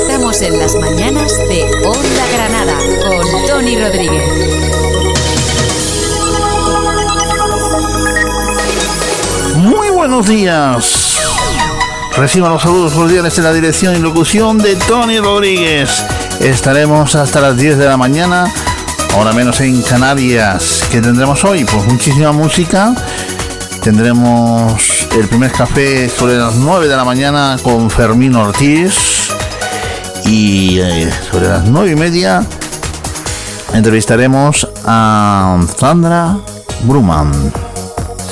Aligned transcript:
Estamos 0.00 0.40
en 0.42 0.58
las 0.60 0.76
mañanas 0.76 1.36
de 1.48 1.64
Onda 1.84 2.26
Granada 2.32 2.78
con 3.02 3.46
Tony 3.48 3.76
Rodríguez. 3.76 4.22
Muy 9.56 9.88
buenos 9.90 10.28
días. 10.28 11.18
Reciban 12.16 12.52
los 12.52 12.62
saludos 12.62 12.92
cordiales 12.92 13.36
en 13.38 13.44
la 13.44 13.52
dirección 13.52 13.96
y 13.96 13.98
locución 13.98 14.58
de 14.58 14.76
Tony 14.76 15.18
Rodríguez. 15.18 16.04
Estaremos 16.38 17.16
hasta 17.16 17.40
las 17.40 17.56
10 17.56 17.76
de 17.76 17.86
la 17.86 17.96
mañana, 17.96 18.46
ahora 19.14 19.32
menos 19.32 19.60
en 19.60 19.82
Canarias. 19.82 20.84
¿Qué 20.92 21.00
tendremos 21.00 21.42
hoy? 21.44 21.64
Pues 21.64 21.84
muchísima 21.86 22.30
música. 22.30 22.94
Tendremos 23.82 25.08
el 25.18 25.26
primer 25.28 25.50
café 25.50 26.08
sobre 26.08 26.36
las 26.36 26.54
9 26.54 26.86
de 26.86 26.96
la 26.96 27.04
mañana 27.04 27.56
con 27.62 27.90
Fermín 27.90 28.36
Ortiz. 28.36 29.17
Y 30.30 30.78
eh, 30.78 31.10
sobre 31.30 31.48
las 31.48 31.64
9 31.64 31.92
y 31.92 31.94
media 31.94 32.44
entrevistaremos 33.72 34.68
a 34.84 35.58
Sandra 35.78 36.36
Bruman. 36.82 37.32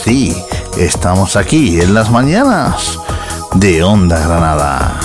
Sí, 0.05 0.37
estamos 0.77 1.37
aquí 1.37 1.81
en 1.81 1.95
las 1.95 2.11
mañanas 2.11 2.99
de 3.55 3.83
Onda 3.83 4.19
Granada. 4.19 5.01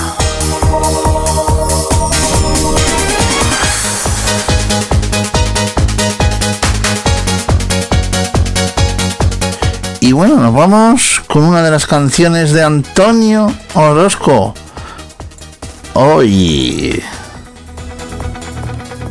Y 10.00 10.12
bueno, 10.12 10.36
nos 10.36 10.52
vamos 10.52 11.22
con 11.26 11.44
una 11.44 11.62
de 11.62 11.70
las 11.70 11.86
canciones 11.86 12.52
de 12.52 12.62
Antonio 12.62 13.50
Orozco. 13.72 14.52
Hoy. 15.94 17.02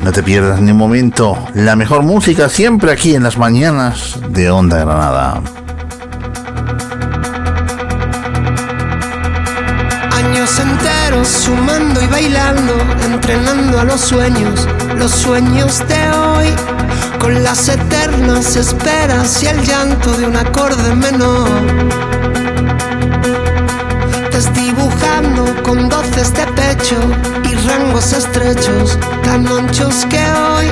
No 0.02 0.12
te 0.12 0.24
pierdas 0.24 0.60
ni 0.62 0.72
un 0.72 0.78
momento. 0.78 1.38
La 1.54 1.76
mejor 1.76 2.02
música 2.02 2.50
siempre 2.50 2.92
aquí 2.92 3.14
en 3.14 3.22
las 3.22 3.38
mañanas 3.38 4.18
de 4.30 4.50
Onda 4.50 4.80
Granada. 4.80 5.42
Años 10.12 10.60
enteros 10.60 11.28
sumando 11.28 12.02
y 12.02 12.08
bailando, 12.08 12.74
entrenando 13.06 13.80
a 13.80 13.84
los 13.84 14.02
sueños, 14.02 14.68
los 14.98 15.12
sueños 15.12 15.84
de 15.88 16.10
hoy, 16.18 16.48
con 17.20 17.44
las 17.44 17.70
eternas 17.70 18.56
esperas 18.56 19.44
y 19.44 19.48
el 19.48 19.62
llanto 19.64 20.14
de 20.14 20.26
un 20.26 20.36
acorde 20.36 20.96
menor. 20.96 21.48
Desdibujando 24.32 25.46
con 25.62 25.88
doces 25.88 26.34
de 26.34 26.51
y 26.72 27.68
rangos 27.68 28.14
estrechos, 28.14 28.98
tan 29.26 29.46
anchos 29.46 30.06
que 30.10 30.20
hoy 30.20 30.68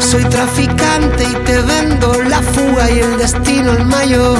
soy 0.00 0.24
traficante 0.24 1.22
y 1.22 1.34
te 1.44 1.60
vendo 1.60 2.12
la 2.28 2.42
fuga 2.42 2.90
y 2.90 2.98
el 2.98 3.18
destino 3.18 3.70
el 3.70 3.86
mayor 3.86 4.36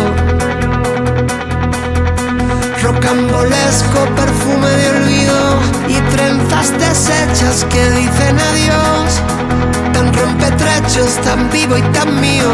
rocambolesco 2.82 4.00
perfume 4.16 4.68
de 4.70 4.90
olvido 4.90 5.60
y 5.88 6.00
trenzas 6.16 6.72
deshechas 6.72 7.64
que 7.70 7.90
dicen 7.92 8.36
adiós. 8.50 9.22
Tan 9.92 10.12
rompetrechos, 10.12 11.14
tan 11.22 11.48
vivo 11.50 11.78
y 11.78 11.82
tan 11.92 12.20
mío, 12.20 12.50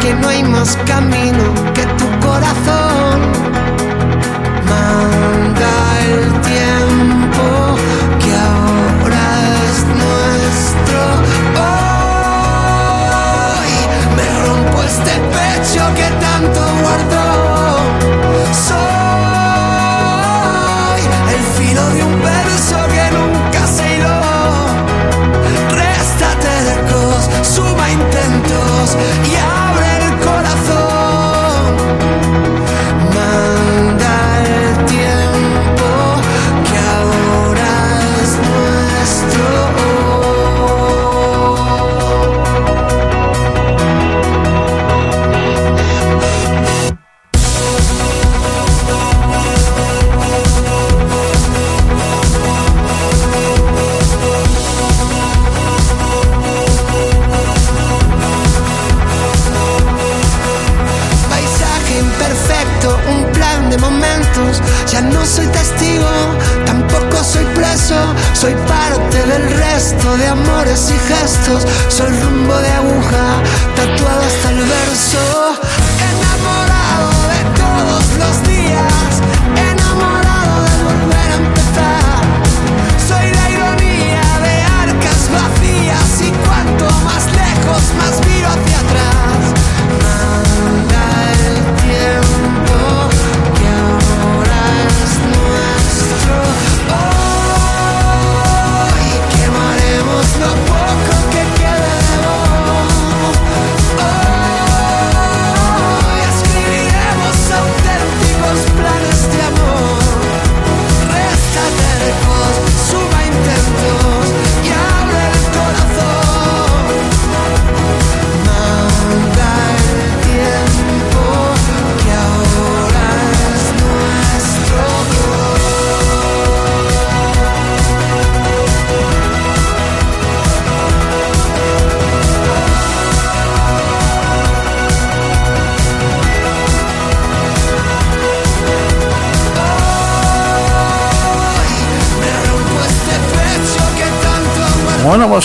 que 0.00 0.14
no 0.14 0.28
hay 0.28 0.42
más 0.44 0.78
camino 0.86 1.44
que 1.74 1.84
tu 1.98 2.08
corazón. 2.26 3.20
Manda 4.64 5.72
el 6.06 6.40
tiempo 6.40 6.71
pecho 15.32 15.94
que 15.94 16.21
del 69.32 69.50
resto 69.50 70.16
de 70.16 70.26
amores 70.26 70.90
y 70.90 70.98
gestos. 71.12 71.66
Soy 71.88 72.10
rumbo 72.20 72.56
de 72.58 72.68
aguja, 72.68 73.42
tatuado 73.76 74.22
hasta 74.22 74.50
el 74.50 74.58
verso. 74.58 75.31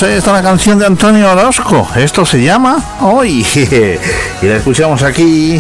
Ahí 0.04 0.14
está 0.14 0.32
la 0.32 0.44
canción 0.44 0.78
de 0.78 0.86
Antonio 0.86 1.32
Orozco. 1.32 1.88
Esto 1.96 2.26
se 2.26 2.44
llama 2.44 2.78
Hoy. 3.02 3.46
y 4.42 4.46
la 4.46 4.58
escuchamos 4.58 5.02
aquí 5.02 5.60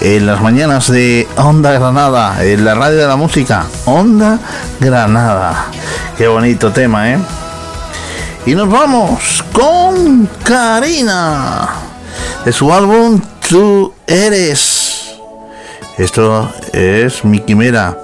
en 0.00 0.26
las 0.26 0.40
mañanas 0.40 0.88
de 0.90 1.26
Onda 1.36 1.72
Granada, 1.72 2.44
en 2.44 2.64
la 2.64 2.74
radio 2.74 2.98
de 2.98 3.06
la 3.08 3.16
música. 3.16 3.66
Onda 3.86 4.38
Granada. 4.78 5.66
Qué 6.16 6.28
bonito 6.28 6.70
tema, 6.70 7.10
¿eh? 7.10 7.18
Y 8.46 8.54
nos 8.54 8.70
vamos 8.70 9.44
con 9.52 10.28
Karina. 10.44 11.68
De 12.44 12.52
su 12.52 12.72
álbum 12.72 13.20
Tú 13.48 13.92
Eres. 14.06 15.16
Esto 15.98 16.52
es 16.72 17.24
mi 17.24 17.40
quimera. 17.40 17.98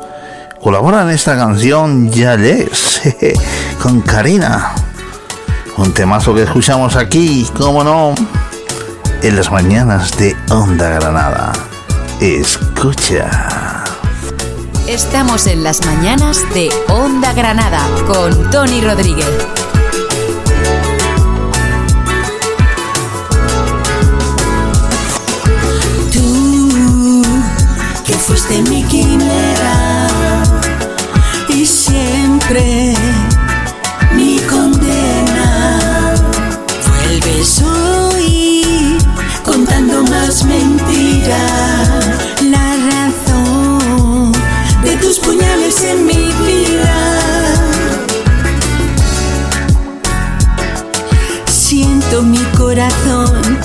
Colabora 0.61 1.03
en 1.03 1.11
esta 1.11 1.37
canción 1.37 2.11
Yales 2.11 3.01
con 3.83 4.01
Karina. 4.01 4.73
Un 5.79 5.93
temazo 5.95 6.35
que 6.35 6.43
escuchamos 6.43 6.97
aquí, 6.97 7.49
cómo 7.57 7.85
no, 7.85 8.13
en 9.23 9.37
las 9.37 9.53
mañanas 9.53 10.11
de 10.19 10.37
Onda 10.51 10.89
Granada. 10.91 11.53
Escucha. 12.21 13.85
Estamos 14.89 15.47
en 15.47 15.63
las 15.63 15.87
mañanas 15.87 16.43
de 16.53 16.69
Onda 16.89 17.33
Granada 17.33 17.81
con 18.09 18.51
Tony 18.51 18.81
Rodríguez. 18.81 19.29
Tú, 26.13 27.23
que 28.05 28.15
fuiste 28.15 28.63
mi 28.63 28.83
quimera 28.83 29.48
en 45.83 46.07
mi 46.07 46.33
vida. 46.47 46.97
Siento 51.47 52.23
mi 52.23 52.43
corazón 52.57 53.59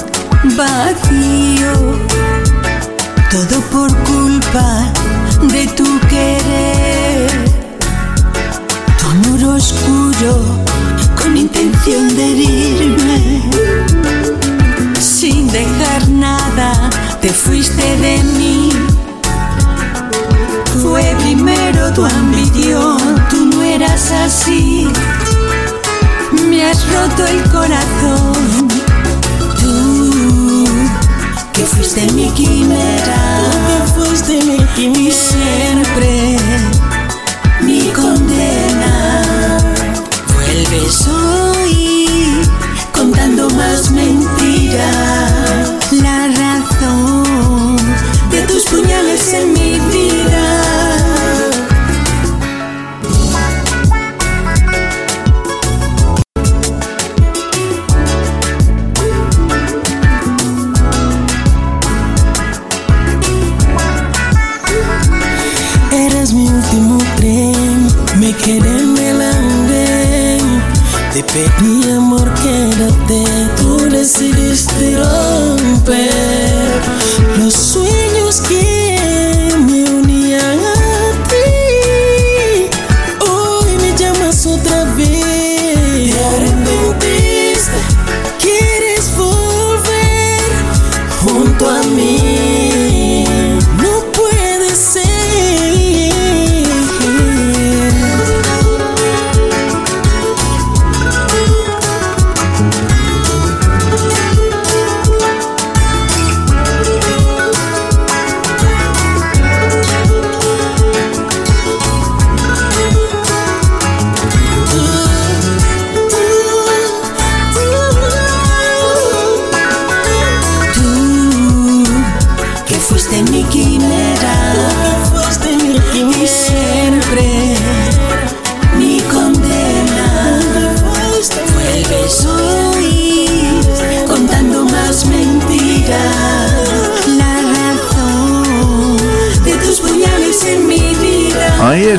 vacío, 0.55 1.22
tu 21.93 22.05
ambición, 22.05 22.97
tú 23.29 23.45
no 23.45 23.61
eras 23.61 24.11
así. 24.11 24.87
Me 26.49 26.65
has 26.65 26.85
roto 26.91 27.25
el 27.25 27.43
corazón, 27.51 28.67
tú 29.59 30.65
que 31.53 31.65
fuiste 31.65 32.11
mi 32.13 32.29
quimera, 32.31 33.39
tú 33.39 33.67
que 33.67 34.05
fuiste 34.05 34.43
mi 34.43 34.57
quimera. 34.75 34.99
Y 34.99 35.11
siempre 35.11 36.37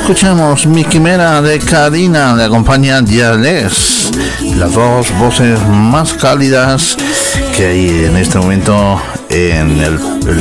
escuchamos 0.05 0.67
Mi 0.67 0.85
Quimera 0.85 1.41
de 1.41 1.59
Karina, 1.59 2.37
le 2.37 2.45
acompaña 2.45 3.03
Yales, 3.03 4.11
las 4.55 4.75
dos 4.75 5.11
voces 5.19 5.59
más 5.67 6.13
cálidas 6.13 6.99
que 7.57 7.65
hay 7.65 8.05
en 8.05 8.17
este 8.19 8.37
momento 8.37 9.01
en, 9.31 9.81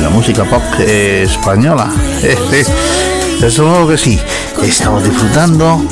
la 0.02 0.10
música 0.10 0.44
pop 0.44 0.62
española. 0.86 1.90
Desde 3.40 3.62
luego 3.62 3.88
que 3.88 3.96
sí, 3.96 4.20
estamos 4.62 5.02
disfrutando 5.02 5.82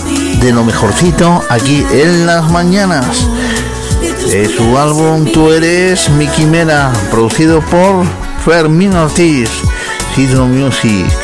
de 0.42 0.52
lo 0.52 0.64
mejorcito 0.64 1.42
aquí 1.48 1.82
en 1.94 2.26
las 2.26 2.50
mañanas. 2.50 3.26
Su 4.54 4.76
álbum 4.76 5.25
Tú 5.32 5.50
eres 5.50 6.10
mi 6.10 6.26
quimera, 6.26 6.92
producido 7.10 7.62
por 7.62 8.04
Fermín 8.44 8.94
Ortiz, 8.94 9.48
Hydro 10.14 10.46
Music 10.46 11.21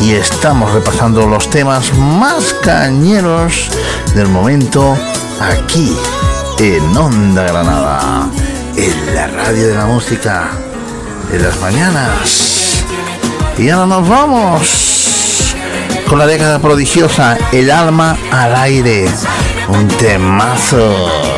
y 0.00 0.12
estamos 0.12 0.72
repasando 0.72 1.26
los 1.26 1.48
temas 1.50 1.92
más 1.96 2.54
cañeros 2.62 3.70
del 4.14 4.28
momento 4.28 4.96
aquí 5.40 5.96
en 6.58 6.96
Onda 6.96 7.44
Granada, 7.44 8.28
en 8.76 9.14
la 9.14 9.26
radio 9.26 9.68
de 9.68 9.74
la 9.74 9.86
música, 9.86 10.50
en 11.32 11.42
las 11.42 11.60
mañanas. 11.60 12.84
Y 13.58 13.68
ahora 13.68 13.86
nos 13.86 14.08
vamos 14.08 15.54
con 16.08 16.18
la 16.18 16.26
década 16.26 16.58
prodigiosa, 16.58 17.36
El 17.52 17.70
alma 17.70 18.16
al 18.30 18.54
aire, 18.56 19.08
un 19.68 19.88
temazo. 19.88 21.31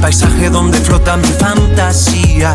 Paisaje 0.00 0.50
donde 0.50 0.78
flota 0.78 1.16
mi 1.16 1.28
fantasía. 1.28 2.54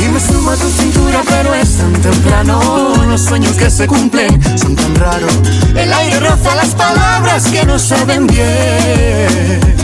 Y 0.00 0.08
me 0.08 0.20
suma 0.20 0.54
tu 0.56 0.68
cintura, 0.70 1.22
pero 1.26 1.54
es 1.54 1.76
tan 1.76 1.92
temprano. 1.94 2.60
Los 3.08 3.22
sueños 3.22 3.56
que 3.56 3.70
se 3.70 3.86
cumplen 3.86 4.40
son 4.58 4.76
tan 4.76 4.94
raros. 4.94 5.32
El 5.74 5.92
aire 5.92 6.20
roza 6.20 6.54
las 6.54 6.74
palabras 6.74 7.44
que 7.48 7.64
no 7.64 7.78
saben 7.78 8.26
bien. 8.26 9.78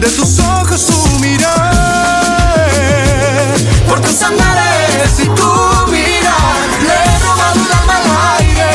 De 0.00 0.08
tus 0.10 0.38
ojos 0.38 0.80
su 0.80 1.18
mirar 1.18 1.74
por 3.88 4.00
tus 4.00 4.22
andares 4.22 5.18
y 5.18 5.24
tu 5.24 5.90
mirar. 5.90 6.68
Le 6.86 6.94
he 6.94 7.18
robado 7.18 7.60
el 7.66 7.72
alma 7.80 7.96
al 7.96 8.06
aire 8.38 8.70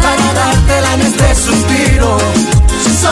para 0.00 0.26
dártela 0.34 0.94
en 0.94 1.00
este 1.00 1.34
suspiro. 1.34 2.57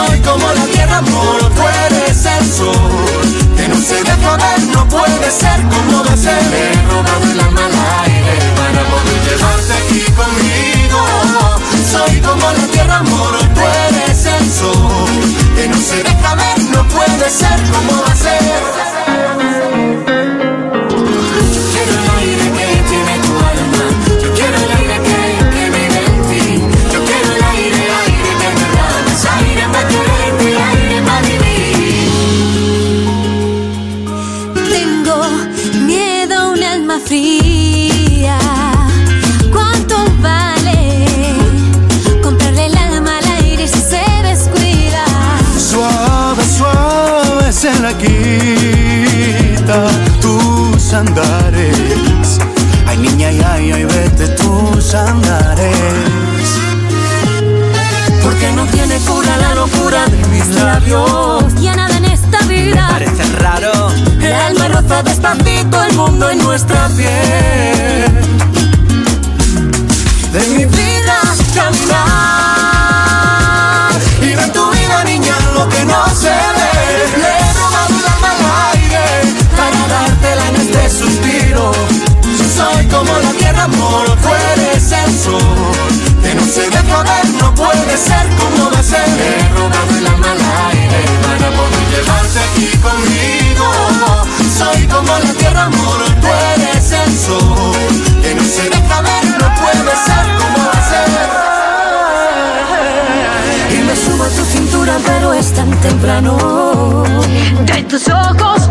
Soy 0.07 0.21
como 0.21 0.53
la 0.53 0.65
tierra, 0.67 0.99
amor, 0.99 1.39
tú 1.55 1.63
eres 1.87 2.25
el 2.27 2.53
sol. 2.53 3.57
Que 3.57 3.69
no 3.69 3.77
se 3.77 4.03
deja 4.05 4.37
ver, 4.37 4.61
no 4.73 4.89
puede 4.89 5.31
ser 5.31 5.61
como 5.63 6.03
a 6.03 6.17
ser. 6.17 6.43
Le 6.47 6.73
he 6.73 6.83
robado 6.83 7.25
el 7.33 7.41
alma 7.41 7.67
al 7.67 8.05
aire 8.05 8.39
para 8.57 8.85
poder 8.85 9.21
llevarte 9.27 9.73
aquí 9.73 10.05
conmigo. 10.13 11.01
Soy 11.91 12.21
como 12.21 12.53
la 12.53 12.67
tierra, 12.69 12.99
amor, 12.99 13.37
tú 13.55 13.61
eres 13.89 14.27
el 14.27 14.53
sol. 14.53 15.09
Que 15.57 15.69
no 15.69 15.77
se 15.77 16.03
deja 16.03 16.35
ver, 16.37 16.59
no 16.71 16.87
puede 16.89 17.31
ser 17.31 17.61
como 17.73 18.03
va 18.03 18.13
a 18.13 18.17
ser. 18.17 18.76
sombra 47.87 47.99
quita 47.99 49.87
tus 50.21 50.93
andares. 50.93 52.39
Ay, 52.87 52.99
niña, 52.99 53.29
ay, 53.29 53.41
ay, 53.41 53.73
ay, 53.73 53.85
vete 53.85 54.29
tus 54.29 54.95
andares. 54.95 55.77
Porque 58.23 58.53
no 58.53 58.65
tiene 58.67 58.99
cura 59.01 59.37
la 59.37 59.55
locura 59.55 60.07
de 60.07 60.17
mis 60.29 60.49
labios. 60.57 61.55
Llena 61.61 61.89
de 61.89 61.97
en 61.97 62.05
esta 62.07 62.41
vida. 62.47 62.89
Parece 62.91 63.25
raro. 63.39 63.91
El 64.21 64.33
alma 64.33 64.69
roza 64.69 65.03
despacito 65.03 65.83
el 65.83 65.95
mundo 65.95 66.31
en 66.31 66.39
nuestra 66.39 66.89
piel. 66.97 68.05
De 70.33 70.47
mi 70.57 70.66
temprano. 105.89 107.05
De 107.65 107.83
tus 107.85 108.09
ojos 108.09 108.69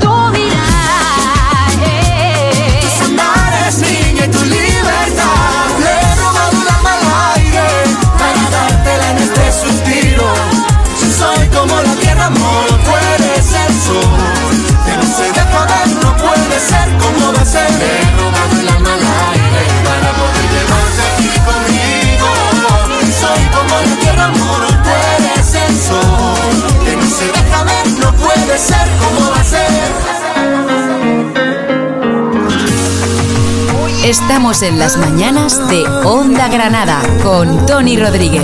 Estamos 34.05 34.61
en 34.61 34.77
las 34.77 34.97
mañanas 34.97 35.67
de 35.67 35.83
Onda 36.05 36.47
Granada 36.47 37.01
con 37.23 37.65
Tony 37.65 37.97
Rodríguez. 37.97 38.43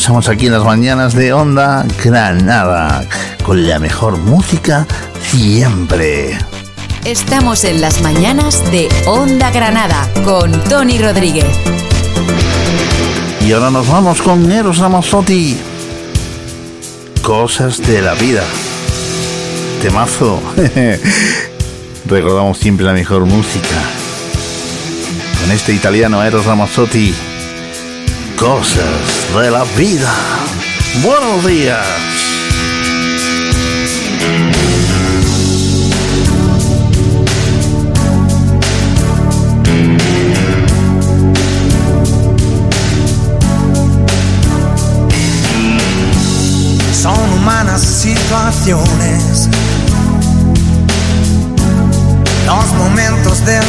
Escuchamos 0.00 0.30
aquí 0.30 0.46
en 0.46 0.52
las 0.52 0.64
mañanas 0.64 1.12
de 1.12 1.34
Onda 1.34 1.84
Granada, 2.02 3.04
con 3.44 3.68
la 3.68 3.78
mejor 3.78 4.16
música 4.16 4.86
siempre. 5.20 6.38
Estamos 7.04 7.64
en 7.64 7.82
las 7.82 8.00
mañanas 8.00 8.64
de 8.72 8.88
Onda 9.04 9.50
Granada 9.50 10.08
con 10.24 10.52
Tony 10.70 10.96
Rodríguez. 10.96 11.44
Y 13.46 13.52
ahora 13.52 13.70
nos 13.70 13.86
vamos 13.88 14.22
con 14.22 14.50
Eros 14.50 14.78
Ramazzotti. 14.78 15.58
Cosas 17.20 17.86
de 17.86 18.00
la 18.00 18.14
vida. 18.14 18.44
Temazo. 19.82 20.40
Recordamos 22.06 22.56
siempre 22.56 22.86
la 22.86 22.94
mejor 22.94 23.26
música. 23.26 23.76
Con 25.42 25.50
este 25.52 25.74
italiano 25.74 26.24
Eros 26.24 26.46
Ramazzotti. 26.46 27.14
Cosas 28.40 29.26
de 29.34 29.50
la 29.50 29.64
vida. 29.76 30.10
Buenos 31.02 31.44
días. 31.46 31.86
Son 46.94 47.12
humanas 47.34 47.82
situaciones, 47.82 49.50
los 52.46 52.72
momentos 52.78 53.44
de 53.44 53.60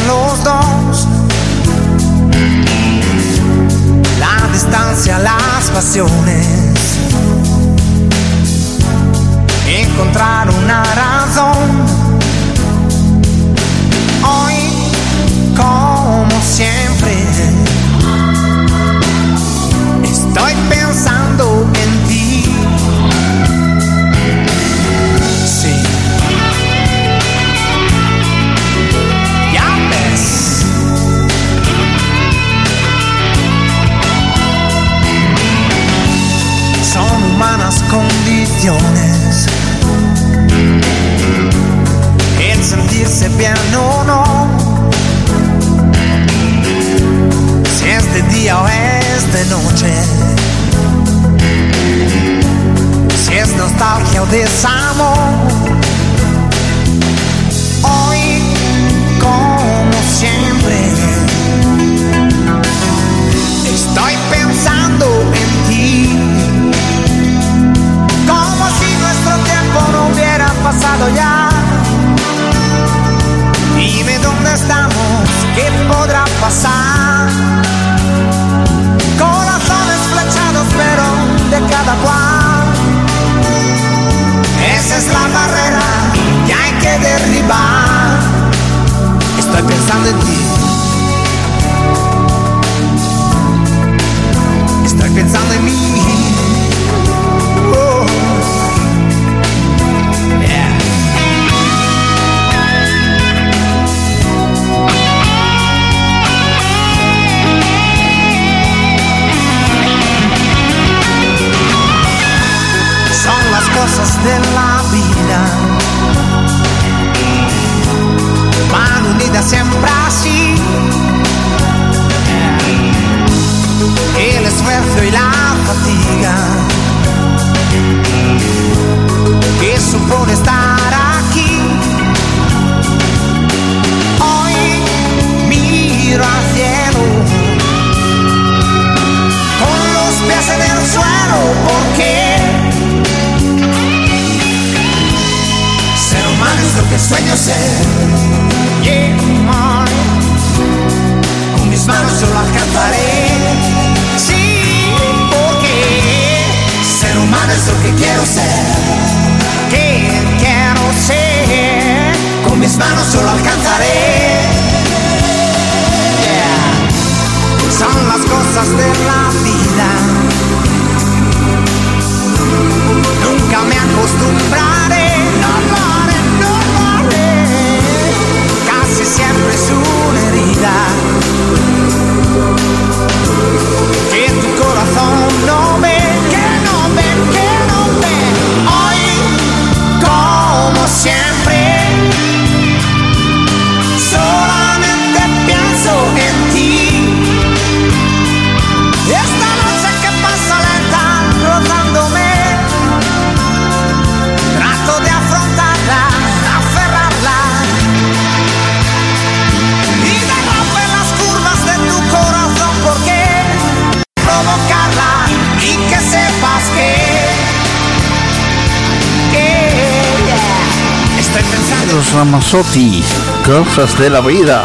Cosas 223.46 223.98
de 223.98 224.08
la 224.08 224.20
vida. 224.20 224.64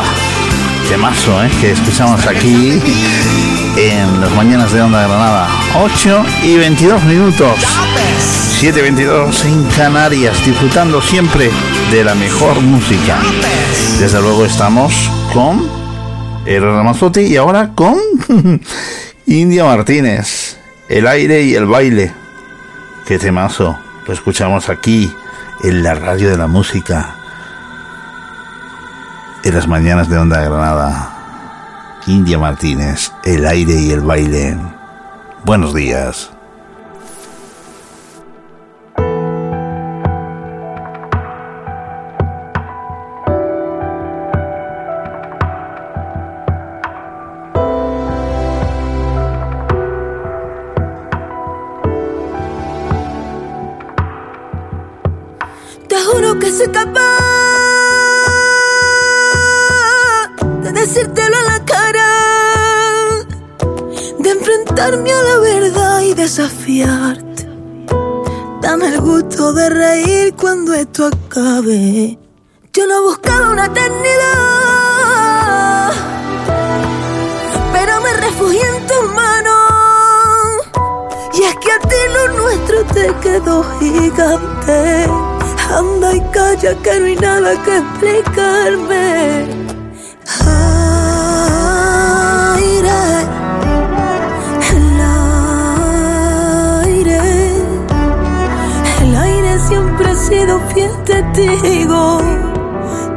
Temazo, 0.88 1.44
¿eh? 1.44 1.50
Que 1.60 1.72
escuchamos 1.72 2.28
aquí 2.28 2.80
en 3.76 4.22
las 4.22 4.32
mañanas 4.36 4.72
de 4.72 4.82
Onda 4.82 5.08
Granada. 5.08 5.48
8 5.76 6.26
y 6.44 6.58
22 6.58 7.04
minutos. 7.06 7.58
7.22 8.62 9.46
en 9.46 9.64
Canarias, 9.76 10.46
disfrutando 10.46 11.02
siempre 11.02 11.50
de 11.92 12.04
la 12.04 12.14
mejor 12.14 12.62
música. 12.62 13.18
Desde 14.00 14.22
luego 14.22 14.46
estamos 14.46 14.94
con 15.34 15.68
Eros 16.46 16.76
Ramazzotti 16.76 17.22
y 17.22 17.36
ahora 17.36 17.72
con 17.74 17.98
India 19.26 19.64
Martínez, 19.66 20.58
el 20.88 21.08
aire 21.08 21.42
y 21.42 21.56
el 21.56 21.66
baile. 21.66 22.14
Qué 23.08 23.18
temazo. 23.18 23.78
Lo 24.06 24.14
escuchamos 24.14 24.70
aquí, 24.70 25.12
en 25.64 25.82
la 25.82 25.96
radio 25.96 26.30
de 26.30 26.38
la 26.38 26.48
música. 26.48 27.17
En 29.48 29.56
las 29.56 29.66
mañanas 29.66 30.10
de 30.10 30.18
Onda 30.18 30.42
Granada. 30.42 32.02
India 32.06 32.38
Martínez, 32.38 33.14
el 33.24 33.46
aire 33.48 33.80
y 33.80 33.92
el 33.92 34.02
baile. 34.02 34.58
Buenos 35.46 35.74
días. 35.74 36.37
Yo 71.60 72.86
no 72.86 73.02
buscaba 73.02 73.50
una 73.50 73.66
eternidad, 73.66 73.92
pero 77.74 78.00
me 78.00 78.14
refugié 78.14 78.62
en 78.62 78.86
tus 78.86 79.12
manos. 79.16 80.62
Y 81.34 81.42
es 81.42 81.56
que 81.56 81.72
a 81.72 81.80
ti 81.80 81.96
lo 82.14 82.28
nuestro 82.44 82.86
te 82.94 83.12
quedó 83.22 83.64
gigante. 83.80 85.08
Anda 85.76 86.14
y 86.14 86.22
calla 86.30 86.76
que 86.84 87.00
no 87.00 87.06
hay 87.08 87.16
nada 87.16 87.64
que 87.64 87.78
explicarme. 87.78 89.57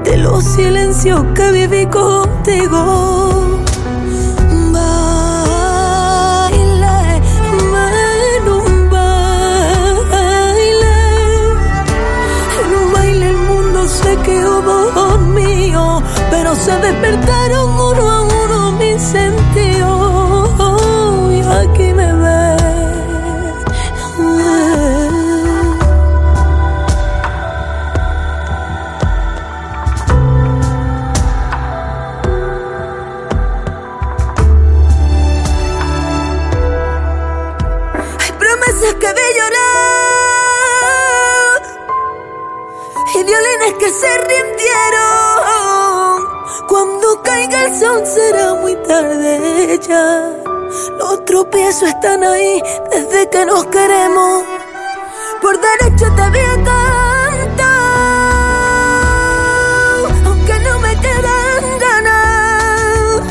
De 0.05 0.19
los 0.19 0.45
silencios 0.45 1.25
que 1.35 1.53
viví 1.53 1.87
contigo. 1.87 3.57
Baile, 4.73 5.71
en 7.49 8.49
un 8.49 8.91
baile, 8.91 10.13
en 12.61 12.75
un 12.77 12.93
baile 12.93 13.27
el 13.31 13.39
mundo 13.39 13.89
se 13.89 14.15
quedó 14.17 15.17
mío, 15.19 16.03
pero 16.31 16.55
se 16.55 16.73
despertaron 16.77 17.71
uno 17.71 18.11
a 18.11 18.21
uno 18.21 18.73
mis 18.73 19.01
sentidos. 19.01 20.00
Sol 47.79 48.05
será 48.05 48.55
muy 48.55 48.75
tarde 48.87 49.79
ya. 49.89 50.33
Los 50.99 51.25
tropiezos 51.25 51.89
están 51.89 52.25
ahí 52.25 52.61
desde 52.91 53.29
que 53.31 53.47
nos 53.47 53.65
queremos. 53.67 54.43
Por 55.41 55.57
derecho 55.61 56.07
te 56.17 56.31
voy 56.31 56.41
a 56.41 56.55
cantar, 56.65 57.61
aunque 60.27 60.59
no 60.61 60.79
me 60.81 60.97
quedan 60.97 61.79
ganas. 61.87 63.23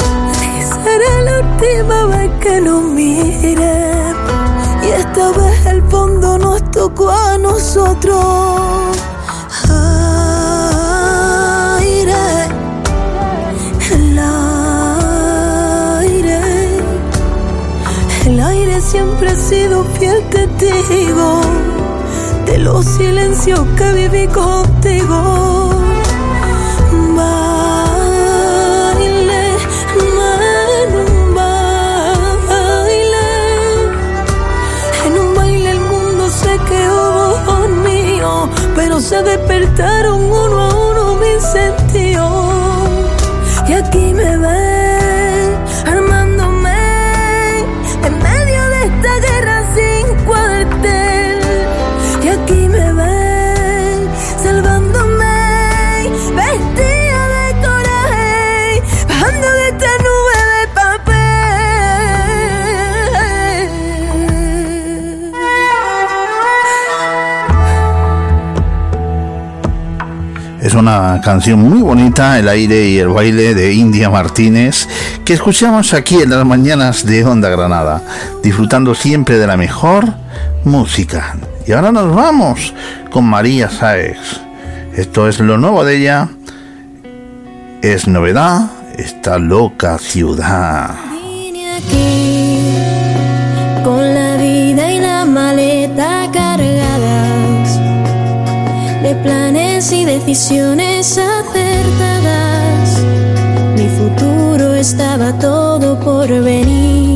Y 0.41 0.61
será 0.63 1.21
la 1.21 1.39
última 1.41 2.05
vez 2.05 2.31
que 2.39 2.61
nos 2.61 2.83
mire. 2.83 4.13
Y 4.83 4.87
esta 4.89 5.31
vez 5.31 5.65
el 5.65 5.83
fondo 5.89 6.37
nos 6.37 6.71
tocó 6.71 7.09
a 7.09 7.37
nosotros. 7.37 8.78
De 22.45 22.57
los 22.57 22.85
silencios 22.85 23.61
que 23.77 23.93
viví 23.93 24.27
contigo. 24.27 25.69
Baile, 27.15 27.95
en 30.83 30.95
un 30.97 31.33
baile, 31.33 31.69
en 35.05 35.13
un 35.17 35.33
baile 35.33 35.71
el 35.71 35.79
mundo 35.79 36.29
se 36.29 36.57
quedó 36.67 37.67
mío, 37.83 38.49
pero 38.75 38.99
se 38.99 39.23
despertaron 39.23 40.21
uno 40.25 40.59
a 40.59 40.75
uno 40.75 41.15
mis 41.15 41.41
sentidos. 41.41 42.31
Y 43.69 43.73
aquí 43.73 44.13
me 44.13 44.37
ven 44.37 44.68
Es 70.61 70.73
una 70.73 71.21
canción 71.23 71.59
muy 71.59 71.81
bonita, 71.81 72.37
El 72.37 72.49
aire 72.49 72.89
y 72.89 72.99
el 72.99 73.07
baile 73.07 73.55
de 73.55 73.73
India 73.73 74.09
Martínez, 74.09 74.89
que 75.23 75.33
escuchamos 75.33 75.93
aquí 75.93 76.21
en 76.21 76.31
las 76.31 76.45
mañanas 76.45 77.05
de 77.05 77.23
Onda 77.23 77.49
Granada, 77.49 78.01
disfrutando 78.43 78.93
siempre 78.93 79.37
de 79.37 79.47
la 79.47 79.55
mejor 79.55 80.13
música. 80.65 81.37
Y 81.65 81.71
ahora 81.71 81.93
nos 81.93 82.13
vamos 82.13 82.73
con 83.09 83.25
María 83.25 83.69
Sáez. 83.69 84.17
Esto 84.95 85.29
es 85.29 85.39
lo 85.39 85.57
nuevo 85.57 85.85
de 85.85 85.97
ella. 85.97 86.27
Es 87.81 88.07
novedad 88.09 88.69
esta 88.97 89.37
loca 89.37 89.97
ciudad. 89.97 90.89
Y 99.79 100.03
decisiones 100.03 101.17
acertadas. 101.17 103.01
Mi 103.77 103.87
futuro 103.87 104.73
estaba 104.75 105.31
todo 105.39 105.97
por 105.97 106.27
venir. 106.27 107.08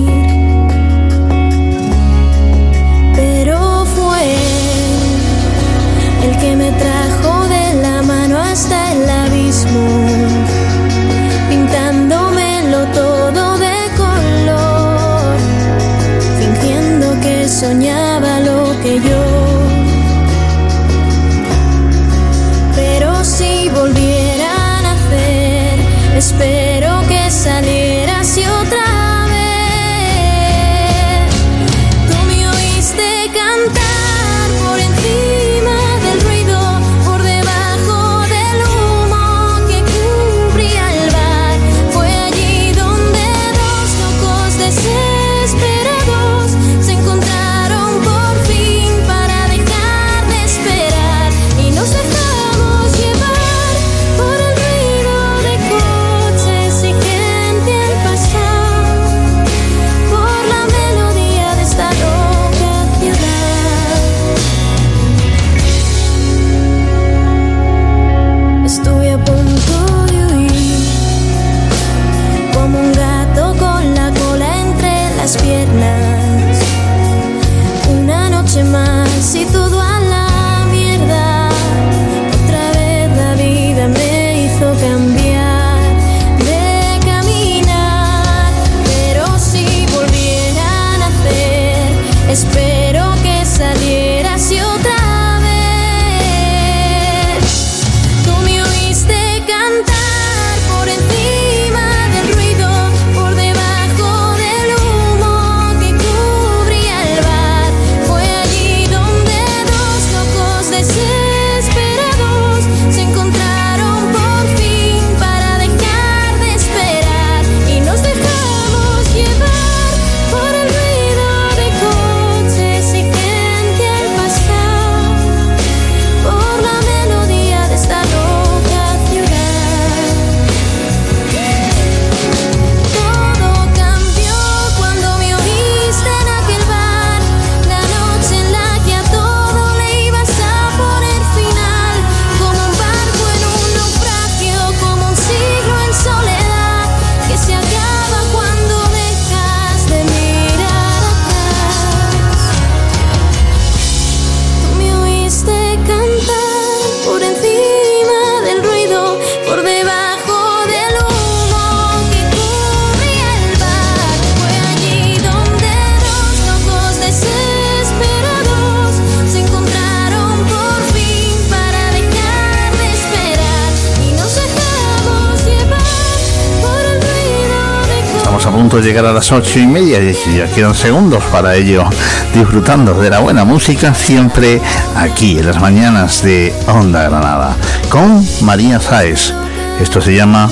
Punto 178.74 178.88
de 178.88 178.92
llegar 178.92 179.06
a 179.06 179.14
las 179.14 179.32
ocho 179.32 179.60
y 179.60 179.68
media 179.68 180.00
y 180.02 180.16
ya 180.36 180.48
quedan 180.48 180.74
segundos 180.74 181.24
para 181.26 181.56
ello, 181.56 181.86
disfrutando 182.34 183.00
de 183.00 183.12
la 183.12 183.20
buena 183.20 183.46
música 183.46 183.94
siempre 183.94 184.60
aquí 184.96 185.38
en 185.38 185.46
las 185.46 185.62
mañanas 185.62 186.24
de 186.24 186.52
Onda 186.66 187.04
Granada 187.08 187.56
con 187.90 188.26
María 188.42 188.80
Sáez. 188.80 189.32
Esto 189.80 190.02
se 190.02 190.16
llama 190.16 190.50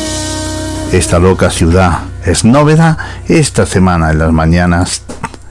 Esta 0.92 1.18
loca 1.18 1.50
ciudad. 1.50 2.02
Es 2.24 2.46
novedad 2.46 2.96
esta 3.28 3.66
semana 3.66 4.12
en 4.12 4.20
las 4.20 4.32
mañanas 4.32 5.02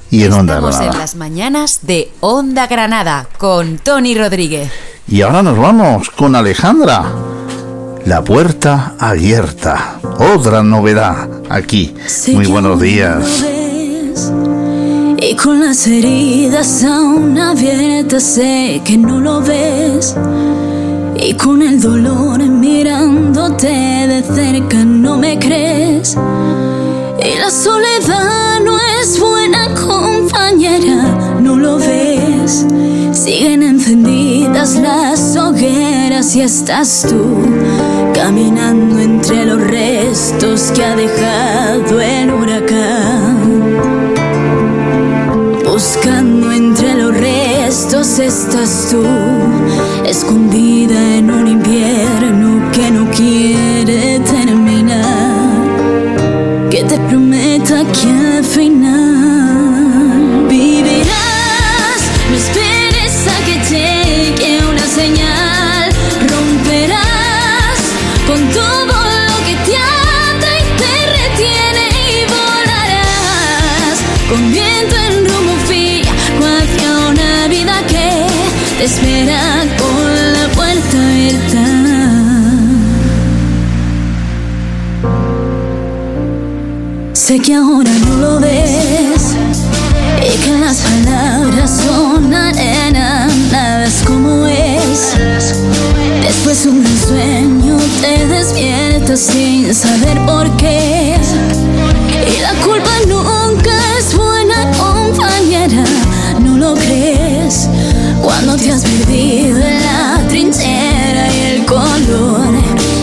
y 0.09 0.23
en 0.23 0.33
Onda 0.33 0.55
Estamos 0.55 0.77
Granada. 0.77 0.93
en 0.93 0.99
las 1.01 1.15
mañanas 1.17 1.81
de 1.83 2.13
Onda 2.21 2.69
Granada 2.69 3.27
con 3.37 3.79
Tony 3.79 4.17
Rodríguez. 4.17 4.71
Y 5.09 5.23
ahora 5.23 5.43
nos 5.43 5.59
vamos 5.59 6.09
con 6.11 6.37
Alejandra. 6.37 7.03
La 8.07 8.25
puerta 8.25 8.95
abierta. 8.99 10.01
Otra 10.35 10.63
novedad 10.63 11.29
aquí. 11.49 11.95
Sé 12.07 12.33
Muy 12.33 12.47
buenos 12.47 12.81
días. 12.81 13.43
ves, 13.43 14.33
Y 15.19 15.37
con 15.37 15.61
las 15.61 15.87
heridas 15.87 16.83
aún 16.83 17.39
abiertas 17.39 18.23
sé 18.23 18.81
que 18.85 18.97
no 18.97 19.21
lo 19.21 19.41
ves. 19.41 20.17
Y 21.17 21.35
con 21.35 21.63
el 21.63 21.81
dolor 21.81 22.41
mirándote 22.41 23.69
de 23.69 24.23
cerca 24.23 24.85
no 24.85 25.19
me 25.19 25.39
crees. 25.39 26.17
Y 27.23 27.39
la 27.39 27.51
soledad 27.51 28.61
no 28.65 28.79
es 29.01 29.21
buena 29.21 29.75
compañera, 29.75 31.39
no 31.41 31.57
lo 31.57 31.77
ves. 31.79 32.67
Siguen 33.13 33.63
encendidas 33.63 34.77
las 34.77 35.30
y 36.23 36.43
estás 36.43 37.07
tú 37.09 37.39
caminando 38.13 38.99
entre 38.99 39.47
los 39.47 39.59
restos 39.59 40.71
que 40.75 40.85
ha 40.85 40.95
dejado 40.95 41.99
el 41.99 42.31
huracán. 42.31 43.63
Buscando 45.65 46.53
entre 46.53 46.95
los 46.97 47.17
restos 47.17 48.19
estás 48.19 48.89
tú, 48.91 49.03
escondida 50.05 51.17
en 51.17 51.31
un 51.31 51.49
invierno 51.49 52.10
sin 99.17 99.75
saber 99.75 100.25
por 100.25 100.49
qué. 100.57 101.17
Y 102.29 102.41
la 102.41 102.53
culpa 102.65 102.91
nunca 103.09 103.71
es 103.99 104.15
buena 104.17 104.71
compañera, 104.79 105.85
no 106.41 106.57
lo 106.57 106.75
crees. 106.75 107.69
Cuando 108.23 108.57
te 108.57 108.71
has 108.71 108.83
perdido 108.83 109.59
en 109.59 109.83
la 109.83 110.25
trinchera 110.29 111.29
y 111.35 111.41
el 111.55 111.65
color 111.67 112.53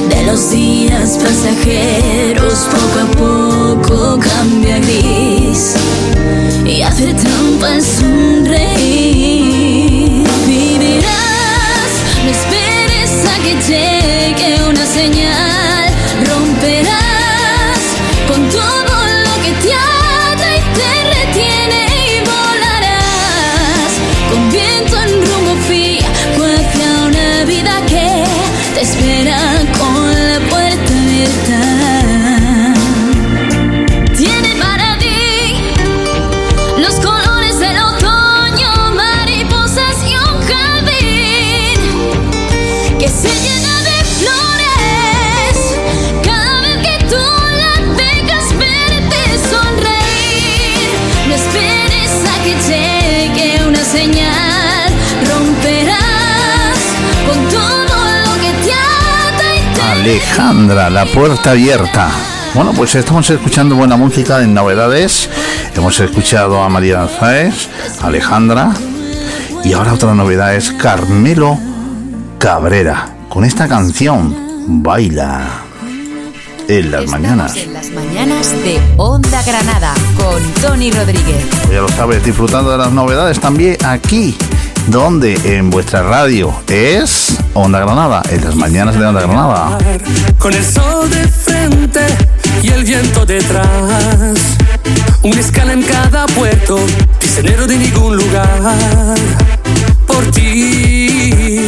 de 0.09 0.23
los 0.25 0.51
días 0.51 1.17
pasajeros 1.21 2.67
poco 2.71 2.99
a 2.99 3.07
poco 3.17 4.19
cambia 4.19 4.79
gris 4.79 5.73
y 6.65 6.81
hace 6.83 7.13
trampa 7.13 7.67
al 7.73 7.81
sonreír. 7.81 9.17
Vivirás, 10.47 11.91
no 12.23 12.29
esperes 12.31 13.11
a 13.27 13.35
que 13.43 13.53
llegue 13.67 14.49
una 14.69 14.85
señal, 14.85 15.56
been 16.59 16.85
up 16.87 17.06
Alejandra, 60.07 60.89
la 60.89 61.05
puerta 61.05 61.51
abierta. 61.51 62.09
Bueno, 62.53 62.71
pues 62.71 62.95
estamos 62.95 63.29
escuchando 63.29 63.75
buena 63.75 63.97
música 63.97 64.41
en 64.41 64.53
novedades. 64.53 65.29
Hemos 65.75 65.99
escuchado 65.99 66.63
a 66.63 66.69
María 66.69 67.09
Sáez, 67.09 67.67
Alejandra. 68.01 68.71
Y 69.65 69.73
ahora 69.73 69.91
otra 69.95 70.15
novedad 70.15 70.55
es 70.55 70.71
Carmelo 70.71 71.59
Cabrera. 72.39 73.17
Con 73.27 73.43
esta 73.43 73.67
canción, 73.67 74.33
Baila. 74.81 75.45
En 76.69 76.89
las 76.89 77.03
Estamos 77.03 77.21
mañanas. 77.21 77.55
en 77.57 77.73
las 77.73 77.89
mañanas 77.89 78.51
de 78.63 78.79
Onda 78.95 79.43
Granada 79.43 79.93
con 80.15 80.41
Tony 80.61 80.89
Rodríguez. 80.89 81.43
Ya 81.69 81.81
lo 81.81 81.89
sabes, 81.89 82.23
disfrutando 82.23 82.71
de 82.71 82.77
las 82.77 82.93
novedades 82.93 83.41
también 83.41 83.75
aquí. 83.85 84.37
Donde 84.87 85.57
en 85.57 85.69
vuestra 85.69 86.01
radio 86.01 86.53
es 86.69 87.26
Onda 87.57 87.79
Granada, 87.79 88.21
en 88.29 88.45
las 88.45 88.55
mañanas 88.55 88.99
de 88.99 89.03
Onda 89.03 89.21
Granada. 89.21 89.79
Con 90.37 90.53
el 90.53 90.63
sol 90.63 91.09
de 91.09 91.27
frente 91.27 92.05
y 92.61 92.69
el 92.69 92.83
viento 92.83 93.25
detrás. 93.25 94.37
Una 95.23 95.39
escala 95.39 95.73
en 95.73 95.81
cada 95.81 96.27
puerto, 96.27 96.77
prisionero 97.19 97.65
de 97.65 97.77
ningún 97.77 98.15
lugar. 98.15 99.15
Por 100.05 100.29
ti, 100.29 101.65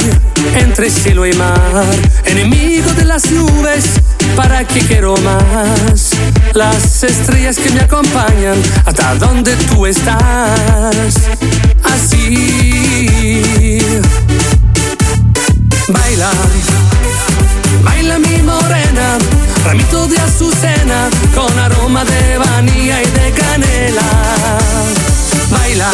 entre 0.55 0.91
cielo 0.91 1.25
y 1.25 1.33
mar, 1.33 1.87
enemigo 2.25 2.93
de 2.93 3.05
las 3.05 3.31
nubes, 3.31 3.85
¿para 4.35 4.63
qué 4.65 4.81
quiero 4.81 5.15
más? 5.17 6.11
Las 6.53 7.03
estrellas 7.03 7.57
que 7.57 7.71
me 7.71 7.81
acompañan 7.81 8.61
hasta 8.85 9.15
donde 9.15 9.55
tú 9.55 9.87
estás. 9.87 11.15
Así, 11.83 13.58
ramito 19.69 20.07
de 20.07 20.17
azucena 20.17 21.09
con 21.35 21.59
aroma 21.59 22.03
de 22.03 22.39
vanilla 22.39 23.03
y 23.03 23.05
de 23.05 23.31
canela. 23.31 24.09
Baila, 25.51 25.91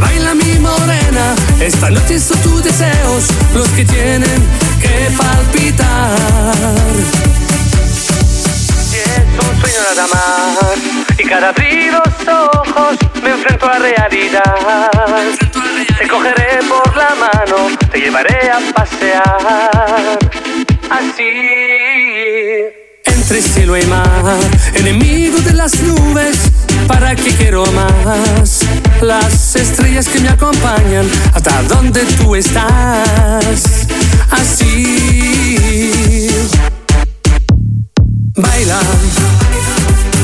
baila 0.00 0.34
mi 0.34 0.58
morena, 0.58 1.36
esta 1.60 1.88
noche 1.88 2.18
son 2.18 2.38
tus 2.40 2.64
deseos 2.64 3.26
los 3.54 3.68
que 3.68 3.84
tienen 3.84 4.42
que 4.80 5.08
palpitar. 5.16 6.16
Nada 9.94 10.06
más 10.12 10.78
y 11.18 11.22
cada 11.24 11.50
abrir 11.50 11.94
ojos 11.94 12.96
me 13.22 13.30
enfrento 13.30 13.66
a 13.66 13.78
realidad. 13.78 15.30
Te 15.98 16.08
cogeré 16.08 16.58
por 16.68 16.96
la 16.96 17.14
mano, 17.14 17.76
te 17.92 18.00
llevaré 18.00 18.50
a 18.50 18.58
pasear 18.74 20.55
así. 20.90 21.22
Entre 23.04 23.42
cielo 23.42 23.76
y 23.76 23.86
mar, 23.86 24.38
enemigo 24.74 25.38
de 25.38 25.52
las 25.52 25.80
nubes, 25.82 26.36
¿para 26.86 27.14
qué 27.14 27.30
quiero 27.34 27.64
más? 27.72 28.60
Las 29.00 29.56
estrellas 29.56 30.08
que 30.08 30.20
me 30.20 30.28
acompañan 30.28 31.06
hasta 31.34 31.62
donde 31.64 32.04
tú 32.04 32.34
estás, 32.36 33.86
así. 34.30 36.28
Baila, 38.36 38.78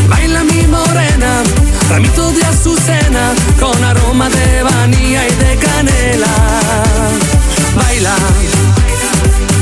baila 0.09 0.45
mi 0.45 0.67
morena, 0.67 1.43
ramito 1.89 2.31
de 2.33 2.45
azucena 2.45 3.33
con 3.59 3.83
aroma 3.83 4.29
de 4.29 4.63
vanilla 4.63 5.27
y 5.27 5.35
de 5.35 5.57
canela. 5.57 6.29
Baila 7.75 8.15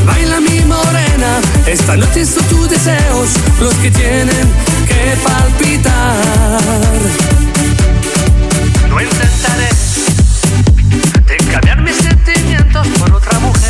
Baila 0.06 0.40
mi 0.40 0.60
morena, 0.64 1.40
esta 1.66 1.96
noche 1.96 2.24
son 2.24 2.44
tus 2.44 2.68
deseos 2.68 3.30
los 3.60 3.74
que 3.74 3.90
tienen 3.90 4.48
que 4.86 5.16
palpitar. 5.22 6.20
No 8.88 9.00
intentaré 9.00 9.68
de 11.26 11.36
cambiar 11.52 11.82
mis 11.82 11.96
sentimientos 11.96 12.86
por 12.98 13.12
otra 13.12 13.38
mujer. 13.40 13.60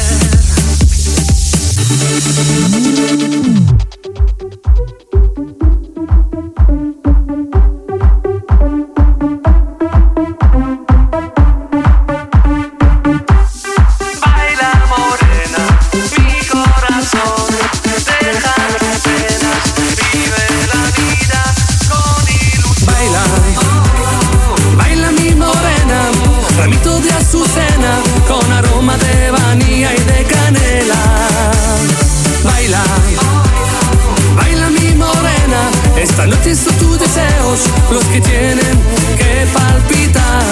los 37.92 38.04
que 38.04 38.20
tienen 38.20 38.78
que 39.18 39.46
palpitar. 39.52 40.42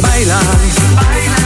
Baila, 0.00 0.38
baila, 0.96 1.36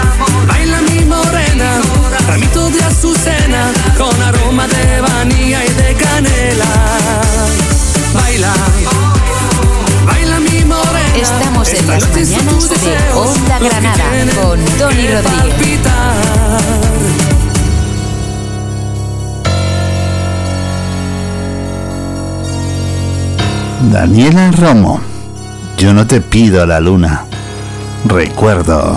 baila 0.47 0.81
mi 0.83 1.05
morena, 1.05 1.81
ramito 2.27 2.71
de 2.71 2.83
azucena 2.83 3.73
con 3.99 4.23
aroma 4.23 4.67
de 4.69 5.01
vanilla 5.01 5.65
y 5.65 5.69
de 5.69 5.95
canela. 5.95 6.67
Baila, 8.15 8.53
baila 10.07 10.41
mi 10.41 10.65
morena. 10.65 11.17
Estamos 11.17 11.69
en 11.71 11.77
Esta 11.77 11.93
las 11.93 12.09
mañanas 12.09 12.71
de 12.71 13.13
Onda 13.15 13.59
Granada 13.59 14.05
con 14.43 14.65
Tony 14.79 15.09
Rodríguez. 15.09 15.23
Palpitar. 15.23 17.00
Daniela 23.89 24.51
Romo, 24.53 25.01
yo 25.79 25.95
no 25.95 26.07
te 26.07 26.21
pido 26.21 26.67
la 26.67 26.81
luna, 26.81 27.25
recuerdo. 28.05 28.95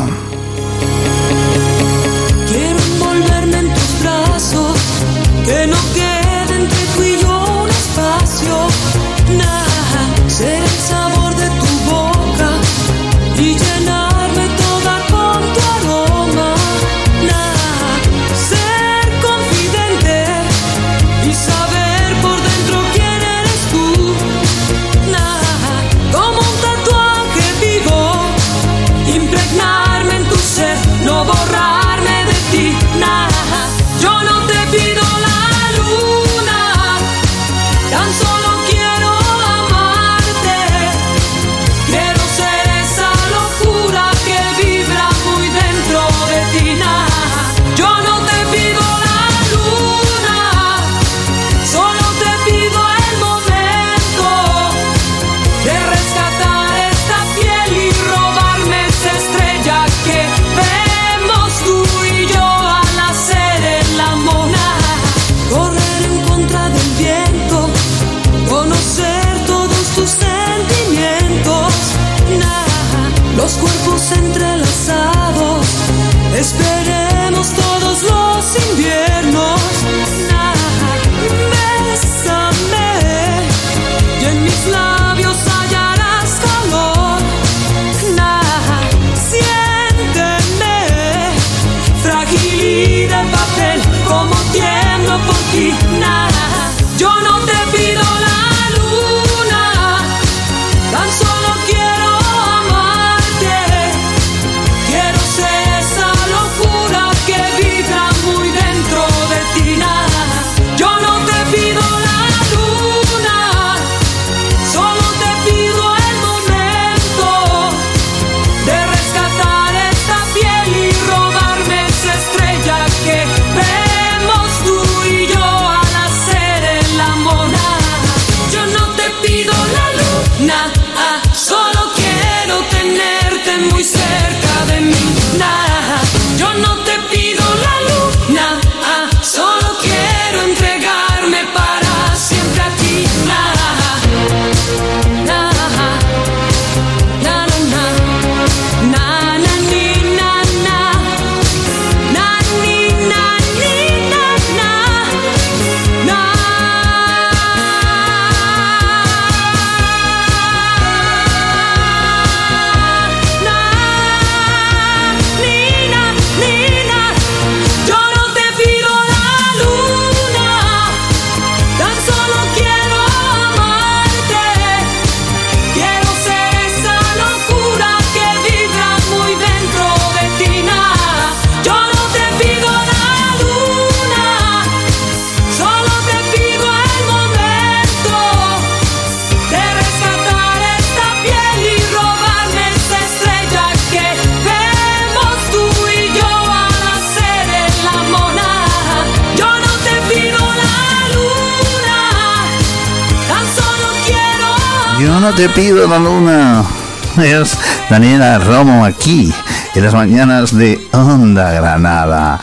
Romo 208.40 208.86
aquí, 208.86 209.34
en 209.76 209.84
las 209.84 209.94
mañanas 209.94 210.58
de 210.58 210.80
Onda 210.92 211.52
Granada. 211.52 212.40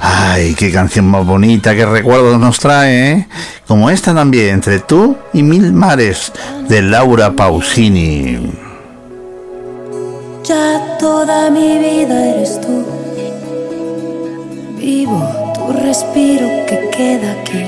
Ay, 0.00 0.54
qué 0.54 0.70
canción 0.70 1.06
más 1.06 1.24
bonita, 1.24 1.74
qué 1.74 1.84
recuerdos 1.84 2.38
nos 2.38 2.58
trae, 2.58 3.12
¿eh? 3.12 3.28
Como 3.66 3.90
esta 3.90 4.14
también, 4.14 4.54
entre 4.54 4.80
tú 4.80 5.16
y 5.32 5.42
mil 5.42 5.72
mares, 5.72 6.32
de 6.68 6.82
Laura 6.82 7.32
Pausini. 7.32 8.52
Ya 10.44 10.96
toda 10.98 11.50
mi 11.50 11.78
vida 11.78 12.26
eres 12.28 12.60
tú. 12.60 12.86
Vivo 14.78 15.52
tu 15.54 15.72
respiro 15.72 16.46
que 16.68 16.90
queda 16.96 17.32
aquí. 17.40 17.64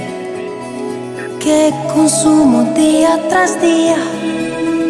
Que 1.40 1.72
consumo 1.92 2.72
día 2.74 3.18
tras 3.28 3.60
día. 3.60 3.96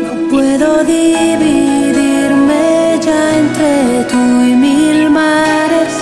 No 0.03 0.29
puedo 0.29 0.85
dividirme 0.85 1.68
entre 3.09 4.05
tú 4.11 4.17
y 4.17 4.55
mil 4.55 5.11
mares. 5.11 5.93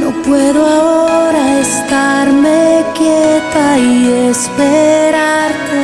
No 0.00 0.10
puedo 0.22 0.66
ahora 0.66 1.60
estarme 1.60 2.84
quieta 2.96 3.78
y 3.78 4.28
esperarte. 4.30 5.78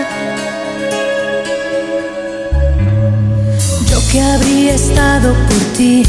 Yo 3.91 3.99
que 4.11 4.21
habría 4.21 4.75
estado 4.75 5.35
por 5.49 5.63
ti 5.77 6.03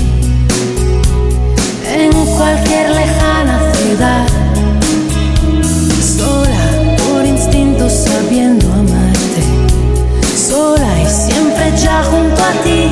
junto 12.04 12.42
a 12.42 12.52
ti. 12.64 12.92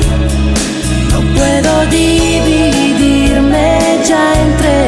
No 1.10 1.20
puedo 1.34 1.86
dividirme 1.86 3.78
ya 4.06 4.34
entre 4.40 4.83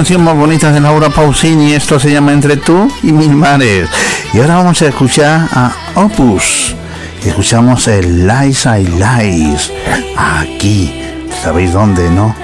canción 0.00 0.24
más 0.24 0.34
bonita 0.34 0.72
de 0.72 0.80
Laura 0.80 1.10
Pausini, 1.10 1.74
esto 1.74 2.00
se 2.00 2.10
llama 2.10 2.32
Entre 2.32 2.56
tú 2.56 2.90
y 3.02 3.12
mil 3.12 3.36
mares. 3.36 3.86
Y 4.32 4.38
ahora 4.38 4.56
vamos 4.56 4.80
a 4.80 4.88
escuchar 4.88 5.46
a 5.52 5.74
Opus. 5.94 6.74
Escuchamos 7.22 7.86
el 7.86 8.26
Lies 8.26 8.64
I 8.64 8.86
Lies. 8.86 9.70
Aquí, 10.16 11.02
¿sabéis 11.42 11.74
dónde, 11.74 12.08
no? 12.08 12.34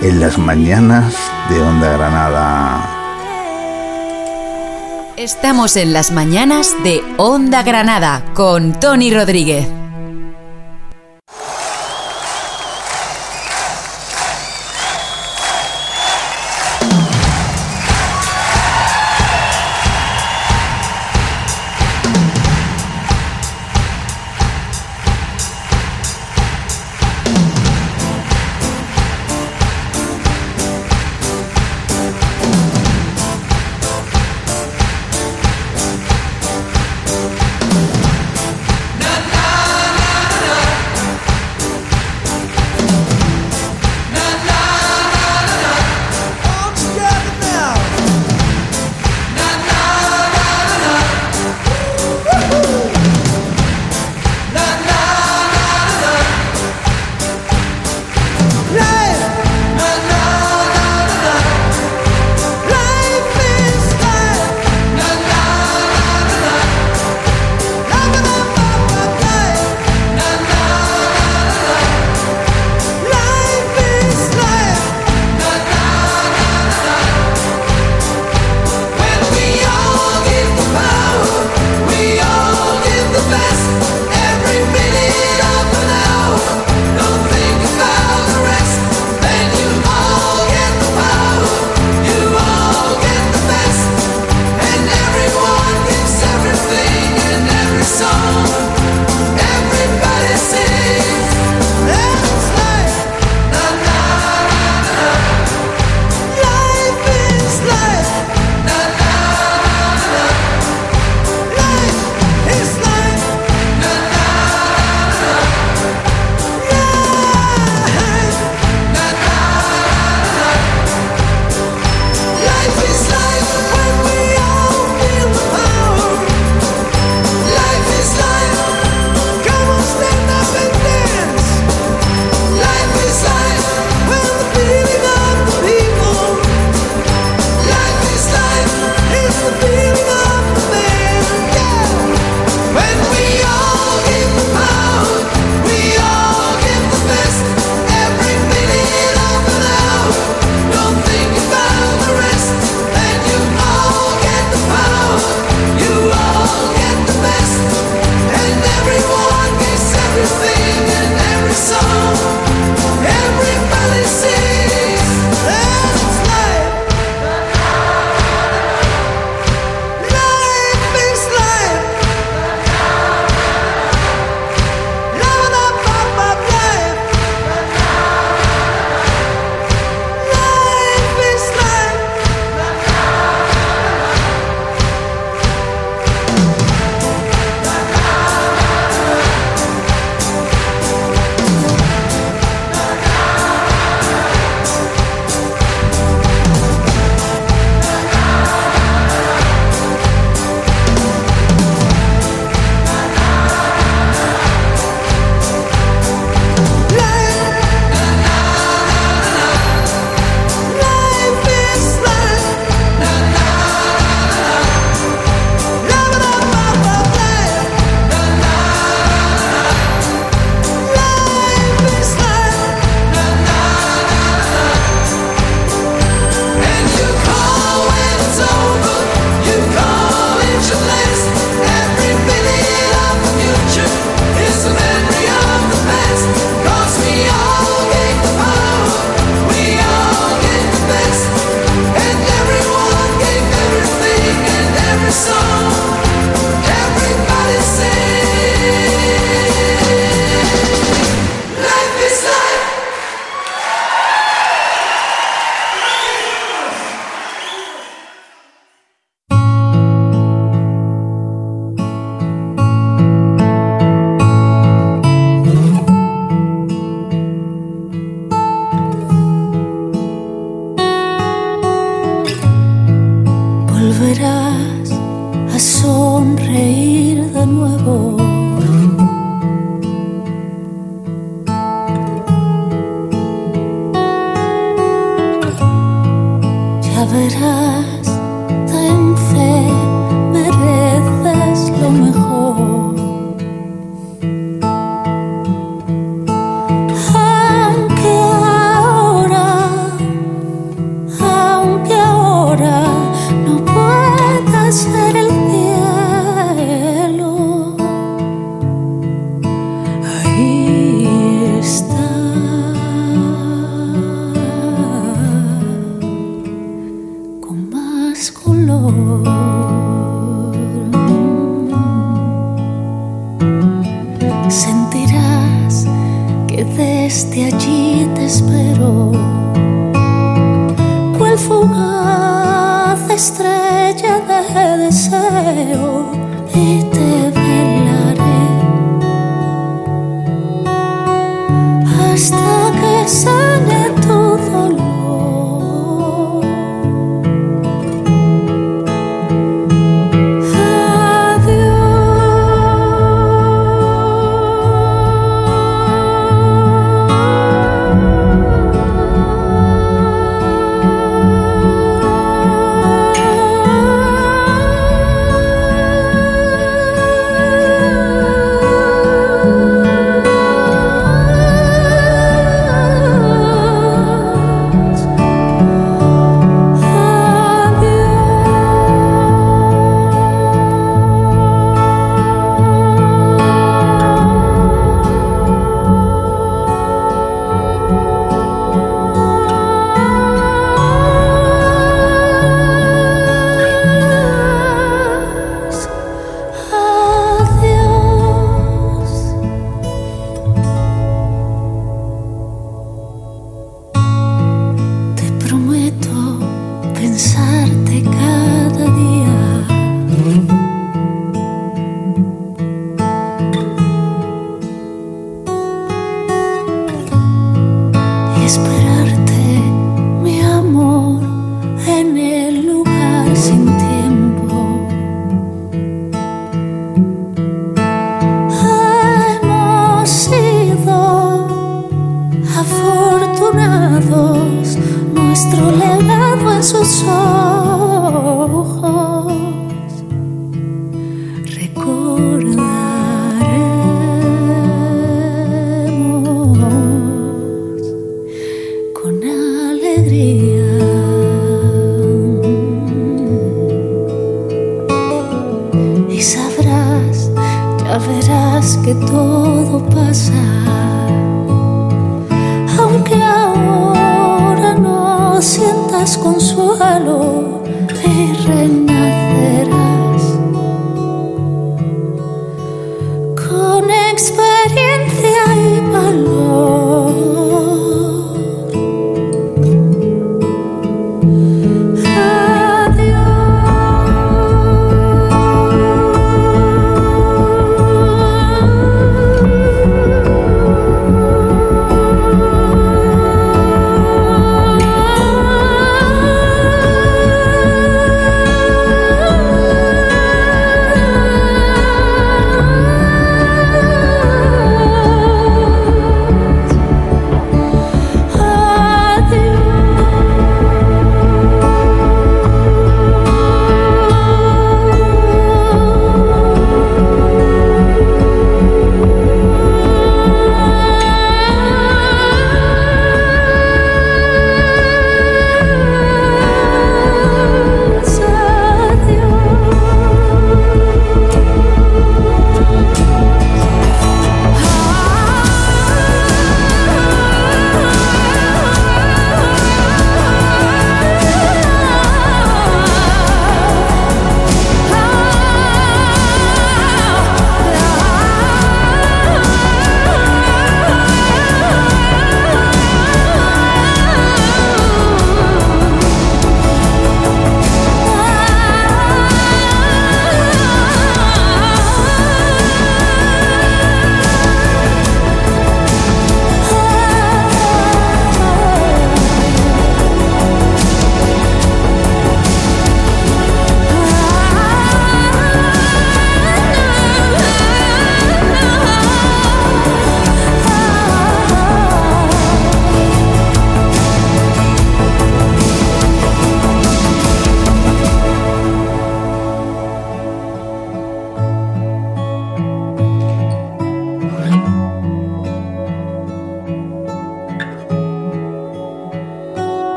En 0.00 0.18
las 0.18 0.38
mañanas 0.38 1.14
de 1.50 1.60
Onda 1.60 1.92
Granada. 1.92 2.88
Estamos 5.18 5.76
en 5.76 5.92
las 5.92 6.10
mañanas 6.10 6.74
de 6.84 7.02
Onda 7.18 7.62
Granada 7.64 8.24
con 8.32 8.72
Tony 8.80 9.12
Rodríguez. 9.12 9.68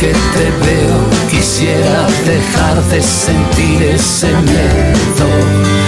Que 0.00 0.12
te 0.12 0.50
veo 0.64 0.98
quisiera 1.30 2.06
dejar 2.26 2.82
de 2.84 3.02
sentir 3.02 3.82
ese 3.82 4.28
miedo 4.28 5.80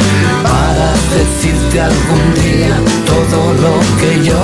decirte 1.19 1.81
algún 1.81 2.35
día 2.35 2.75
todo 3.07 3.53
lo 3.65 3.75
que 4.01 4.25
yo 4.25 4.43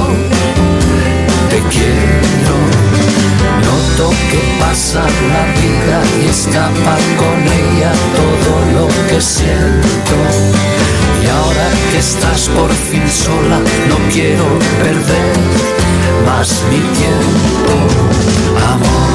te 1.51 1.59
quiero. 1.75 2.55
Noto 3.65 4.11
que 4.31 4.41
pasa 4.61 5.03
la 5.03 5.45
vida 5.61 5.99
y 6.23 6.29
escapa 6.29 6.97
con 7.17 7.39
ella 7.43 7.93
todo 8.21 8.53
lo 8.77 8.89
que 9.09 9.21
siento. 9.21 10.17
Y 11.23 11.27
ahora 11.27 11.69
que 11.91 11.99
estás 11.99 12.49
por 12.49 12.71
fin 12.73 13.09
sola, 13.09 13.59
no 13.89 13.97
quiero 14.13 14.45
perder 14.83 15.88
más 16.27 16.63
mi 16.71 16.79
tiempo, 16.79 17.73
amor. 18.73 19.09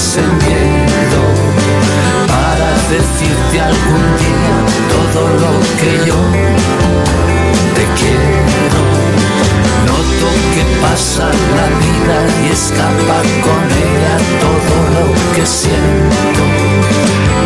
Ese 0.00 0.22
miedo 0.22 1.22
para 2.26 2.70
decirte 2.88 3.60
algún 3.60 4.04
día 4.24 4.56
todo 4.94 5.22
lo 5.42 5.52
que 5.78 5.92
yo 6.08 6.18
te 7.76 7.84
quiero 7.98 8.40
que 10.54 10.64
pasa 10.80 11.26
la 11.58 11.68
vida 11.84 12.16
y 12.44 12.52
escapa 12.52 13.18
con 13.46 13.62
ella 13.86 14.14
todo 14.44 14.76
lo 14.96 15.06
que 15.34 15.44
siento. 15.46 16.42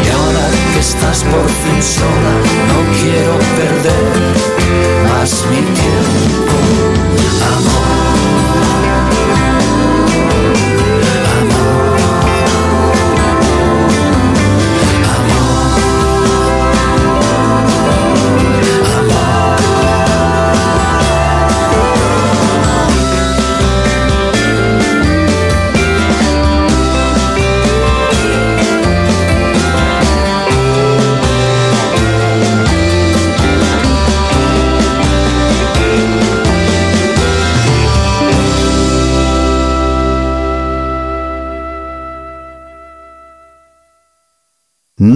Y 0.04 0.08
ahora 0.16 0.46
que 0.72 0.80
estás 0.80 1.24
por 1.24 1.48
fin 1.62 1.82
sola, 1.82 2.34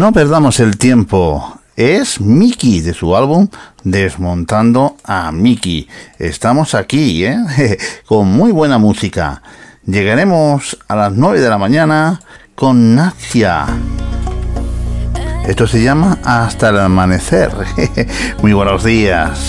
No 0.09 0.15
perdamos 0.15 0.59
el 0.61 0.79
tiempo. 0.79 1.61
Es 1.77 2.19
Mickey 2.19 2.81
de 2.81 2.95
su 2.95 3.15
álbum 3.15 3.47
Desmontando 3.85 4.97
a 5.05 5.31
Mickey. 5.33 5.87
Estamos 6.19 6.75
aquí, 6.75 7.27
¿eh? 7.27 7.37
con 8.07 8.27
muy 8.27 8.51
buena 8.51 8.79
música. 8.79 9.43
Llegaremos 9.85 10.79
a 10.89 10.97
las 10.97 11.13
9 11.13 11.43
de 11.43 11.51
la 11.51 11.59
mañana 11.59 12.21
con 12.55 12.95
Nacia. 12.95 13.67
Esto 15.47 15.67
se 15.67 15.83
llama 15.83 16.17
Hasta 16.25 16.71
el 16.71 16.79
Amanecer. 16.79 17.53
muy 18.41 18.55
buenos 18.55 18.85
días. 18.85 19.48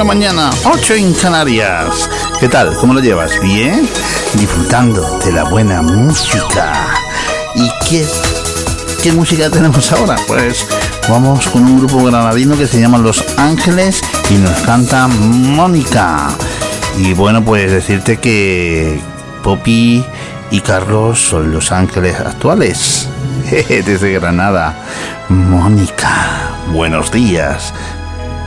La 0.00 0.04
mañana, 0.04 0.48
8 0.64 0.94
en 0.94 1.12
Canarias. 1.12 2.08
¿Qué 2.38 2.48
tal? 2.48 2.74
¿Cómo 2.76 2.94
lo 2.94 3.00
llevas? 3.00 3.38
¿Bien? 3.42 3.86
Disfrutando 4.32 5.18
de 5.18 5.30
la 5.30 5.44
buena 5.44 5.82
música. 5.82 6.72
¿Y 7.54 7.68
qué, 7.86 8.06
qué 9.02 9.12
música 9.12 9.50
tenemos 9.50 9.92
ahora? 9.92 10.16
Pues 10.26 10.66
vamos 11.06 11.46
con 11.48 11.64
un 11.64 11.80
grupo 11.80 12.02
granadino 12.02 12.56
que 12.56 12.66
se 12.66 12.80
llama 12.80 12.96
Los 12.96 13.22
Ángeles 13.36 14.00
y 14.30 14.36
nos 14.36 14.58
canta 14.60 15.06
Mónica. 15.06 16.28
Y 16.96 17.12
bueno, 17.12 17.44
pues 17.44 17.70
decirte 17.70 18.16
que 18.16 18.98
Poppy 19.42 20.02
y 20.50 20.60
Carlos 20.62 21.20
son 21.20 21.52
los 21.52 21.72
ángeles 21.72 22.18
actuales. 22.18 23.06
Desde 23.50 24.12
Granada. 24.12 24.82
Mónica, 25.28 26.54
buenos 26.72 27.12
días. 27.12 27.74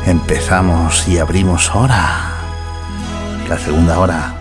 Empezamos 0.05 1.07
y 1.07 1.17
abrimos 1.17 1.73
hora. 1.73 2.31
La 3.47 3.57
segunda 3.57 3.99
hora. 3.99 4.32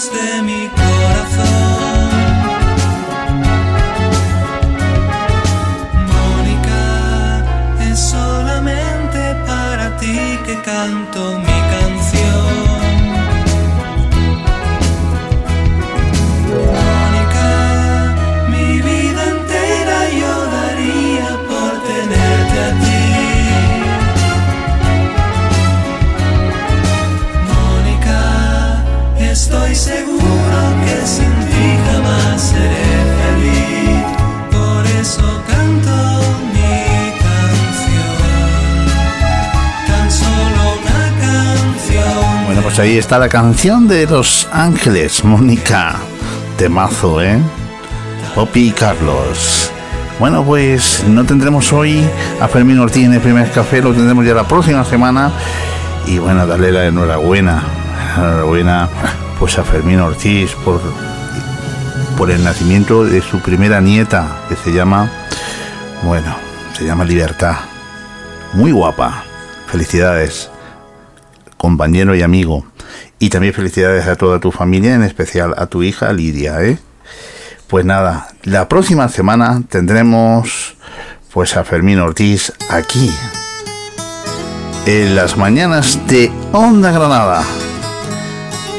Latidos 0.00 0.59
ahí 42.80 42.96
está 42.96 43.18
la 43.18 43.28
canción 43.28 43.88
de 43.88 44.06
Los 44.06 44.48
Ángeles, 44.52 45.22
Mónica. 45.22 45.96
Temazo, 46.56 47.20
¿eh? 47.20 47.38
Poppy 48.34 48.68
y 48.68 48.70
Carlos. 48.70 49.70
Bueno, 50.18 50.42
pues 50.42 51.04
no 51.06 51.24
tendremos 51.26 51.74
hoy 51.74 52.02
a 52.40 52.48
Fermín 52.48 52.78
Ortiz 52.78 53.04
en 53.04 53.12
el 53.12 53.20
primer 53.20 53.50
café, 53.50 53.82
lo 53.82 53.92
tendremos 53.92 54.24
ya 54.24 54.32
la 54.32 54.48
próxima 54.48 54.82
semana. 54.84 55.30
Y 56.06 56.18
bueno, 56.18 56.46
darle 56.46 56.72
la 56.72 56.86
enhorabuena. 56.86 57.62
Enhorabuena 58.16 58.88
pues 59.38 59.58
a 59.58 59.64
Fermín 59.64 60.00
Ortiz 60.00 60.52
por, 60.64 60.80
por 62.16 62.30
el 62.30 62.42
nacimiento 62.42 63.04
de 63.04 63.20
su 63.20 63.40
primera 63.40 63.82
nieta, 63.82 64.38
que 64.48 64.56
se 64.56 64.72
llama, 64.72 65.10
bueno, 66.02 66.34
se 66.72 66.86
llama 66.86 67.04
Libertad. 67.04 67.56
Muy 68.54 68.72
guapa. 68.72 69.24
Felicidades, 69.66 70.50
compañero 71.58 72.14
y 72.14 72.22
amigo. 72.22 72.69
Y 73.20 73.28
también 73.28 73.54
felicidades 73.54 74.08
a 74.08 74.16
toda 74.16 74.40
tu 74.40 74.50
familia, 74.50 74.94
en 74.94 75.04
especial 75.04 75.54
a 75.56 75.66
tu 75.66 75.82
hija 75.82 76.12
Lidia, 76.12 76.62
¿eh? 76.62 76.78
Pues 77.68 77.84
nada, 77.84 78.28
la 78.42 78.66
próxima 78.66 79.08
semana 79.08 79.62
tendremos 79.68 80.74
pues 81.32 81.56
a 81.56 81.62
Fermín 81.62 82.00
Ortiz 82.00 82.52
aquí 82.68 83.12
en 84.86 85.14
las 85.14 85.36
mañanas 85.36 86.00
de 86.08 86.32
Onda 86.52 86.90
Granada. 86.90 87.44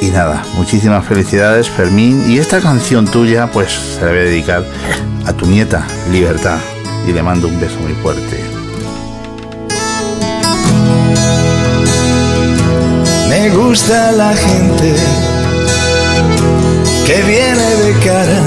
Y 0.01 0.09
nada, 0.09 0.43
muchísimas 0.55 1.05
felicidades 1.05 1.69
Fermín 1.69 2.29
y 2.29 2.39
esta 2.39 2.59
canción 2.59 3.05
tuya 3.05 3.47
pues 3.47 3.71
se 3.71 4.01
la 4.01 4.07
voy 4.07 4.19
a 4.19 4.23
dedicar 4.23 4.65
a 5.27 5.33
tu 5.33 5.45
nieta 5.45 5.85
Libertad 6.11 6.57
y 7.07 7.13
le 7.13 7.21
mando 7.21 7.47
un 7.47 7.61
beso 7.61 7.79
muy 7.79 7.93
fuerte. 7.93 8.50
Gusta 13.55 14.11
la 14.11 14.33
gente 14.33 14.93
que 17.05 17.21
viene 17.23 17.75
de 17.83 17.93
cara, 17.99 18.41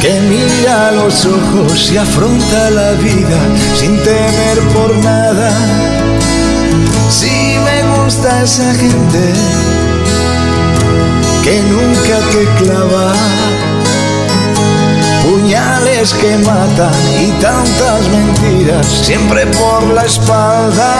que 0.00 0.20
mira 0.28 0.88
a 0.88 0.92
los 0.92 1.26
ojos 1.26 1.92
y 1.92 1.96
afronta 1.96 2.70
la 2.70 2.92
vida 2.92 3.38
sin 3.76 3.96
temer 4.02 4.58
por 4.74 4.94
nada. 4.96 5.50
Sí 7.10 7.56
me 7.64 8.02
gusta 8.02 8.42
esa 8.42 8.74
gente 8.74 9.32
que 11.42 11.60
nunca 11.62 12.16
te 12.32 12.64
clava 12.64 13.12
puñales 15.24 16.12
que 16.14 16.36
matan 16.38 16.94
y 17.20 17.30
tantas 17.40 18.08
mentiras 18.08 18.86
siempre 18.86 19.46
por 19.46 19.82
la 19.84 20.04
espalda. 20.04 20.92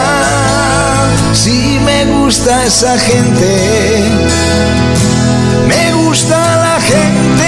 Sí 1.33 1.79
me 1.85 2.05
gusta 2.05 2.65
esa 2.65 2.97
gente, 2.97 4.03
me 5.67 5.93
gusta 5.93 6.37
la 6.57 6.79
gente 6.81 7.44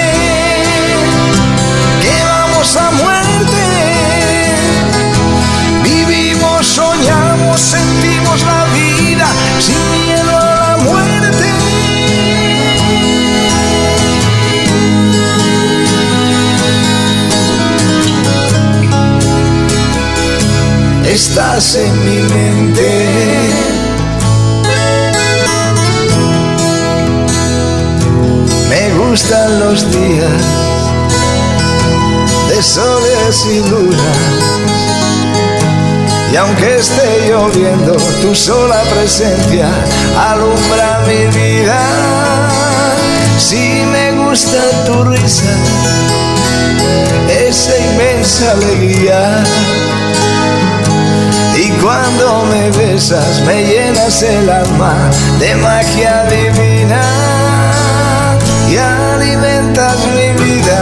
Estás 21.08 21.74
en 21.74 22.04
mi 22.04 22.22
mente. 22.34 23.06
Me 28.68 28.94
gustan 28.98 29.58
los 29.58 29.90
días 29.90 30.42
de 32.50 32.62
soles 32.62 33.46
y 33.46 33.70
lunas. 33.70 33.98
Y 36.30 36.36
aunque 36.36 36.76
esté 36.76 37.26
lloviendo, 37.26 37.96
tu 38.20 38.34
sola 38.34 38.82
presencia 38.94 39.70
alumbra 40.30 41.00
mi 41.06 41.26
vida. 41.38 41.80
Si 43.38 43.82
me 43.86 44.12
gusta 44.12 44.60
tu 44.84 45.04
risa, 45.04 45.54
esa 47.30 47.78
inmensa 47.78 48.52
alegría. 48.52 49.42
Y 51.60 51.70
cuando 51.82 52.44
me 52.44 52.70
besas, 52.70 53.40
me 53.40 53.64
llenas 53.64 54.22
el 54.22 54.48
alma 54.48 54.94
de 55.40 55.56
magia 55.56 56.24
divina 56.30 57.00
y 58.70 58.76
alimentas 58.76 59.96
mi 60.06 60.44
vida. 60.44 60.80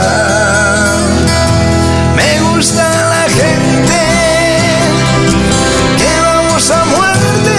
Me 2.15 2.39
gusta 2.51 2.83
la 2.83 3.23
gente 3.39 4.01
que 5.97 6.21
vamos 6.21 6.69
a 6.69 6.85
muerte. 6.85 7.55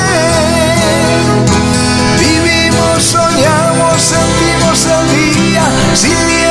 Vivimos, 2.21 3.03
soñamos, 3.03 4.01
sentimos 4.01 4.87
el 4.87 5.35
día 5.35 5.65
sin 5.93 6.27
miedo 6.29 6.48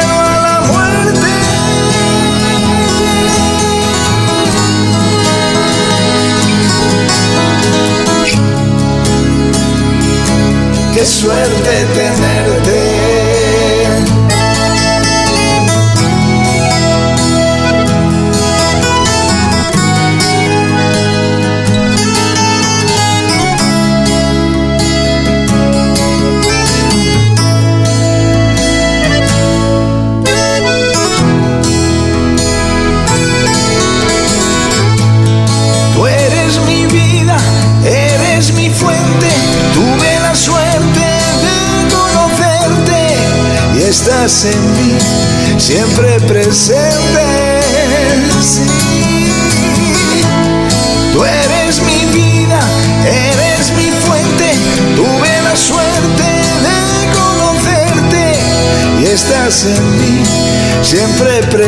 suerte 11.47 11.85
tenerte. 11.93 12.26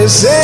Siempre 0.10 0.39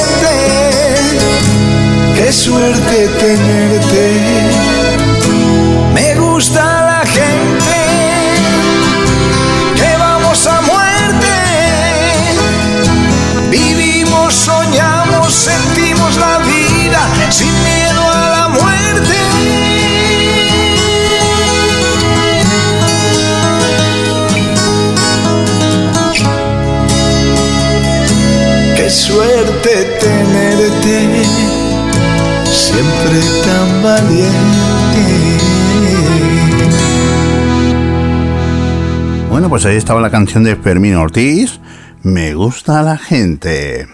pues 39.55 39.65
ahí 39.67 39.77
estaba 39.77 40.01
la 40.01 40.11
canción 40.11 40.43
de 40.43 40.57
Fermín 40.57 40.95
Ortiz, 40.95 41.61
Me 42.03 42.33
gusta 42.33 42.83
la 42.83 42.97
gente. 42.97 43.87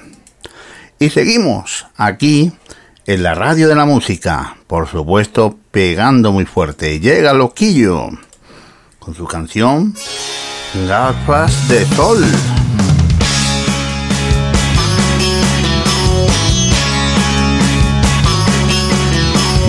Y 0.98 1.12
seguimos 1.12 1.86
aquí 1.98 2.52
en 3.06 3.22
la 3.22 3.36
radio 3.36 3.68
de 3.68 3.76
la 3.76 3.86
música, 3.86 4.56
por 4.66 4.88
supuesto, 4.88 5.60
pegando 5.70 6.32
muy 6.32 6.46
fuerte. 6.46 7.00
Llega 7.00 7.34
Loquillo 7.34 8.10
con 8.98 9.14
su 9.14 9.26
canción 9.26 9.94
Gafas 10.88 11.70
de 11.70 11.86
Sol. 11.96 12.26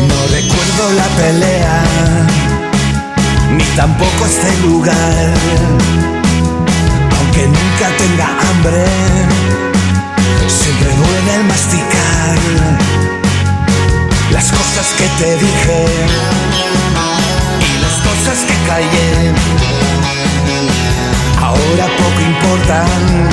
No 0.08 0.26
recuerdo 0.30 0.92
la 0.96 1.06
pelea, 1.18 1.61
tampoco 3.76 4.26
este 4.26 4.50
lugar. 4.66 5.32
Aunque 7.18 7.46
nunca 7.46 7.86
tenga 7.98 8.26
hambre, 8.26 8.84
siempre 10.46 10.88
duele 10.88 11.34
el 11.36 11.44
masticar 11.44 12.38
las 14.30 14.50
cosas 14.50 14.86
que 14.98 15.06
te 15.22 15.36
dije 15.36 15.86
y 17.60 17.82
las 17.82 17.96
cosas 18.08 18.38
que 18.46 18.54
callé. 18.68 19.32
Ahora 21.40 21.86
poco 21.98 22.20
importan, 22.20 23.28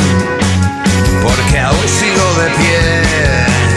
porque 1.23 1.59
aún 1.59 1.87
sigo 1.99 2.25
de 2.41 2.49
pie. 2.57 3.68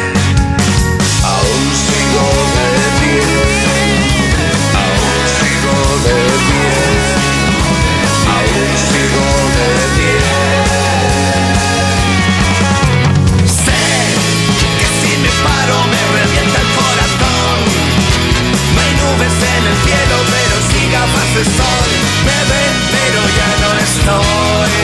ese 21.32 21.44
sol 21.44 21.90
me 22.26 22.38
ven 22.50 22.74
pero 22.92 23.20
ya 23.38 23.50
no 23.62 23.70
estoy. 23.88 24.76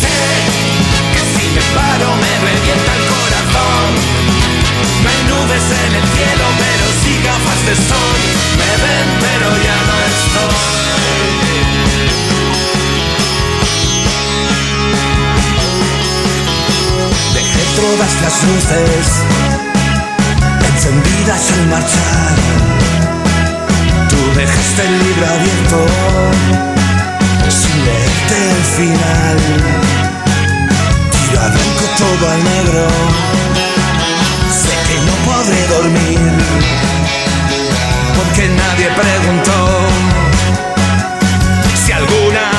Sé 0.00 0.18
que 1.12 1.22
si 1.32 1.44
me 1.54 1.62
paro 1.76 2.08
me 2.22 2.32
revienta 2.48 2.92
el 2.98 3.04
corazón. 3.14 3.88
No 5.02 5.06
hay 5.10 5.22
nubes 5.30 5.66
en 5.84 5.92
el 5.94 6.06
cielo 6.16 6.46
pero 6.62 6.86
si 7.02 7.12
gafas 7.22 7.60
de 7.66 7.74
sol 7.88 8.18
me 8.58 8.72
ven 8.82 9.06
pero 9.22 9.48
ya 9.66 9.78
no 9.88 9.96
estoy. 10.10 10.82
todas 17.76 18.14
las 18.22 18.44
luces 18.44 19.06
encendidas 20.68 21.52
al 21.52 21.66
marchar 21.68 22.61
dejaste 24.34 24.82
el 24.86 24.98
libro 25.04 25.26
abierto 25.26 25.86
sin 27.48 27.84
leerte 27.84 28.36
el 28.50 28.62
final. 28.78 29.38
Tiro 31.10 31.40
a 31.40 31.48
blanco 31.48 31.84
todo 31.98 32.30
al 32.30 32.44
negro. 32.44 32.86
Sé 34.60 34.74
que 34.88 34.96
no 35.06 35.14
podré 35.28 35.66
dormir 35.68 36.20
porque 38.16 38.48
nadie 38.48 38.88
preguntó 39.02 39.58
si 41.84 41.92
alguna 41.92 42.51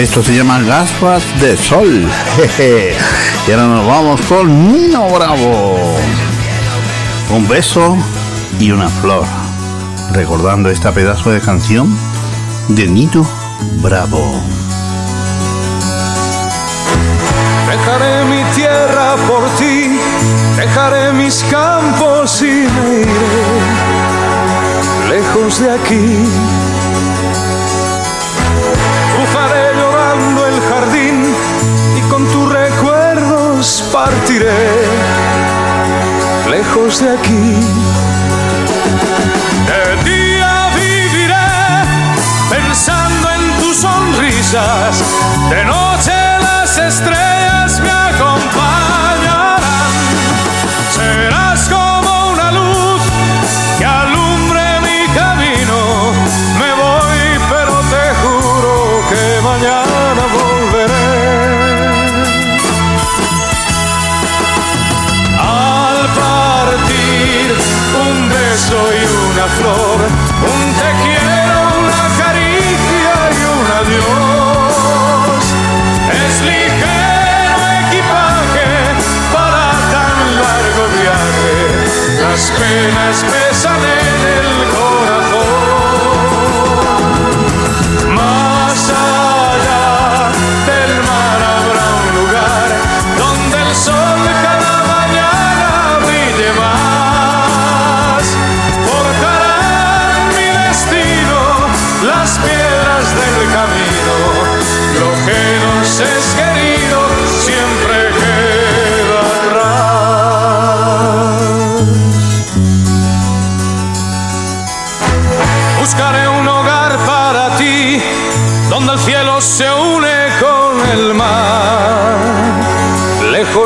Esto 0.00 0.22
se 0.22 0.34
llama 0.34 0.60
gaspas 0.62 1.22
de 1.42 1.58
Sol. 1.58 2.08
Y 3.46 3.52
ahora 3.52 3.66
nos 3.66 3.86
vamos 3.86 4.20
con 4.22 4.72
Nino 4.72 5.10
Bravo. 5.10 5.76
Un 7.28 7.46
beso 7.46 7.98
y 8.58 8.70
una 8.70 8.88
flor. 8.88 9.26
Recordando 10.12 10.70
esta 10.70 10.92
pedazo 10.92 11.30
de 11.30 11.40
canción 11.40 11.94
de 12.68 12.86
Nino 12.86 13.26
Bravo. 13.82 14.42
Dejaré 17.68 18.24
mi 18.24 18.42
tierra 18.54 19.16
por 19.28 19.46
ti, 19.58 19.98
dejaré 20.56 21.12
mis 21.12 21.44
campos 21.50 22.40
y 22.40 22.46
me 22.46 23.00
iré 23.02 23.60
lejos 25.10 25.60
de 25.60 25.70
aquí 25.72 26.69
lejos 36.48 37.00
de 37.00 37.10
aquí. 37.10 37.60
De 39.66 40.10
día 40.10 40.68
viviré 40.76 41.34
pensando 42.48 43.30
en 43.30 43.60
tus 43.60 43.76
sonrisas, 43.76 45.02
de 45.50 45.64
noche 45.64 46.12
las 46.42 46.78
estrellas 46.78 47.29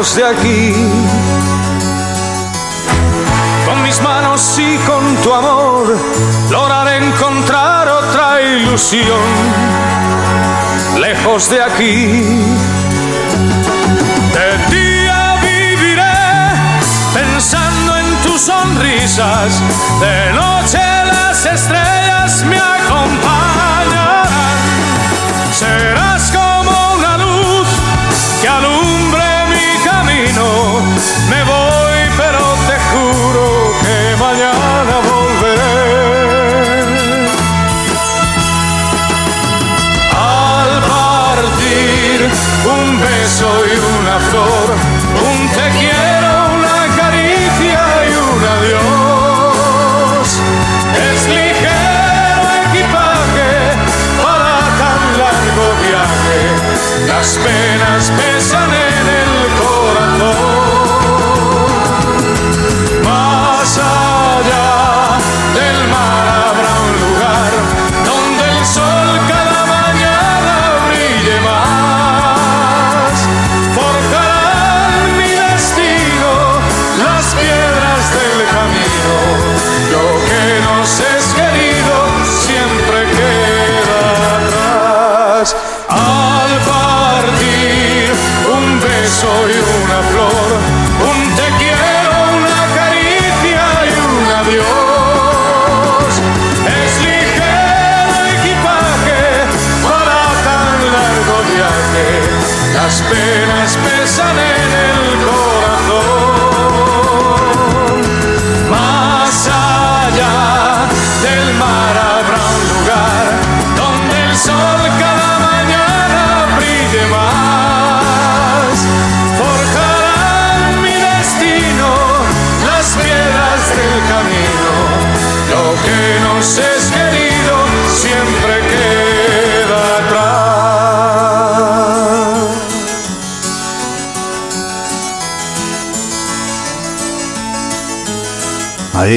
lejos 0.05 0.17
de 0.17 0.25
aquí. 0.25 0.75
Con 3.67 3.83
mis 3.83 4.01
manos 4.03 4.59
y 4.59 4.77
con 4.79 5.17
tu 5.23 5.33
amor 5.33 5.97
lograré 6.51 7.07
encontrar 7.07 7.89
otra 7.89 8.43
ilusión. 8.43 9.25
Lejos 10.99 11.49
de 11.51 11.63
aquí. 11.63 12.23
De 14.35 14.77
día 14.77 15.37
viviré 15.43 16.03
pensando 17.15 17.97
en 17.97 18.15
tus 18.23 18.41
sonrisas. 18.43 19.63
De 20.01 20.33
noche 20.33 20.81
las 21.07 21.47
estrellas 21.47 22.45
me 22.45 22.74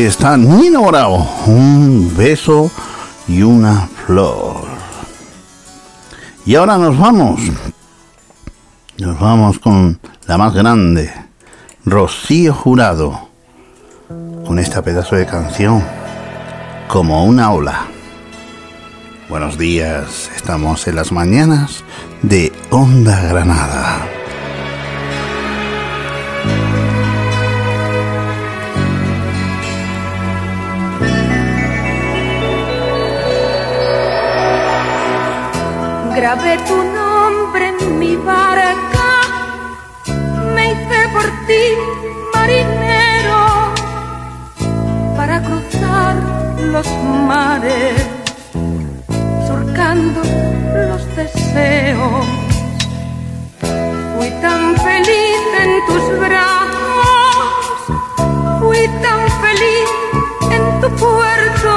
está 0.08 0.38
Nino 0.38 0.84
Bravo, 0.84 1.30
un 1.48 2.16
beso 2.16 2.72
y 3.28 3.42
una 3.42 3.90
flor. 4.06 4.66
Y 6.46 6.56
ahora 6.56 6.78
nos 6.78 6.98
vamos. 6.98 7.42
Nos 9.00 9.20
vamos 9.20 9.60
con 9.60 10.00
la 10.26 10.38
más 10.38 10.54
grande, 10.54 11.12
Rocío 11.86 12.54
Jurado, 12.54 13.30
con 14.46 14.60
esta 14.60 14.82
pedazo 14.82 15.18
de 15.18 15.26
canción, 15.26 15.84
como 16.88 17.26
una 17.26 17.52
ola. 17.52 17.88
Buenos 19.30 19.58
días, 19.58 20.32
estamos 20.36 20.88
en 20.88 20.96
las 20.96 21.12
mañanas 21.12 21.84
de 22.22 22.54
Onda 22.72 23.22
Granada. 23.24 23.97
Grabé 36.28 36.58
tu 36.68 36.76
nombre 36.76 37.70
en 37.70 38.00
mi 38.00 38.18
barca, 38.18 39.08
me 40.54 40.72
hice 40.74 41.00
por 41.14 41.24
ti 41.48 41.64
marinero 42.34 43.74
para 45.16 45.42
cruzar 45.42 46.16
los 46.74 46.86
mares, 47.30 48.06
surcando 49.48 50.22
los 50.90 51.16
deseos. 51.16 52.26
Fui 54.18 54.30
tan 54.42 54.76
feliz 54.88 55.40
en 55.64 55.72
tus 55.88 56.20
brazos, 56.20 57.78
fui 58.60 58.86
tan 59.02 59.22
feliz 59.46 59.90
en 60.52 60.82
tu 60.82 60.90
puerto 60.98 61.72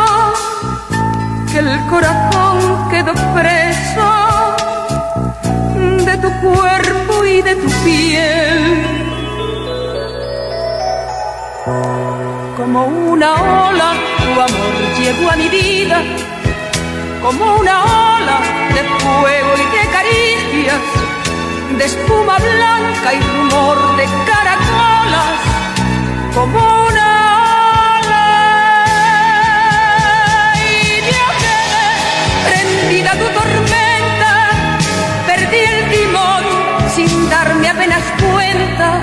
que 1.52 1.58
el 1.60 1.86
corazón 1.86 2.88
quedó 2.90 3.12
de 3.14 3.59
tu 6.20 6.30
cuerpo 6.40 7.24
y 7.24 7.42
de 7.42 7.54
tu 7.56 7.70
piel. 7.84 8.84
Como 12.56 12.84
una 12.86 13.34
ola, 13.68 13.92
tu 14.18 14.30
amor 14.40 14.74
llegó 14.98 15.30
a 15.30 15.36
mi 15.36 15.48
vida, 15.48 16.02
como 17.22 17.54
una 17.56 17.84
ola 18.16 18.38
de 18.74 18.82
fuego 19.00 19.50
y 19.56 19.66
de 19.76 19.82
caricias, 19.96 20.80
de 21.78 21.84
espuma 21.84 22.36
blanca 22.38 23.14
y 23.14 23.20
rumor 23.20 23.96
de 23.96 24.04
caracolas, 24.28 25.38
como 26.34 26.58
una 26.88 27.08
ola. 27.98 28.26
Y 30.56 31.00
quedé 31.08 31.58
prendida 32.46 33.10
tu 33.12 33.26
tormenta, 33.38 33.59
sin 36.94 37.30
darme 37.30 37.68
apenas 37.68 38.02
cuenta, 38.20 39.00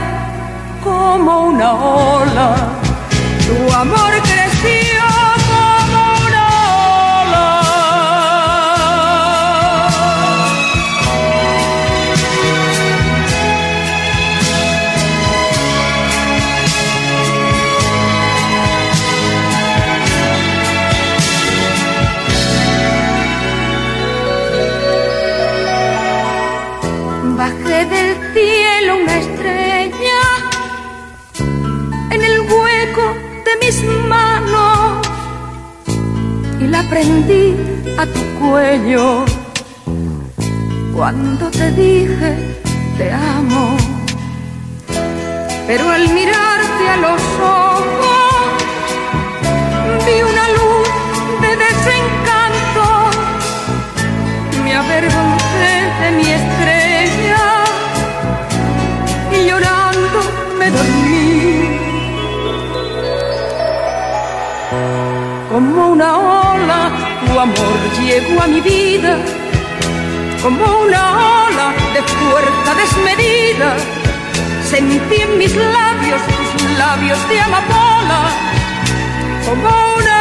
como 0.83 1.47
una 1.47 1.73
ola. 1.73 2.55
Tu 3.45 3.73
amor 3.75 4.11
creció 4.23 4.36
cielo 28.37 28.97
una 28.97 29.17
estrella 29.17 30.21
en 32.11 32.21
el 32.21 32.39
hueco 32.41 33.05
de 33.45 33.53
mis 33.65 33.83
manos 34.07 35.07
y 36.59 36.67
la 36.67 36.83
prendí 36.83 37.55
a 37.97 38.05
tu 38.05 38.21
cuello 38.39 39.25
cuando 40.95 41.49
te 41.49 41.71
dije 41.71 42.31
te 42.97 43.11
amo. 43.11 43.75
Pero 45.67 45.89
al 45.89 46.07
mirarte 46.13 46.83
a 46.95 46.97
los 46.97 47.21
ojos 47.41 48.63
vi 50.05 50.17
una 50.33 50.45
luz 50.57 50.87
de 51.43 51.51
desencanto 51.65 52.85
me 54.63 54.75
avergoncé 54.75 55.73
de 56.01 56.11
mi 56.17 56.27
estrella 56.39 56.56
Como 65.57 65.87
una 65.87 66.09
ola, 66.19 66.91
tu 67.25 67.39
amor 67.39 67.79
llegó 67.99 68.43
a 68.43 68.45
mi 68.45 68.61
vida, 68.61 69.17
como 70.43 70.63
una 70.85 71.01
ola 71.45 71.73
de 71.95 72.01
fuerza 72.03 72.75
desmedida. 72.75 73.75
Sentí 74.69 75.15
en 75.19 75.37
mis 75.39 75.55
labios 75.55 76.21
tus 76.51 76.77
labios 76.77 77.17
de 77.27 77.41
amapola, 77.41 78.21
como 79.47 79.69
una 79.97 80.17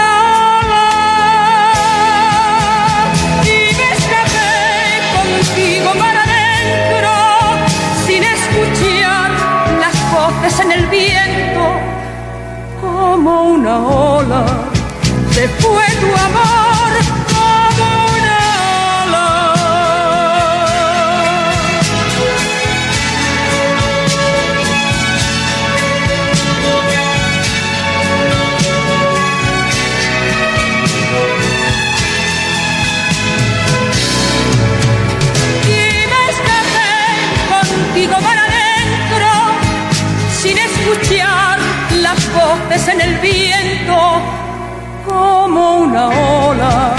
ola. 0.56 0.86
Y 3.44 3.58
me 3.78 3.88
escapé 3.98 4.54
contigo 5.16 5.90
para 6.02 6.20
adentro, 6.28 7.12
sin 8.06 8.22
escuchar 8.24 9.30
las 9.82 9.96
voces 10.14 10.60
en 10.60 10.72
el 10.72 10.86
viento, 10.86 11.64
como 12.80 13.42
una 13.50 13.76
ola. 13.86 14.75
Se 15.36 15.46
fue 15.48 15.84
tu 16.00 16.06
amor 16.06 16.92
como 17.28 17.88
una 18.16 18.38
ola. 19.02 19.28
Y 35.68 35.80
me 36.12 36.22
escapé 36.32 36.94
contigo 37.52 38.16
para 38.22 38.42
adentro, 38.42 39.28
sin 40.40 40.56
escuchar 40.56 41.58
las 42.00 42.20
voces 42.32 42.88
en 42.88 43.00
el 43.02 43.14
viento, 43.18 44.22
como 45.56 45.78
una 45.78 46.08
ola. 46.08 46.95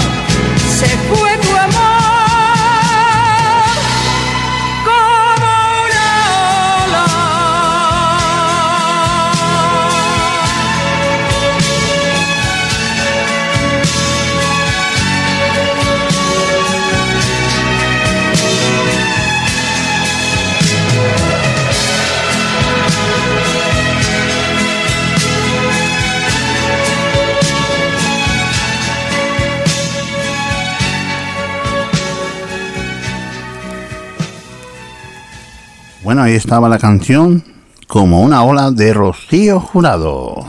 Bueno, 36.08 36.22
ahí 36.22 36.32
estaba 36.32 36.70
la 36.70 36.78
canción 36.78 37.44
como 37.86 38.22
una 38.22 38.42
ola 38.42 38.70
de 38.70 38.94
Rocío 38.94 39.60
Jurado. 39.60 40.42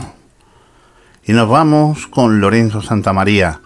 Y 1.26 1.34
nos 1.34 1.50
vamos 1.50 2.06
con 2.06 2.40
Lorenzo 2.40 2.80
Santamaría. 2.80 3.60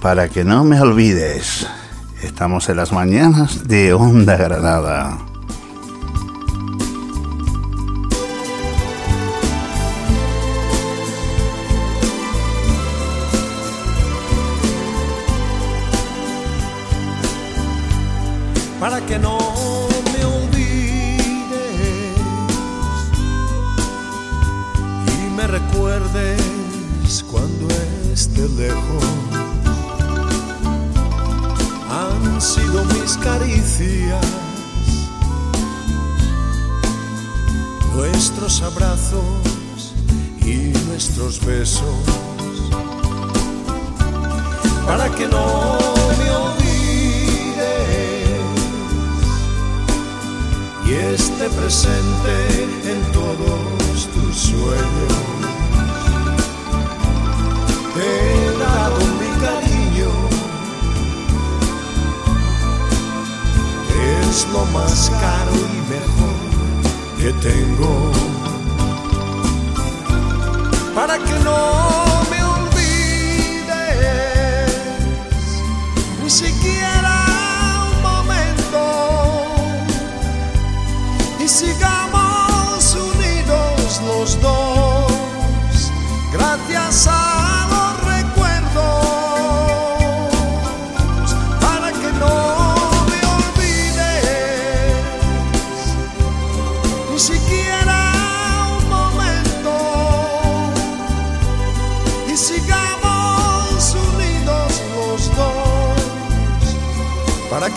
Para 0.00 0.30
que 0.30 0.42
no 0.42 0.64
me 0.64 0.80
olvides, 0.80 1.66
estamos 2.22 2.70
en 2.70 2.78
las 2.78 2.92
mañanas 2.92 3.68
de 3.68 3.92
Onda 3.92 4.38
Granada. 4.38 5.18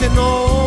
que 0.05 0.09
no. 0.13 0.64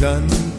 难 0.00 0.49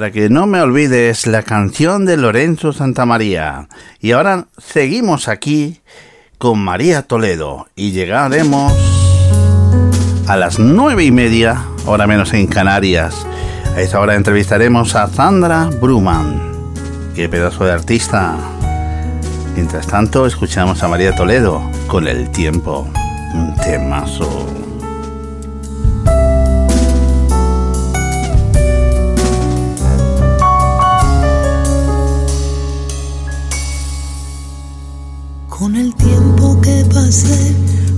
para 0.00 0.12
que 0.12 0.30
no 0.30 0.46
me 0.46 0.62
olvides 0.62 1.26
la 1.26 1.42
canción 1.42 2.06
de 2.06 2.16
Lorenzo 2.16 2.72
Santamaría. 2.72 3.68
Y 4.00 4.12
ahora 4.12 4.46
seguimos 4.56 5.28
aquí 5.28 5.82
con 6.38 6.58
María 6.58 7.02
Toledo 7.02 7.66
y 7.76 7.90
llegaremos 7.90 8.72
a 10.26 10.38
las 10.38 10.58
nueve 10.58 11.04
y 11.04 11.10
media, 11.10 11.66
hora 11.84 12.06
menos 12.06 12.32
en 12.32 12.46
Canarias. 12.46 13.26
A 13.76 13.82
esa 13.82 14.00
hora 14.00 14.14
entrevistaremos 14.14 14.94
a 14.94 15.06
Sandra 15.06 15.68
Bruman. 15.82 16.72
Qué 17.14 17.28
pedazo 17.28 17.66
de 17.66 17.72
artista. 17.72 18.38
Mientras 19.54 19.86
tanto, 19.86 20.24
escuchamos 20.24 20.82
a 20.82 20.88
María 20.88 21.14
Toledo 21.14 21.60
con 21.88 22.08
el 22.08 22.30
tiempo. 22.30 22.88
Un 23.34 23.54
temazo. 23.56 24.59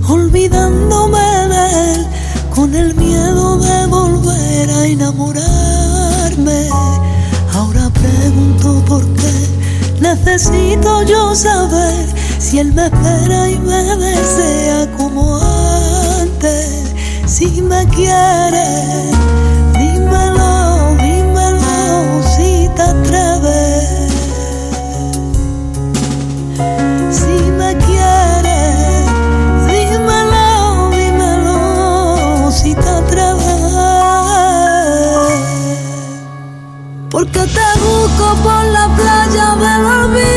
olvidándome 0.07 1.19
de 1.19 1.93
él, 1.93 2.07
con 2.49 2.73
el 2.73 2.95
miedo 2.95 3.57
de 3.57 3.85
volver 3.85 4.69
a 4.71 4.85
enamorarme. 4.87 6.67
Ahora 7.53 7.91
pregunto 7.91 8.83
por 8.87 9.05
qué, 9.13 9.99
necesito 9.99 11.03
yo 11.03 11.35
saber 11.35 12.07
si 12.39 12.57
él 12.57 12.73
me 12.73 12.87
espera 12.87 13.49
y 13.51 13.59
me 13.59 13.83
desea 13.97 14.91
como 14.97 15.39
antes, 16.19 16.91
si 17.27 17.61
me 17.61 17.85
quiere. 17.89 19.32
Porque 37.13 37.41
te 37.41 37.79
busco 37.79 38.35
por 38.41 38.65
la 38.65 38.89
playa 38.95 39.55
del 39.55 39.85
olvido. 39.85 40.32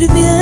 Me 0.00 0.33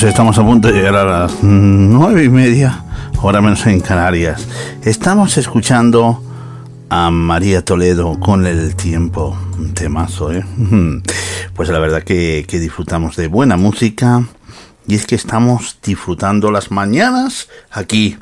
Pues 0.00 0.08
estamos 0.12 0.38
a 0.38 0.42
punto 0.42 0.68
de 0.68 0.78
llegar 0.78 0.94
a 0.96 1.04
las 1.04 1.42
nueve 1.42 2.24
y 2.24 2.30
media, 2.30 2.84
hora 3.20 3.42
menos 3.42 3.66
en 3.66 3.80
Canarias. 3.80 4.48
Estamos 4.82 5.36
escuchando 5.36 6.24
a 6.88 7.10
María 7.10 7.62
Toledo 7.62 8.18
con 8.18 8.46
el 8.46 8.74
tiempo. 8.76 9.36
Un 9.58 9.74
temazo, 9.74 10.32
¿eh? 10.32 10.42
Pues 11.54 11.68
la 11.68 11.78
verdad 11.80 12.02
que, 12.02 12.46
que 12.48 12.58
disfrutamos 12.58 13.14
de 13.16 13.28
buena 13.28 13.58
música 13.58 14.26
y 14.86 14.94
es 14.94 15.04
que 15.04 15.16
estamos 15.16 15.78
disfrutando 15.82 16.50
las 16.50 16.70
mañanas 16.70 17.50
aquí 17.70 18.16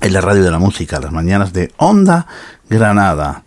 en 0.00 0.12
la 0.12 0.20
radio 0.20 0.44
de 0.44 0.52
la 0.52 0.60
música, 0.60 1.00
las 1.00 1.10
mañanas 1.10 1.52
de 1.52 1.72
Onda 1.78 2.28
Granada. 2.70 3.42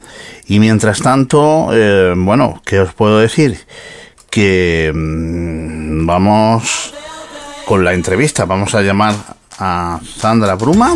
Y 0.45 0.59
mientras 0.59 0.99
tanto, 0.99 1.69
eh, 1.71 2.15
bueno, 2.17 2.61
¿qué 2.65 2.81
os 2.81 2.93
puedo 2.93 3.19
decir? 3.19 3.59
Que 4.29 4.91
mm, 4.93 6.05
vamos 6.05 6.84
con 7.65 7.83
la 7.83 7.93
entrevista. 7.93 8.45
Vamos 8.45 8.75
a 8.75 8.81
llamar 8.81 9.15
a 9.59 9.99
Sandra 10.19 10.55
Bruma 10.55 10.95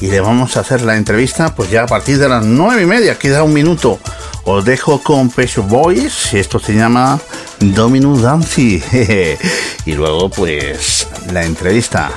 y 0.00 0.06
le 0.06 0.20
vamos 0.20 0.56
a 0.56 0.60
hacer 0.60 0.82
la 0.82 0.96
entrevista 0.96 1.54
pues 1.54 1.70
ya 1.70 1.84
a 1.84 1.86
partir 1.86 2.18
de 2.18 2.28
las 2.28 2.44
nueve 2.44 2.82
y 2.82 2.86
media. 2.86 3.18
Queda 3.18 3.42
un 3.42 3.52
minuto. 3.52 3.98
Os 4.44 4.64
dejo 4.64 5.02
con 5.02 5.30
Pecho 5.30 5.62
Boys. 5.62 6.32
Esto 6.34 6.58
se 6.58 6.74
llama 6.74 7.18
Dominus 7.58 8.22
Dancy. 8.22 8.82
y 9.86 9.92
luego 9.92 10.28
pues 10.30 11.08
la 11.32 11.44
entrevista. 11.44 12.10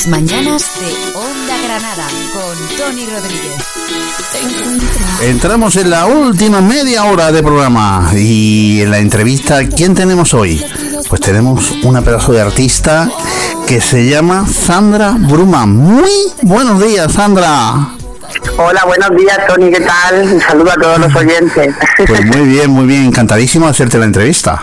Las 0.00 0.08
mañanas 0.08 0.62
de 0.80 1.18
Onda 1.18 1.58
Granada 1.62 2.06
con 2.32 2.76
Tony 2.78 3.04
Rodríguez. 3.04 3.62
Entramos 5.20 5.76
en 5.76 5.90
la 5.90 6.06
última 6.06 6.62
media 6.62 7.04
hora 7.04 7.30
de 7.30 7.42
programa 7.42 8.10
y 8.14 8.80
en 8.80 8.92
la 8.92 8.98
entrevista, 8.98 9.66
¿quién 9.68 9.94
tenemos 9.94 10.32
hoy? 10.32 10.64
Pues 11.08 11.20
tenemos 11.20 11.72
una 11.82 12.00
pedazo 12.00 12.32
de 12.32 12.40
artista 12.40 13.10
que 13.66 13.82
se 13.82 14.08
llama 14.08 14.46
Sandra 14.46 15.16
Bruma. 15.18 15.66
Muy 15.66 16.10
buenos 16.42 16.82
días, 16.82 17.12
Sandra. 17.12 17.90
Hola, 18.56 18.84
buenos 18.86 19.10
días, 19.18 19.38
Tony, 19.48 19.70
¿qué 19.70 19.80
tal? 19.80 20.22
Un 20.32 20.40
saludo 20.40 20.70
a 20.70 20.76
todos 20.76 20.98
los 20.98 21.14
oyentes. 21.14 21.74
Pues 22.06 22.24
muy 22.24 22.46
bien, 22.46 22.70
muy 22.70 22.86
bien, 22.86 23.04
encantadísimo 23.04 23.66
de 23.66 23.72
hacerte 23.72 23.98
la 23.98 24.06
entrevista. 24.06 24.62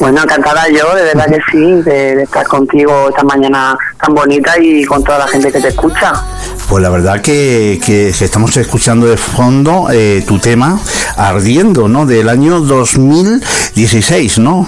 Bueno, 0.00 0.22
encantada 0.22 0.66
yo, 0.70 0.94
de 0.94 1.02
verdad 1.02 1.26
que 1.26 1.40
sí, 1.52 1.82
de, 1.82 2.22
estar 2.22 2.46
contigo 2.46 3.10
esta 3.10 3.22
mañana 3.22 3.76
tan 4.02 4.14
bonita 4.14 4.58
y 4.58 4.82
con 4.84 5.04
toda 5.04 5.18
la 5.18 5.28
gente 5.28 5.52
que 5.52 5.60
te 5.60 5.68
escucha. 5.68 6.14
Pues 6.70 6.82
la 6.82 6.88
verdad 6.88 7.20
que, 7.20 7.78
que 7.84 8.08
estamos 8.08 8.56
escuchando 8.56 9.04
de 9.06 9.18
fondo 9.18 9.88
eh, 9.92 10.24
tu 10.26 10.38
tema 10.38 10.80
Ardiendo, 11.18 11.86
¿no? 11.86 12.06
Del 12.06 12.30
año 12.30 12.60
2016, 12.60 14.38
¿no? 14.38 14.66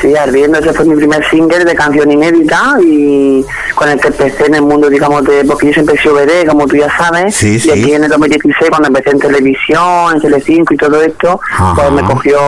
Sí, 0.00 0.16
Ardiendo, 0.16 0.58
ese 0.58 0.72
fue 0.72 0.86
mi 0.86 0.96
primer 0.96 1.22
single 1.28 1.64
de 1.64 1.74
canción 1.74 2.10
inédita 2.10 2.76
y 2.82 3.44
con 3.74 3.88
el 3.88 4.00
que 4.00 4.08
empecé 4.08 4.46
en 4.46 4.54
el 4.54 4.62
mundo, 4.62 4.88
digamos, 4.88 5.24
de, 5.24 5.44
porque 5.44 5.66
yo 5.66 5.72
siempre 5.74 5.94
he 5.94 5.98
sido 5.98 6.14
BD, 6.14 6.46
como 6.48 6.66
tú 6.66 6.76
ya 6.76 6.88
sabes, 6.96 7.34
Sí, 7.34 7.56
y 7.56 7.60
sí. 7.60 7.70
aquí 7.70 7.92
en 7.92 8.04
el 8.04 8.10
2016, 8.10 8.70
cuando 8.70 8.88
empecé 8.88 9.10
en 9.10 9.18
televisión, 9.18 10.14
en 10.14 10.20
Telecinco 10.22 10.72
y 10.72 10.76
todo 10.78 11.02
esto, 11.02 11.38
pues 11.74 11.90
me 11.92 12.02
cogió, 12.02 12.38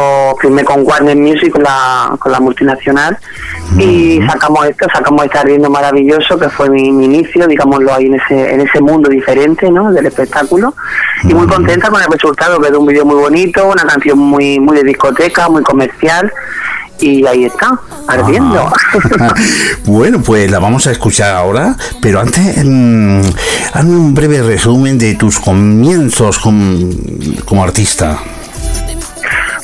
firmé 0.41 0.65
con 0.65 0.83
Warner 0.87 1.17
Music, 1.17 1.51
con 1.53 1.63
la, 1.63 2.17
con 2.19 2.33
la 2.33 2.41
multinacional, 2.41 3.19
y 3.79 4.21
sacamos 4.27 4.67
esto, 4.67 4.87
sacamos 4.93 5.25
este 5.25 5.39
Ardiendo 5.39 5.69
maravilloso, 5.69 6.39
que 6.39 6.49
fue 6.49 6.71
mi, 6.71 6.91
mi 6.91 7.05
inicio, 7.05 7.47
digámoslo 7.47 7.93
ahí 7.93 8.07
en 8.07 8.15
ese, 8.15 8.55
en 8.55 8.61
ese 8.63 8.81
mundo 8.81 9.11
diferente, 9.11 9.71
¿no?, 9.71 9.93
del 9.93 10.07
espectáculo, 10.07 10.75
y 11.25 11.35
muy 11.35 11.47
contenta 11.47 11.91
con 11.91 12.01
el 12.01 12.11
resultado, 12.11 12.61
quedó 12.61 12.81
un 12.81 12.87
vídeo 12.87 13.05
muy 13.05 13.17
bonito, 13.17 13.67
una 13.67 13.85
canción 13.85 14.19
muy, 14.19 14.59
muy 14.59 14.77
de 14.79 14.85
discoteca, 14.85 15.49
muy 15.51 15.63
comercial, 15.63 16.33
y 17.01 17.27
ahí 17.27 17.45
está, 17.45 17.79
ardiendo. 18.09 18.73
Bueno, 19.85 20.23
pues 20.23 20.51
la 20.51 20.59
vamos 20.59 20.87
a 20.87 20.93
escuchar 20.93 21.35
ahora, 21.35 21.77
pero 22.01 22.21
antes, 22.21 22.65
mm, 22.65 23.21
hazme 23.73 23.97
un 23.97 24.15
breve 24.15 24.43
resumen 24.43 24.99
de 24.99 25.15
tus 25.15 25.39
comienzos 25.41 26.39
como, 26.39 26.89
como 27.45 27.65
artista. 27.65 28.19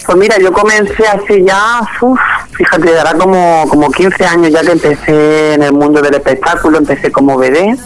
Pues 0.08 0.16
mira, 0.18 0.38
yo 0.38 0.50
comencé 0.54 1.06
hace 1.06 1.44
ya, 1.44 1.82
uf, 2.00 2.18
fíjate, 2.52 2.92
dará 2.92 3.12
como, 3.12 3.66
como 3.68 3.90
15 3.90 4.24
años 4.24 4.50
ya 4.50 4.62
que 4.62 4.72
empecé 4.72 5.52
en 5.52 5.62
el 5.62 5.72
mundo 5.74 6.00
del 6.00 6.14
espectáculo, 6.14 6.78
empecé 6.78 7.12
como 7.12 7.36
BD. 7.36 7.76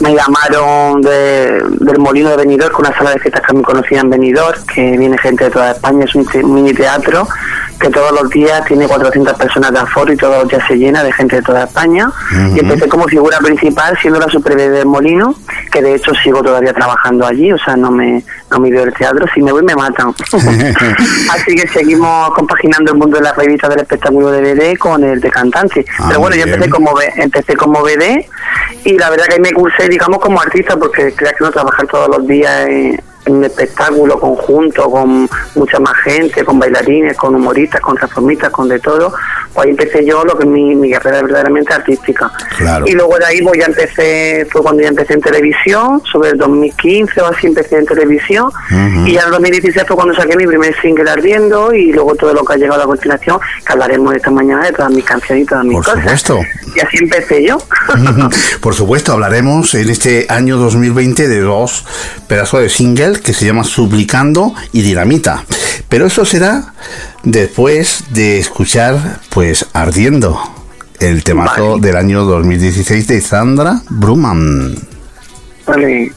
Me 0.00 0.14
llamaron 0.14 1.00
de- 1.00 1.62
del 1.80 1.98
Molino 1.98 2.28
de 2.28 2.36
Benidorm, 2.36 2.74
con 2.74 2.84
una 2.86 2.94
sala 2.98 3.12
de 3.12 3.18
fiestas 3.20 3.42
que 3.46 3.54
me 3.54 3.62
conocían 3.62 4.04
en 4.04 4.10
Benidorm, 4.10 4.62
que 4.74 4.98
viene 4.98 5.16
gente 5.16 5.44
de 5.44 5.50
toda 5.50 5.70
España, 5.70 6.04
es 6.04 6.14
un 6.14 6.26
mini 6.54 6.74
teatro 6.74 7.26
que 7.80 7.88
todos 7.88 8.12
los 8.12 8.28
días 8.30 8.62
tiene 8.66 8.86
400 8.86 9.32
personas 9.36 9.72
de 9.72 9.78
aforo 9.80 10.12
y 10.12 10.16
todos 10.16 10.42
los 10.42 10.48
días 10.48 10.62
se 10.68 10.76
llena 10.76 11.02
de 11.02 11.12
gente 11.14 11.36
de 11.36 11.42
toda 11.42 11.64
España. 11.64 12.12
Y 12.54 12.60
empecé 12.60 12.88
como 12.90 13.04
figura 13.08 13.38
principal 13.38 13.96
siendo 14.02 14.20
la 14.20 14.28
super 14.28 14.54
BD 14.54 14.68
del 14.70 14.86
Molino, 14.86 15.34
que 15.72 15.80
de 15.82 15.94
hecho 15.94 16.12
sigo 16.22 16.42
todavía 16.42 16.74
trabajando 16.74 17.26
allí, 17.26 17.50
o 17.52 17.58
sea, 17.58 17.74
no 17.74 17.90
me, 17.90 18.22
me 18.60 18.70
veo 18.70 18.84
del 18.84 18.94
teatro, 18.94 19.26
si 19.34 19.42
me 19.42 19.52
voy 19.52 19.62
me 19.62 19.74
matan. 19.74 20.14
Así 21.32 21.54
que 21.54 21.68
seguimos 21.68 22.30
compaginando 22.34 22.92
el 22.92 22.98
mundo 22.98 23.18
de 23.18 23.24
la 23.24 23.32
revista 23.32 23.68
del 23.68 23.80
espectáculo 23.80 24.30
de 24.30 24.54
BD 24.54 24.78
con 24.78 25.02
el 25.04 25.20
de 25.20 25.30
cantante. 25.30 25.84
Ah, 25.98 26.06
Pero 26.08 26.20
bueno, 26.20 26.36
yo 26.36 26.44
empecé 26.44 26.70
como, 26.70 26.94
empecé 27.16 27.56
como 27.56 27.82
BD 27.82 28.26
y 28.84 28.98
la 28.98 29.10
verdad 29.10 29.26
que 29.26 29.34
ahí 29.34 29.40
me 29.40 29.52
cursé, 29.52 29.88
digamos, 29.88 30.18
como 30.18 30.40
artista, 30.40 30.76
porque 30.76 31.12
creas 31.14 31.34
que 31.36 31.44
no 31.44 31.50
trabajar 31.50 31.86
todos 31.86 32.08
los 32.08 32.26
días 32.26 32.66
en, 32.66 33.00
en 33.24 33.36
un 33.36 33.44
espectáculo 33.44 34.18
conjunto 34.18 34.90
con 34.90 35.28
mucha 35.54 35.78
más 35.78 35.94
gente, 36.04 36.44
con 36.44 36.58
bailarines, 36.58 37.16
con 37.16 37.34
humoristas, 37.34 37.80
con 37.80 37.96
transformistas, 37.96 38.50
con 38.50 38.68
de 38.68 38.80
todo. 38.80 39.12
Pues 39.54 39.66
ahí 39.66 39.70
empecé 39.70 40.04
yo 40.04 40.24
lo 40.24 40.36
que 40.36 40.44
es 40.44 40.50
mi, 40.50 40.74
mi 40.74 40.90
carrera 40.90 41.22
verdaderamente 41.22 41.72
artística. 41.72 42.30
Claro. 42.56 42.86
Y 42.86 42.92
luego 42.92 43.18
de 43.18 43.26
ahí 43.26 43.42
pues 43.42 43.58
ya 43.58 43.66
empecé, 43.66 44.46
fue 44.50 44.62
cuando 44.62 44.82
ya 44.82 44.88
empecé 44.88 45.14
en 45.14 45.20
televisión, 45.20 46.02
sobre 46.10 46.30
el 46.30 46.38
2015 46.38 47.20
o 47.20 47.26
así 47.26 47.46
empecé 47.46 47.76
en 47.76 47.86
televisión. 47.86 48.50
Y 49.06 49.12
ya 49.12 49.20
en 49.20 49.26
el 49.26 49.32
2016 49.32 49.84
fue 49.86 49.96
cuando 49.96 50.14
saqué 50.14 50.36
mi 50.36 50.46
primer 50.46 50.74
single 50.80 51.10
Ardiendo 51.10 51.72
y 51.74 51.92
luego 51.92 52.14
todo 52.14 52.32
lo 52.32 52.44
que 52.44 52.54
ha 52.54 52.56
llegado 52.56 52.82
a 52.82 52.86
continuación, 52.86 53.38
que 53.66 53.72
hablaremos 53.72 54.14
esta 54.14 54.30
mañana 54.30 54.64
de 54.64 54.72
todas 54.72 54.90
mis 54.92 55.04
canciones 55.04 55.44
y 55.44 55.46
todas 55.46 55.64
mis 55.64 55.74
Por 55.74 55.84
cosas. 55.84 56.00
supuesto. 56.00 56.40
Y 56.74 56.80
así 56.80 56.96
empecé 57.02 57.44
yo. 57.46 57.58
Por 58.60 58.74
supuesto, 58.74 59.12
hablaremos 59.12 59.74
en 59.74 59.90
este 59.90 60.26
año 60.28 60.56
2020 60.56 61.28
de 61.28 61.40
dos 61.40 61.84
pedazos 62.26 62.60
de 62.60 62.68
single 62.68 63.20
que 63.20 63.32
se 63.34 63.44
llama 63.46 63.64
Suplicando 63.64 64.54
y 64.72 64.82
Dinamita. 64.82 65.44
Pero 65.88 66.06
eso 66.06 66.24
será 66.24 66.72
después 67.22 68.04
de 68.10 68.38
escuchar, 68.38 69.20
pues, 69.30 69.66
Ardiendo, 69.72 70.40
el 71.00 71.24
temazo 71.24 71.78
del 71.78 71.96
año 71.96 72.24
2016 72.24 73.06
de 73.06 73.20
Sandra 73.20 73.82
Bruman. 73.88 74.76
Vale. 75.66 76.12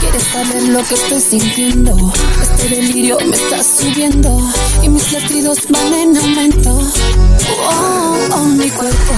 Quieres 0.00 0.22
saber 0.22 0.62
lo 0.64 0.82
que 0.82 0.94
estoy 0.94 1.20
sintiendo. 1.20 2.12
Este 2.42 2.68
delirio 2.68 3.18
me 3.26 3.36
está 3.36 3.62
subiendo 3.62 4.38
y 4.82 4.88
mis 4.88 5.12
latidos 5.12 5.58
van 5.68 5.92
en 5.92 6.16
aumento. 6.16 6.78
Oh, 7.66 8.18
oh, 8.32 8.44
mi 8.44 8.70
cuerpo 8.70 9.12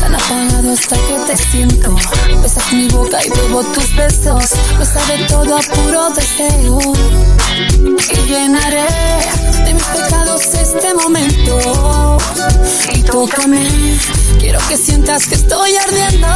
tan 0.00 0.14
apagado 0.14 0.72
hasta 0.72 0.96
que 0.96 1.14
te 1.26 1.36
siento. 1.36 1.96
Besas 2.42 2.72
mi 2.72 2.88
boca 2.88 3.18
y 3.24 3.30
bebo 3.30 3.62
tus 3.64 3.96
besos. 3.96 4.44
Lo 4.78 4.84
sabe 4.84 5.24
todo 5.28 5.56
a 5.56 5.60
puro 5.60 6.10
deseo. 6.10 6.78
Y 8.12 8.28
llenaré 8.28 8.86
de 9.64 9.74
mis 9.74 9.84
pecados 9.84 10.42
este 10.54 10.94
momento. 10.94 12.18
Y 12.94 13.02
tócame, 13.02 13.98
quiero 14.38 14.58
que 14.68 14.76
sientas 14.76 15.26
que 15.26 15.34
estoy 15.36 15.76
ardiendo. 15.76 16.28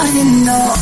Ardiendo. 0.00 0.77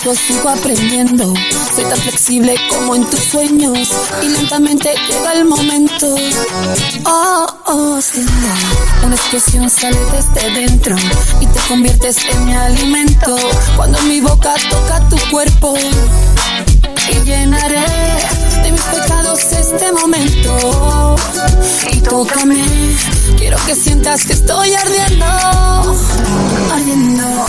Sigo 0.00 0.48
aprendiendo. 0.48 1.34
Soy 1.74 1.84
tan 1.84 1.98
flexible 1.98 2.54
como 2.70 2.94
en 2.94 3.04
tus 3.04 3.20
sueños. 3.20 3.90
Y 4.22 4.28
lentamente 4.28 4.94
llega 5.08 5.32
el 5.34 5.44
momento. 5.44 6.14
Oh, 7.04 7.46
oh, 7.66 8.00
siento 8.00 8.32
una 9.04 9.14
explosión 9.14 9.68
sale 9.68 9.98
desde 10.12 10.50
dentro. 10.54 10.96
Y 11.40 11.46
te 11.46 11.60
conviertes 11.68 12.16
en 12.30 12.46
mi 12.46 12.54
alimento. 12.54 13.36
Cuando 13.76 14.00
mi 14.02 14.20
boca 14.20 14.54
toca 14.70 15.06
tu 15.10 15.18
cuerpo. 15.30 15.74
Y 17.10 17.24
llenaré 17.26 17.84
de 18.62 18.72
mis 18.72 18.80
pecados 18.80 19.40
este 19.52 19.92
momento. 19.92 21.16
Y 21.92 22.00
tócame, 22.00 22.64
quiero 23.36 23.58
que 23.66 23.74
sientas 23.74 24.24
que 24.24 24.32
estoy 24.32 24.72
ardiendo. 24.74 25.26
Ardiendo. 26.72 27.46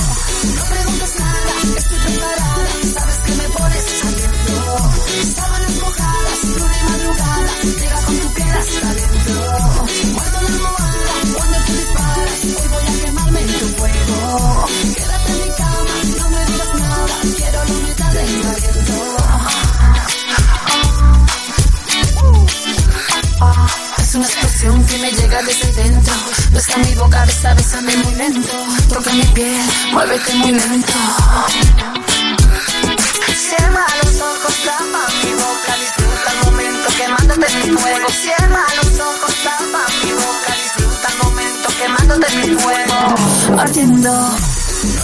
Desde 25.43 25.71
dentro. 25.73 26.13
Besa 26.51 26.77
mi 26.77 26.93
boca, 26.95 27.25
muy 27.97 28.15
lento. 28.15 28.57
Toca 28.89 29.11
mi 29.11 29.23
piel, 29.33 29.61
muévete 29.91 30.33
muy 30.35 30.51
lento. 30.51 30.93
Cierra 33.49 33.85
los 34.03 34.21
ojos, 34.21 34.55
tapa 34.65 35.07
mi 35.23 35.33
boca, 35.33 35.70
quemándote 37.01 37.47
mi 37.55 37.77
fuego. 37.77 38.07
Cierra 38.09 38.65
los 38.77 38.99
ojos, 38.99 39.35
tapa 39.43 39.83
mi 40.03 40.11
boca, 40.11 40.53
disfruta 40.61 41.07
el 41.11 41.17
momento 41.23 41.69
quemándote 41.79 42.27
mi 42.35 42.55
fuego. 42.55 42.97
Ardiendo. 43.59 44.11
No 44.11 44.27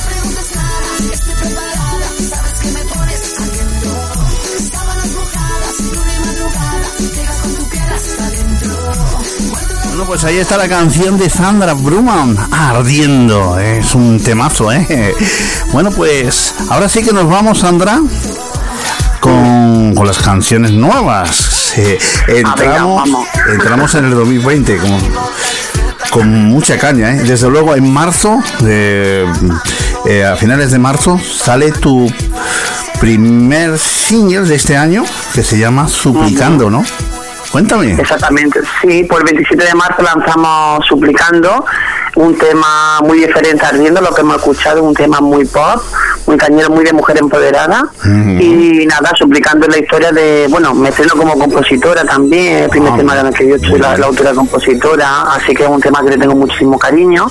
preguntes. 0.09 0.47
Sabes 2.29 2.53
que 2.61 2.71
me 2.71 2.81
pones 2.85 3.21
ardiendo. 3.39 3.91
Sábanas 4.71 5.11
mojadas, 5.11 5.75
luna 5.93 6.13
y 6.13 6.19
madrugada. 6.25 6.87
Llega 7.15 7.33
con 7.41 7.51
tu 7.55 7.63
adentro. 8.23 8.75
Bueno, 9.87 10.05
pues 10.05 10.23
ahí 10.23 10.37
está 10.37 10.57
la 10.57 10.69
canción 10.69 11.17
de 11.17 11.29
Sandra 11.29 11.73
Bruman, 11.73 12.37
Ardiendo. 12.51 13.57
Es 13.59 13.95
un 13.95 14.19
temazo, 14.21 14.71
¿eh? 14.71 15.15
Bueno, 15.71 15.91
pues 15.91 16.53
ahora 16.69 16.87
sí 16.87 17.01
que 17.01 17.11
nos 17.11 17.27
vamos, 17.27 17.59
Sandra, 17.59 17.99
con, 19.19 19.95
con 19.95 20.05
las 20.05 20.19
canciones 20.19 20.71
nuevas. 20.71 21.46
Eh, 21.77 21.99
entramos, 22.27 23.07
entramos 23.51 23.95
en 23.95 24.05
el 24.05 24.11
2020 24.11 24.77
con, 24.77 24.99
con 26.09 26.33
mucha 26.45 26.79
caña, 26.79 27.11
¿eh? 27.11 27.23
Desde 27.23 27.49
luego 27.49 27.75
en 27.75 27.93
marzo, 27.93 28.41
de, 28.61 29.27
eh, 30.05 30.25
a 30.25 30.35
finales 30.35 30.71
de 30.71 30.79
marzo, 30.79 31.19
sale 31.19 31.71
tu 31.71 32.11
primer 32.99 33.77
single 33.77 34.41
de 34.41 34.55
este 34.55 34.75
año 34.75 35.05
que 35.33 35.43
se 35.43 35.59
llama 35.59 35.87
Suplicando, 35.87 36.71
¿no? 36.71 36.83
Cuéntame. 37.51 37.93
Exactamente, 37.93 38.59
sí, 38.81 39.03
por 39.03 39.19
el 39.19 39.25
27 39.25 39.63
de 39.63 39.75
marzo 39.75 40.01
lanzamos 40.01 40.85
Suplicando, 40.85 41.63
un 42.15 42.37
tema 42.37 42.99
muy 43.03 43.19
diferente 43.19 43.65
Ardiendo, 43.65 44.01
lo 44.01 44.13
que 44.13 44.21
hemos 44.21 44.37
escuchado, 44.37 44.83
un 44.83 44.95
tema 44.95 45.21
muy 45.21 45.45
pop, 45.45 45.81
muy 46.27 46.37
cañero, 46.37 46.69
muy 46.69 46.83
de 46.85 46.93
mujer 46.93 47.17
empoderada. 47.17 47.87
Y 48.05 48.85
nada, 48.85 49.11
Suplicando 49.17 49.65
la 49.67 49.77
historia 49.79 50.11
de, 50.11 50.45
bueno, 50.49 50.73
me 50.75 50.89
estreno 50.89 51.13
como 51.15 51.37
compositora 51.39 52.03
también, 52.05 52.63
el 52.65 52.69
primer 52.69 52.95
tema 52.97 53.17
en 53.19 53.27
el 53.27 53.33
que 53.33 53.47
yo 53.47 53.57
soy 53.57 53.79
la, 53.79 53.97
la 53.97 54.05
autora 54.07 54.33
compositora, 54.33 55.21
así 55.33 55.53
que 55.55 55.63
es 55.63 55.69
un 55.69 55.81
tema 55.81 56.03
que 56.03 56.11
le 56.11 56.17
tengo 56.17 56.35
muchísimo 56.35 56.77
cariño. 56.77 57.27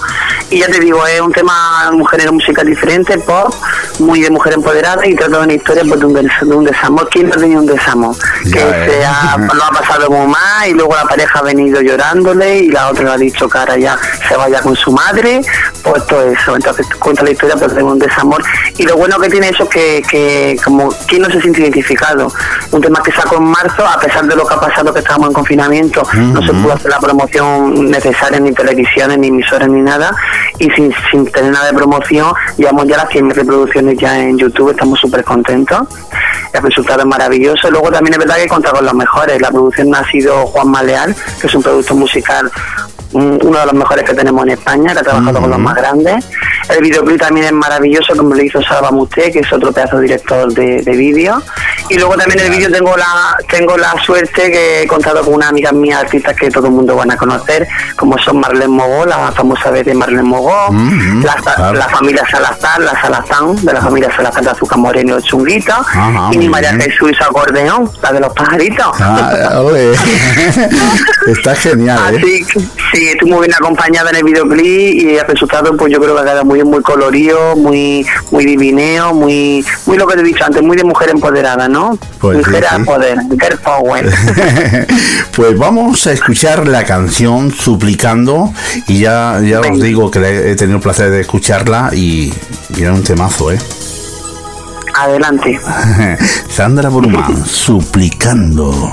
Y 0.50 0.60
ya 0.60 0.66
te 0.66 0.80
digo, 0.80 1.06
es 1.06 1.20
un 1.20 1.32
tema, 1.32 1.90
un 1.92 2.04
género 2.06 2.32
musical 2.32 2.66
diferente, 2.66 3.18
pop, 3.18 3.52
muy 3.98 4.20
de 4.22 4.30
mujer 4.30 4.54
empoderada 4.54 5.06
y 5.06 5.14
trata 5.14 5.38
de 5.38 5.44
una 5.44 5.52
historia 5.52 5.82
pues, 5.86 6.00
de, 6.00 6.06
un, 6.06 6.14
des- 6.14 6.30
de 6.40 6.54
un 6.54 6.64
desamor. 6.64 7.08
¿Quién 7.10 7.28
no 7.28 7.34
ha 7.34 7.38
tenido 7.38 7.60
un 7.60 7.66
desamor? 7.66 8.16
que 8.44 8.50
se 8.58 9.00
eh. 9.00 9.04
ha, 9.04 9.36
lo 9.54 9.64
ha 9.64 9.70
pasado 9.70 10.10
muy 10.10 10.26
mal 10.26 10.68
y 10.68 10.72
luego 10.72 10.94
la 10.94 11.04
pareja 11.04 11.38
ha 11.40 11.42
venido 11.42 11.80
llorándole 11.82 12.58
y 12.60 12.70
la 12.70 12.88
otra 12.88 13.04
le 13.04 13.10
ha 13.10 13.16
dicho 13.16 13.48
ahora 13.52 13.76
ya 13.76 13.96
se 14.28 14.36
vaya 14.36 14.60
con 14.60 14.74
su 14.76 14.90
madre, 14.92 15.40
pues 15.86 16.06
todo 16.06 16.22
eso. 16.30 16.56
Entonces 16.56 16.86
cuenta 16.98 17.22
la 17.22 17.30
historia 17.30 17.56
pues, 17.56 17.74
de 17.74 17.82
un 17.82 17.98
desamor. 17.98 18.42
Y 18.76 18.84
lo 18.84 18.96
bueno 18.96 19.18
que 19.18 19.28
tiene 19.28 19.48
eso 19.48 19.64
es 19.64 19.68
que, 19.68 20.02
que 20.08 20.56
como 20.64 20.88
¿quién 21.06 21.22
no 21.22 21.30
se 21.30 21.40
siente 21.40 21.60
identificado? 21.60 22.32
Un 22.72 22.80
tema 22.80 23.02
que 23.02 23.12
sacó 23.12 23.36
en 23.36 23.44
marzo, 23.44 23.86
a 23.86 23.98
pesar 24.00 24.26
de 24.26 24.36
lo 24.36 24.46
que 24.46 24.54
ha 24.54 24.60
pasado 24.60 24.92
que 24.92 25.00
estábamos 25.00 25.28
en 25.28 25.34
confinamiento, 25.34 26.02
no 26.14 26.42
se 26.42 26.52
pudo 26.52 26.72
hacer 26.72 26.90
la 26.90 26.98
promoción 26.98 27.90
necesaria 27.90 28.40
ni 28.40 28.52
televisiones, 28.52 29.18
ni 29.18 29.28
emisoras, 29.28 29.68
ni 29.68 29.80
nada. 29.80 30.14
Y 30.58 30.70
sin, 30.70 30.92
sin 31.10 31.26
tener 31.30 31.52
nada 31.52 31.66
de 31.66 31.74
promoción, 31.74 32.32
llevamos 32.56 32.86
ya 32.86 32.96
las 32.96 33.08
100 33.10 33.30
reproducciones 33.30 33.98
ya 33.98 34.18
en 34.18 34.38
YouTube, 34.38 34.70
estamos 34.70 34.98
súper 34.98 35.24
contentos. 35.24 35.86
El 36.52 36.62
resultado 36.62 37.00
es 37.00 37.06
maravilloso. 37.06 37.70
Luego 37.70 37.90
también 37.90 38.14
es 38.14 38.18
verdad 38.18 38.36
que 38.36 38.48
conta 38.48 38.70
con 38.70 38.84
los 38.84 38.94
mejores. 38.94 39.40
La 39.40 39.50
producción 39.50 39.94
ha 39.94 40.08
sido 40.10 40.46
Juan 40.46 40.68
Maleal, 40.68 41.14
que 41.40 41.46
es 41.46 41.54
un 41.54 41.62
producto 41.62 41.94
musical 41.94 42.50
uno 43.16 43.58
de 43.58 43.66
los 43.66 43.74
mejores 43.74 44.04
que 44.04 44.14
tenemos 44.14 44.44
en 44.44 44.50
España, 44.50 44.92
que 44.92 45.00
ha 45.00 45.02
trabajado 45.02 45.40
con 45.40 45.50
los 45.50 45.58
más 45.58 45.74
grandes. 45.74 46.24
El 46.68 46.82
videoclip 46.82 47.20
también 47.20 47.46
es 47.46 47.52
maravilloso, 47.52 48.16
como 48.16 48.34
lo 48.34 48.42
hizo 48.42 48.62
Salva 48.62 48.90
Musté, 48.90 49.30
que 49.30 49.40
es 49.40 49.52
otro 49.52 49.72
pedazo 49.72 49.96
de 49.96 50.02
director 50.02 50.52
de, 50.52 50.82
de 50.82 50.96
vídeo. 50.96 51.42
Y 51.88 51.98
luego 51.98 52.16
también 52.16 52.40
el 52.40 52.50
vídeo 52.50 52.70
tengo 52.70 52.96
la 52.96 53.36
tengo 53.48 53.76
la 53.76 53.94
suerte 54.04 54.50
que 54.50 54.82
he 54.82 54.86
contado 54.86 55.22
con 55.24 55.34
unas 55.34 55.50
amigas 55.50 55.72
mías 55.72 56.00
artistas 56.00 56.34
que 56.34 56.50
todo 56.50 56.66
el 56.66 56.72
mundo 56.72 56.96
van 56.96 57.10
a 57.10 57.16
conocer, 57.16 57.66
como 57.96 58.18
son 58.18 58.40
Marlene 58.40 58.68
Mogó, 58.68 59.06
la 59.06 59.32
famosa 59.32 59.70
vez 59.70 59.86
de 59.86 59.94
Marlene 59.94 60.22
Mogó, 60.22 60.68
la, 61.22 61.72
la 61.72 61.88
familia 61.88 62.24
Salazar, 62.30 62.80
la 62.80 63.00
Salazán, 63.00 63.64
de 63.64 63.72
la 63.72 63.80
familia 63.80 64.10
Salazar 64.14 64.42
de 64.42 64.50
Azúcar 64.50 64.78
Moreno 64.78 65.10
y 65.10 65.14
los 65.14 65.24
Chunguitos, 65.24 65.74
Ajá, 65.74 66.30
y 66.32 66.38
mi 66.38 66.48
María. 66.48 66.66
Jesús 66.74 67.16
acordeón, 67.20 67.90
la 68.02 68.12
de 68.12 68.20
los 68.20 68.32
pajaritos. 68.32 68.86
Ah. 69.00 69.62
Está 71.26 71.54
genial, 71.54 72.14
¿eh? 72.14 72.18
Así 72.18 72.44
que 72.44 72.60
sí, 72.92 73.05
estoy 73.08 73.30
muy 73.30 73.40
bien 73.40 73.54
acompañada 73.54 74.10
en 74.10 74.16
el 74.16 74.24
videoclip 74.24 75.02
y 75.02 75.16
el 75.16 75.26
resultado 75.26 75.76
pues 75.76 75.92
yo 75.92 76.00
creo 76.00 76.16
que 76.16 76.22
queda 76.22 76.44
muy 76.44 76.62
muy 76.64 76.82
colorido, 76.82 77.56
muy 77.56 78.06
muy 78.30 78.44
divineo, 78.44 79.14
muy 79.14 79.64
muy 79.86 79.96
lo 79.96 80.06
que 80.06 80.14
te 80.14 80.20
he 80.20 80.24
dicho 80.24 80.44
antes, 80.44 80.62
muy 80.62 80.76
de 80.76 80.84
mujer 80.84 81.10
empoderada, 81.10 81.68
¿no? 81.68 81.98
Pues 82.18 82.38
sí, 82.38 82.44
mujer 82.44 82.66
a 82.66 82.76
sí. 82.76 82.84
poder, 82.84 83.18
girl 83.30 83.58
power. 83.58 84.06
pues 85.36 85.58
vamos 85.58 86.06
a 86.06 86.12
escuchar 86.12 86.66
la 86.66 86.84
canción 86.84 87.52
Suplicando 87.52 88.52
y 88.86 89.00
ya, 89.00 89.40
ya 89.40 89.60
os 89.60 89.80
digo 89.80 90.10
que 90.10 90.18
he 90.50 90.56
tenido 90.56 90.76
el 90.76 90.82
placer 90.82 91.10
de 91.10 91.20
escucharla 91.20 91.90
y, 91.92 92.32
y 92.76 92.82
era 92.82 92.92
un 92.92 93.02
temazo, 93.02 93.52
¿eh? 93.52 93.58
Adelante. 94.94 95.60
Sandra 96.48 96.88
Brumán, 96.88 97.44
Suplicando. 97.44 98.90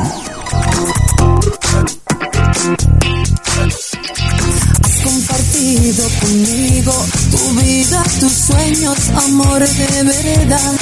Conmigo 6.24 6.94
tu 7.32 7.62
vida, 7.62 8.04
tus 8.20 8.32
sueños, 8.32 8.98
amor 9.26 9.68
de 9.68 10.04
verdad. 10.04 10.74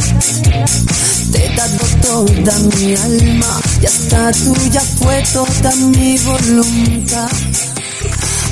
Te 1.31 1.45
he 1.45 1.55
dado 1.55 1.85
toda 2.01 2.59
mi 2.77 2.95
alma 2.95 3.61
y 3.81 3.85
hasta 3.85 4.31
tuya 4.31 4.81
fue 4.99 5.23
toda 5.33 5.75
mi 5.75 6.17
voluntad. 6.19 7.29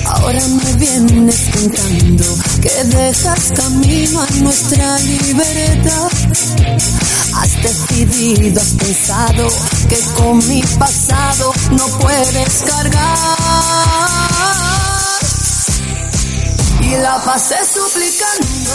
Ahora 0.06 0.42
me 0.48 0.74
vienes 0.74 1.42
contando 1.54 2.26
que 2.62 2.84
dejas 2.86 3.52
camino 3.56 4.22
a 4.22 4.28
nuestra 4.42 5.00
libertad. 5.00 6.12
Has 7.36 7.62
decidido, 7.62 8.62
has 8.62 8.70
pensado 8.70 9.48
que 9.88 10.00
con 10.18 10.38
mi 10.48 10.62
pasado 10.80 11.54
no 11.72 11.86
puedes 12.00 12.64
cargar. 12.66 14.39
Y 16.82 16.98
la 16.98 17.22
pasé 17.24 17.56
suplicando. 17.66 18.72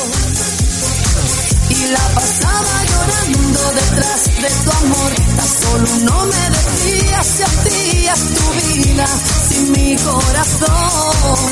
Y 1.70 1.86
la 1.88 2.08
pasaba 2.14 2.84
llorando 2.90 3.72
detrás 3.72 4.24
de 4.42 4.50
tu 4.64 4.70
amor. 4.70 5.12
Tan 5.36 5.48
solo 5.48 5.88
no 6.04 6.26
me 6.26 6.50
decías 6.50 7.26
si 7.26 7.42
hacías 7.42 8.20
tu 8.20 8.46
vida 8.52 9.06
sin 9.48 9.72
mi 9.72 9.96
corazón. 9.96 11.48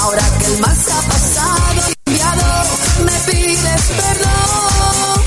Ahora 0.00 0.24
que 0.38 0.46
el 0.46 0.60
mal 0.60 0.76
se 0.76 0.92
ha 0.92 1.02
pasado 1.02 1.82
y 1.88 1.94
cambiado, 2.04 2.64
me 3.04 3.32
pides 3.32 3.82
perdón. 3.96 5.22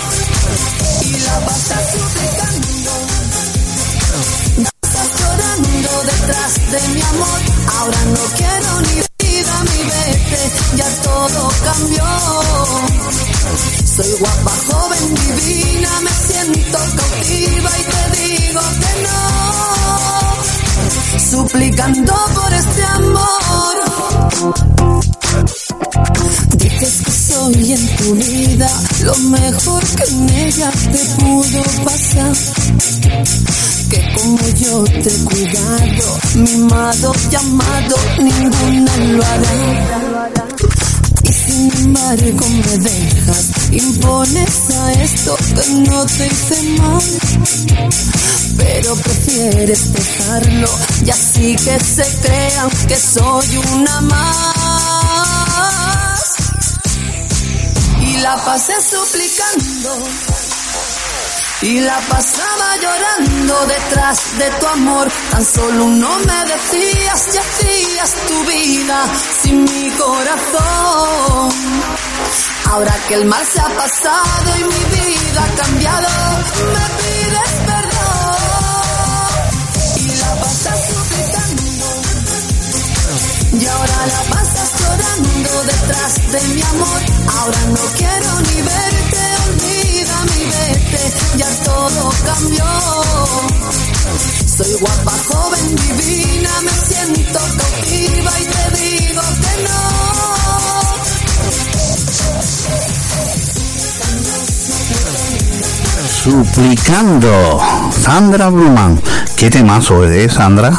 Y 1.06 1.18
la 1.20 1.40
pasas 1.46 1.92
suplicando. 1.92 2.92
Estás 4.84 5.10
llorando 5.20 6.04
detrás 6.04 6.72
de 6.72 6.88
mi 6.94 7.02
amor. 7.02 7.40
Ahora 7.80 8.00
no 8.06 8.24
quiero 8.36 8.82
ni. 8.82 9.11
Ya 10.76 10.88
todo 11.02 11.50
cambió. 11.64 12.04
Soy 13.96 14.12
guapa, 14.20 14.52
joven, 14.68 15.16
divina, 15.16 15.90
me 16.02 16.12
siento 16.12 16.78
cautiva 16.78 17.70
y 17.80 17.84
te 17.84 18.02
digo 18.20 18.62
que 18.80 18.92
no. 19.04 19.20
Suplicando 21.20 22.14
por 22.34 22.54
Soy 27.52 27.74
en 27.74 27.88
tu 27.98 28.16
vida 28.16 28.70
lo 29.04 29.16
mejor 29.18 29.84
que 29.84 30.04
en 30.04 30.30
ella 30.30 30.72
te 30.72 31.22
pudo 31.22 31.64
pasar. 31.84 32.34
Que 33.90 34.14
como 34.14 34.48
yo 34.58 34.84
te 34.86 35.10
he 35.10 35.24
cuidado, 35.26 36.20
mimado, 36.36 37.14
llamado, 37.30 37.96
ninguna 38.20 38.98
lo 38.98 39.24
hará. 39.26 40.30
Y 41.24 41.34
sin 41.34 41.72
embargo 41.78 42.48
me 42.48 42.78
dejas, 42.78 43.52
impones 43.72 44.70
a 44.70 44.94
esto 44.94 45.36
que 45.36 45.90
no 45.90 46.06
te 46.06 46.28
hice 46.28 46.64
mal. 46.80 47.04
Pero 48.56 48.96
prefieres 48.96 49.92
dejarlo 49.92 50.70
y 51.06 51.10
así 51.10 51.56
que 51.58 51.80
se 51.80 52.06
crean 52.22 52.70
que 52.88 52.96
soy 52.96 53.58
una 53.74 54.02
más. 54.02 55.21
La 58.22 58.38
pasé 58.38 58.74
suplicando. 58.82 59.98
Y 61.62 61.80
la 61.80 62.00
pasaba 62.02 62.78
llorando 62.82 63.66
detrás 63.68 64.38
de 64.38 64.50
tu 64.60 64.68
amor. 64.68 65.12
Tan 65.32 65.46
solo 65.46 65.88
no 65.88 66.20
me 66.20 66.46
decías 66.46 67.28
y 67.34 67.38
hacías 67.38 68.16
tu 68.28 68.44
vida 68.46 69.06
sin 69.42 69.64
mi 69.64 69.90
corazón. 69.92 71.50
Ahora 72.72 72.96
que 73.08 73.16
el 73.16 73.26
mal 73.26 73.46
se 73.46 73.60
ha 73.60 73.70
pasado 73.70 74.58
y 74.58 74.64
mi 74.64 74.86
vida 74.96 75.44
ha 75.44 75.56
cambiado, 75.64 76.08
me 76.74 76.86
pides 77.02 77.52
perdón. 77.66 78.38
Y 79.98 80.08
la 80.16 80.36
pasas 80.36 80.80
suplicando. 80.90 81.64
Y 83.60 83.66
ahora 83.68 84.06
la 84.08 84.22
pasas 84.36 84.51
detrás 85.20 86.16
de 86.32 86.42
mi 86.54 86.62
amor. 86.62 87.02
Ahora 87.40 87.60
no 87.68 87.82
quiero 87.98 88.40
ni 88.42 88.62
verte, 88.62 89.22
olvida 89.48 90.26
mi 90.26 90.46
vete, 90.46 91.14
ya 91.38 91.50
todo 91.64 92.10
cambió. 92.26 92.66
Soy 94.46 94.74
guapa, 94.80 95.14
joven, 95.28 95.76
divina, 95.76 96.52
me 96.62 96.72
siento 96.72 97.40
cautiva 97.58 98.32
y 98.40 98.46
te 98.46 98.64
digo 98.80 99.22
que 99.42 99.52
Suplicando. 106.24 107.60
Sandra 107.92 108.50
Brumán. 108.50 109.02
¿Qué 109.36 109.50
temazo 109.50 110.04
es, 110.06 110.34
Sandra? 110.34 110.72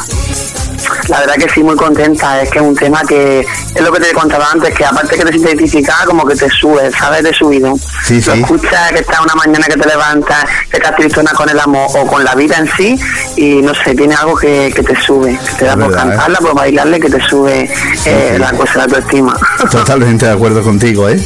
La 1.09 1.19
verdad 1.19 1.35
que 1.35 1.49
sí, 1.49 1.61
muy 1.61 1.75
contenta. 1.75 2.41
Es 2.41 2.49
que 2.49 2.59
es 2.59 2.65
un 2.65 2.75
tema 2.75 3.01
que 3.07 3.41
es 3.41 3.81
lo 3.81 3.91
que 3.91 3.99
te 3.99 4.09
he 4.09 4.13
contado 4.13 4.43
antes, 4.51 4.73
que 4.73 4.85
aparte 4.85 5.15
que 5.17 5.23
te 5.25 5.31
sientes 5.31 5.51
identificada, 5.53 6.05
como 6.05 6.25
que 6.25 6.35
te 6.35 6.49
sube, 6.49 6.89
¿sabes? 6.91 7.23
De 7.23 7.33
subido. 7.33 7.75
Sí, 8.05 8.21
Lo 8.21 8.33
sí. 8.33 8.39
escuchas 8.41 8.91
que 8.91 8.99
está 8.99 9.21
una 9.21 9.35
mañana 9.35 9.65
que 9.67 9.75
te 9.77 9.87
levantas, 9.87 10.45
que 10.69 10.77
estás 10.77 10.95
tristona 10.95 11.31
con 11.33 11.49
el 11.49 11.59
amor 11.59 11.87
o 11.95 12.07
con 12.07 12.23
la 12.23 12.35
vida 12.35 12.57
en 12.57 12.69
sí, 12.77 12.99
y 13.35 13.61
no 13.61 13.73
sé, 13.75 13.93
tiene 13.95 14.15
algo 14.15 14.35
que, 14.37 14.71
que 14.75 14.81
te 14.83 14.95
sube, 15.01 15.37
que 15.49 15.55
te 15.59 15.65
da 15.65 15.75
por 15.75 15.91
¿eh? 15.91 15.95
cantarla, 15.95 16.39
por 16.39 16.55
bailarle, 16.55 16.99
que 16.99 17.09
te 17.09 17.21
sube 17.27 17.69
eh, 18.05 18.37
la 18.39 18.51
cosa, 18.51 18.77
la 18.77 18.83
autoestima. 18.85 19.37
Totalmente 19.71 20.25
de 20.25 20.31
acuerdo 20.31 20.63
contigo, 20.63 21.09
¿eh? 21.09 21.19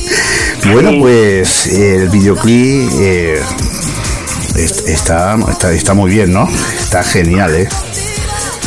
Bueno, 0.72 0.92
pues 1.00 1.68
el 1.68 2.10
videoclip 2.10 2.90
eh, 3.00 3.42
est- 4.56 4.88
está, 4.90 5.36
está, 5.50 5.72
está 5.72 5.94
muy 5.94 6.10
bien, 6.12 6.34
¿no? 6.34 6.48
Está 6.80 7.04
genial, 7.04 7.54
¿eh? 7.56 7.70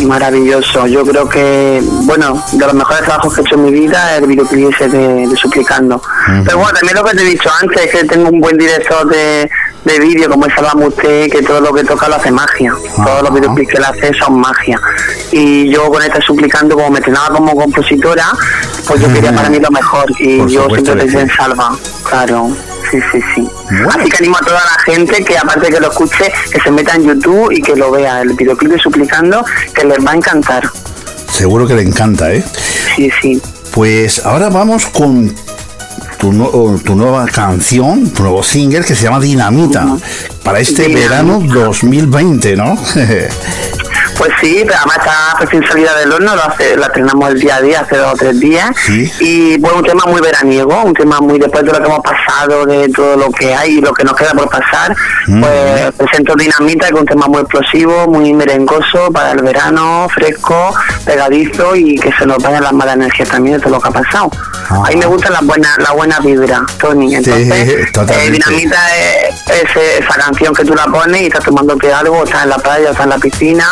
Maravilloso. 0.06 0.86
Yo 0.86 1.04
creo 1.04 1.28
que, 1.28 1.82
bueno, 2.04 2.42
de 2.52 2.66
los 2.66 2.74
mejores 2.74 3.02
trabajos 3.02 3.34
que 3.34 3.40
he 3.40 3.44
hecho 3.44 3.54
en 3.56 3.64
mi 3.64 3.70
vida 3.72 4.16
es 4.16 4.22
el 4.22 4.28
videoclip 4.28 4.72
ese 4.74 4.88
de, 4.88 5.26
de 5.26 5.36
Suplicando. 5.36 6.00
Pero 6.44 6.58
bueno, 6.58 6.72
también 6.72 6.96
lo 6.96 7.04
que 7.04 7.16
te 7.16 7.22
he 7.22 7.26
dicho 7.26 7.50
antes, 7.60 7.84
es 7.84 7.90
que 7.90 8.04
tengo 8.04 8.28
un 8.28 8.40
buen 8.40 8.56
director 8.56 9.08
de, 9.08 9.50
de 9.84 10.00
vídeo 10.00 10.28
como 10.28 10.46
es 10.46 10.54
Salva 10.54 10.72
usted, 10.86 11.30
que 11.30 11.42
todo 11.42 11.60
lo 11.60 11.72
que 11.72 11.84
toca 11.84 12.08
lo 12.08 12.16
hace 12.16 12.30
magia. 12.30 12.74
Todos 12.96 13.22
los 13.22 13.34
videoclips 13.34 13.70
que 13.70 13.76
él 13.78 13.84
hace 13.84 14.14
son 14.14 14.40
magia. 14.40 14.80
Y 15.32 15.68
yo 15.70 15.90
con 15.90 16.02
este 16.02 16.20
Suplicando, 16.22 16.76
como 16.76 16.90
me 16.90 16.98
entrenaba 16.98 17.34
como 17.34 17.54
compositora, 17.54 18.26
pues 18.86 19.00
yo 19.00 19.12
quería 19.12 19.34
para 19.34 19.48
mí 19.48 19.58
lo 19.58 19.70
mejor. 19.70 20.10
Y 20.18 20.38
Por 20.38 20.48
yo 20.48 20.68
siempre 20.68 20.96
pensé 20.96 21.20
en. 21.20 21.30
Salva. 21.30 21.76
Claro. 22.04 22.50
Sí, 22.90 22.98
sí, 23.12 23.20
sí. 23.34 23.48
Así 23.88 24.08
que 24.10 24.16
animo 24.18 24.36
a 24.36 24.40
toda 24.44 24.60
la 24.64 24.92
gente 24.92 25.24
que 25.24 25.38
aparte 25.38 25.68
que 25.68 25.78
lo 25.80 25.90
escuche, 25.90 26.32
que 26.52 26.60
se 26.60 26.70
meta 26.70 26.94
en 26.96 27.04
YouTube 27.06 27.52
y 27.52 27.62
que 27.62 27.76
lo 27.76 27.90
vea, 27.90 28.22
el 28.22 28.32
videoclip 28.34 28.72
de 28.72 28.78
Suplicando, 28.78 29.44
que 29.74 29.84
les 29.84 30.04
va 30.04 30.12
a 30.12 30.16
encantar. 30.16 30.64
Seguro 31.30 31.66
que 31.66 31.74
le 31.74 31.82
encanta, 31.82 32.32
¿eh? 32.32 32.44
Sí, 32.96 33.10
sí. 33.22 33.40
Pues 33.72 34.24
ahora 34.26 34.48
vamos 34.48 34.86
con 34.86 35.32
tu, 36.18 36.32
no- 36.32 36.50
tu 36.84 36.96
nueva 36.96 37.26
canción, 37.26 38.10
tu 38.10 38.24
nuevo 38.24 38.42
single 38.42 38.80
que 38.84 38.94
se 38.96 39.04
llama 39.04 39.20
Dinamita, 39.20 39.86
para 40.42 40.58
este 40.58 40.82
Dinamita. 40.88 41.08
verano 41.08 41.40
2020, 41.46 42.56
¿no? 42.56 42.76
Pues 44.20 44.32
sí, 44.38 44.62
pero 44.66 44.76
además 44.76 44.98
está 44.98 45.36
recién 45.40 45.66
salida 45.66 45.96
del 45.96 46.12
horno, 46.12 46.36
lo 46.36 46.44
hace, 46.44 46.76
la 46.76 46.88
estrenamos 46.88 47.30
el 47.30 47.40
día 47.40 47.56
a 47.56 47.62
día, 47.62 47.80
hace 47.80 47.96
dos 47.96 48.12
o 48.12 48.16
tres 48.16 48.38
días. 48.38 48.68
Sí. 48.76 49.10
Y 49.18 49.56
bueno, 49.56 49.78
un 49.78 49.84
tema 49.84 50.04
muy 50.06 50.20
veraniego, 50.20 50.82
un 50.82 50.92
tema 50.92 51.20
muy 51.20 51.38
después 51.38 51.64
de 51.64 51.72
lo 51.72 51.78
que 51.78 51.86
hemos 51.86 52.00
pasado, 52.00 52.66
de 52.66 52.90
todo 52.90 53.16
lo 53.16 53.30
que 53.30 53.54
hay 53.54 53.78
y 53.78 53.80
lo 53.80 53.94
que 53.94 54.04
nos 54.04 54.14
queda 54.14 54.32
por 54.32 54.50
pasar. 54.50 54.94
Mm. 55.26 55.40
Pues 55.40 55.92
presento 55.96 56.34
Dinamita, 56.36 56.88
que 56.88 56.96
es 56.96 57.00
un 57.00 57.06
tema 57.06 57.28
muy 57.28 57.40
explosivo, 57.40 58.08
muy 58.08 58.34
merengoso 58.34 59.10
para 59.10 59.30
el 59.30 59.40
verano, 59.40 60.06
fresco, 60.14 60.74
pegadizo 61.06 61.74
y 61.74 61.94
que 61.94 62.12
se 62.12 62.26
nos 62.26 62.42
vayan 62.42 62.62
las 62.62 62.74
malas 62.74 62.96
energías 62.96 63.30
también 63.30 63.56
de 63.56 63.62
todo 63.62 63.76
lo 63.76 63.80
que 63.80 63.88
ha 63.88 63.92
pasado. 63.92 64.30
Ajá. 64.68 64.82
A 64.84 64.90
mí 64.90 64.96
me 64.96 65.06
gusta 65.06 65.30
la 65.30 65.40
buena, 65.40 65.74
la 65.78 65.92
buena 65.92 66.20
vibra, 66.20 66.60
Tony. 66.78 67.14
Entonces, 67.14 67.48
eh, 67.50 68.30
Dinamita 68.30 68.98
es, 68.98 69.34
es 69.64 70.04
esa 70.04 70.14
canción 70.20 70.54
que 70.54 70.66
tú 70.66 70.74
la 70.74 70.84
pones 70.84 71.22
y 71.22 71.26
estás 71.28 71.42
tomándote 71.42 71.90
algo, 71.90 72.18
o 72.18 72.24
estás 72.24 72.42
en 72.42 72.50
la 72.50 72.58
playa, 72.58 72.88
o 72.88 72.90
estás 72.90 73.04
en 73.04 73.10
la 73.10 73.18
piscina 73.18 73.64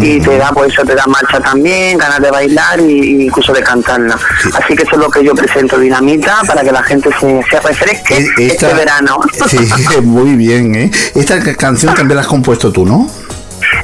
y 0.00 0.20
te 0.20 0.38
da, 0.38 0.50
pues 0.52 0.72
eso 0.72 0.82
te 0.84 0.94
da 0.94 1.04
marcha 1.06 1.40
también, 1.40 1.98
ganas 1.98 2.20
de 2.20 2.30
bailar 2.30 2.80
y, 2.80 2.84
y 2.84 3.22
incluso 3.24 3.52
de 3.52 3.62
cantarla. 3.62 4.18
Así 4.54 4.74
que 4.76 4.82
eso 4.84 4.92
es 4.92 4.98
lo 4.98 5.10
que 5.10 5.24
yo 5.24 5.34
presento, 5.34 5.78
Dinamita, 5.78 6.40
para 6.46 6.62
que 6.62 6.72
la 6.72 6.82
gente 6.82 7.10
se, 7.20 7.42
se 7.50 7.60
refresque 7.60 8.16
E- 8.38 8.46
este 8.46 8.72
verano. 8.74 9.18
Sí, 9.48 9.58
muy 10.02 10.36
bien, 10.36 10.74
¿eh? 10.74 10.90
Esta 11.14 11.40
ca- 11.42 11.54
canción 11.54 11.94
también 11.94 12.16
la 12.16 12.22
has 12.22 12.28
compuesto 12.28 12.72
tú, 12.72 12.84
¿no? 12.86 13.08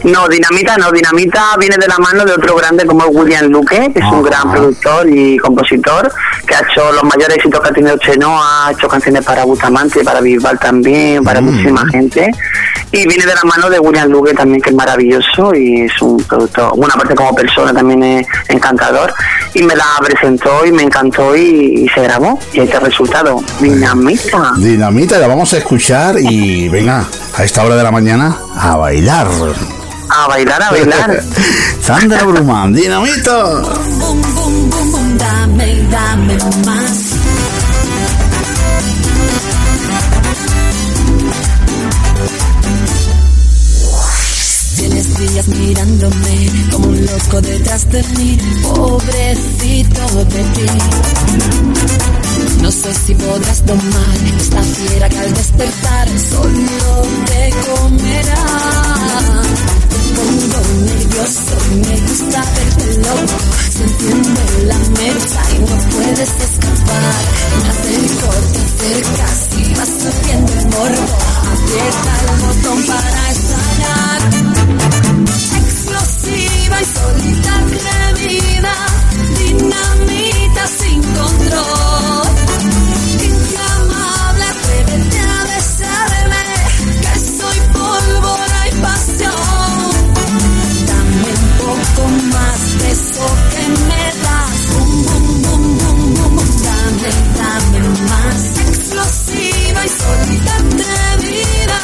No, 0.04 0.28
Dinamita 0.28 0.76
no, 0.76 0.90
Dinamita 0.92 1.56
viene 1.58 1.76
de 1.76 1.86
la 1.86 1.98
mano 1.98 2.24
de 2.24 2.32
otro 2.32 2.56
grande 2.56 2.86
como 2.86 3.04
William 3.06 3.46
Luque, 3.46 3.90
que 3.92 3.98
es 3.98 4.12
un 4.12 4.22
gran 4.22 4.50
productor 4.50 5.08
y 5.08 5.36
compositor, 5.38 6.12
que 6.46 6.54
ha 6.54 6.60
hecho 6.60 6.92
los 6.92 7.04
mayores 7.04 7.36
éxitos 7.36 7.60
que 7.60 7.68
ha 7.68 7.72
tenido 7.72 7.96
Chenoa, 7.98 8.68
ha 8.68 8.72
hecho 8.72 8.88
canciones 8.88 9.24
para 9.24 9.44
Bustamante, 9.44 10.04
para 10.04 10.20
Bisbal 10.20 10.58
también, 10.58 11.22
para 11.24 11.40
muchísima 11.40 11.86
gente. 11.88 12.30
Y 12.90 13.06
viene 13.06 13.26
de 13.26 13.34
la 13.34 13.42
mano 13.44 13.68
de 13.68 13.78
William 13.78 14.08
Luque 14.08 14.32
también, 14.32 14.62
que 14.62 14.70
es 14.70 14.76
maravilloso 14.76 15.54
y 15.54 15.82
es 15.82 16.00
un 16.00 16.22
productor, 16.22 16.74
bueno, 16.76 16.94
aparte 16.94 17.14
como 17.14 17.34
persona 17.34 17.72
también 17.74 18.02
es 18.02 18.26
encantador. 18.48 19.12
Y 19.54 19.62
me 19.62 19.74
la 19.74 19.84
presentó 20.02 20.64
y 20.64 20.72
me 20.72 20.82
encantó 20.82 21.36
y, 21.36 21.84
y 21.84 21.88
se 21.88 22.02
grabó. 22.02 22.38
Y 22.52 22.60
el 22.60 22.70
resultado, 22.70 23.42
Dinamita. 23.60 24.52
Dinamita, 24.56 25.18
la 25.18 25.26
vamos 25.26 25.52
a 25.52 25.58
escuchar 25.58 26.16
y 26.18 26.68
venga, 26.68 27.04
a 27.36 27.44
esta 27.44 27.64
hora 27.64 27.76
de 27.76 27.82
la 27.82 27.90
mañana, 27.90 28.36
a 28.58 28.76
bailar. 28.76 29.28
A 30.10 30.28
bailar, 30.28 30.62
a 30.62 30.70
bailar. 30.70 31.22
Sandra 31.80 32.24
Brumán, 32.24 32.72
Dinamita. 32.74 33.44
Bum, 34.00 34.20
bum, 34.34 34.70
bum, 34.70 34.90
bum, 34.90 35.16
dame, 35.16 35.82
dame 35.90 36.36
más. 36.66 37.14
Tienes 44.76 45.18
días 45.18 45.48
mirándome 45.48 46.50
como 46.72 46.88
un 46.88 47.06
loco 47.06 47.40
detrás 47.40 47.90
de 47.90 48.02
mí, 48.16 48.38
pobrecito 48.62 50.24
de 50.24 50.42
ti. 50.54 51.77
No 52.68 52.72
sé 52.72 52.92
si 52.92 53.14
podrás 53.14 53.64
domar 53.64 54.16
esta 54.38 54.62
fiera 54.62 55.08
que 55.08 55.18
al 55.18 55.32
despertar 55.32 56.06
solo 56.20 57.02
te 57.24 57.50
comerá. 57.64 58.44
Te 59.88 59.96
pongo 60.14 60.60
nervioso, 60.84 61.56
me 61.80 61.98
gusta 61.98 62.44
verte 62.44 62.88
loco. 62.98 63.38
Se 63.72 63.84
enciende 63.84 64.42
la 64.66 64.78
mecha 65.00 65.42
y 65.54 65.58
no 65.60 65.76
puedes 65.96 66.28
escapar. 66.28 67.22
Me 67.62 67.68
acerco, 67.70 68.28
te 68.52 68.60
acercas 68.68 69.38
y 69.56 69.74
vas 69.74 69.92
subiendo 70.02 70.52
el 70.52 70.64
morbo. 70.66 71.16
Aprieta 71.54 72.12
el 72.20 72.28
botón 72.44 72.78
para 72.86 73.30
estallar. 73.30 74.20
Explosiva 75.56 76.76
y 76.82 76.84
solita 76.84 77.50
atrevida, 77.60 78.74
dinamita 79.38 80.66
sin 80.66 81.02
control. 81.02 81.87
Dame, 97.36 97.80
más. 98.08 98.42
Explosiva 98.68 99.80
y 99.84 99.88
solita 99.88 100.54
atrevida, 100.56 101.80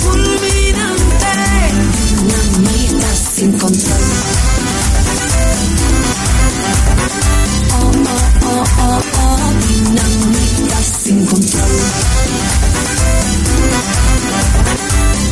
fulminante. 0.00 1.34
Dinamita 2.10 3.10
sin 3.14 3.52
control. 3.58 4.06
Oh, 7.72 7.92
oh, 8.06 8.24
oh, 8.46 8.64
oh, 8.78 9.02
oh. 9.18 9.38
Dinamita 9.68 10.78
sin 11.02 11.26
control. 11.26 11.74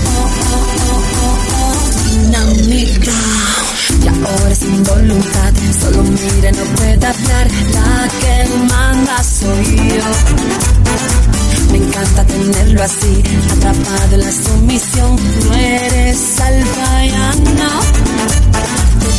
Oh, 0.06 0.28
oh, 0.50 0.66
oh, 0.88 1.02
oh, 1.22 1.38
oh. 1.54 1.76
Dinamita. 2.10 3.18
Y 4.00 4.08
ahora 4.08 4.54
sin 4.54 4.82
voluntad, 4.84 5.52
solo 5.80 6.02
mire, 6.04 6.52
no 6.52 6.64
puede 6.76 7.06
hablar. 7.06 7.46
La 7.74 8.08
que 8.20 8.34
soy 9.22 9.76
yo. 9.76 10.10
Me 11.72 11.78
encanta 11.78 12.24
tenerlo 12.24 12.82
así, 12.82 13.22
atrapado 13.52 14.14
en 14.14 14.20
la 14.20 14.32
sumisión. 14.32 15.16
No 15.44 15.54
eres 15.54 16.40
alfa 16.40 17.04
ya 17.06 17.34
no. 17.58 17.98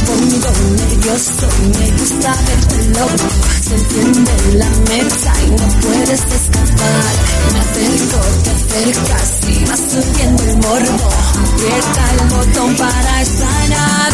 Pongo 0.09 0.51
nervioso 0.75 1.47
me 1.77 1.91
gusta 1.97 2.35
verte 2.47 2.99
loco. 2.99 3.27
Se 3.61 3.75
enciende 3.75 4.31
la 4.55 4.69
mecha 4.89 5.33
y 5.45 5.51
no 5.51 5.67
puedes 5.81 6.21
escapar. 6.39 7.13
Me 7.53 7.59
acerco, 7.59 8.19
te 8.43 8.49
acercas 8.49 9.29
y 9.47 9.65
vas 9.65 9.79
subiendo 9.79 10.43
el 10.43 10.57
morbo. 10.57 11.09
Aprieta 11.43 12.03
el 12.13 12.19
botón 12.29 12.75
para 12.75 13.21
estallar. 13.21 14.11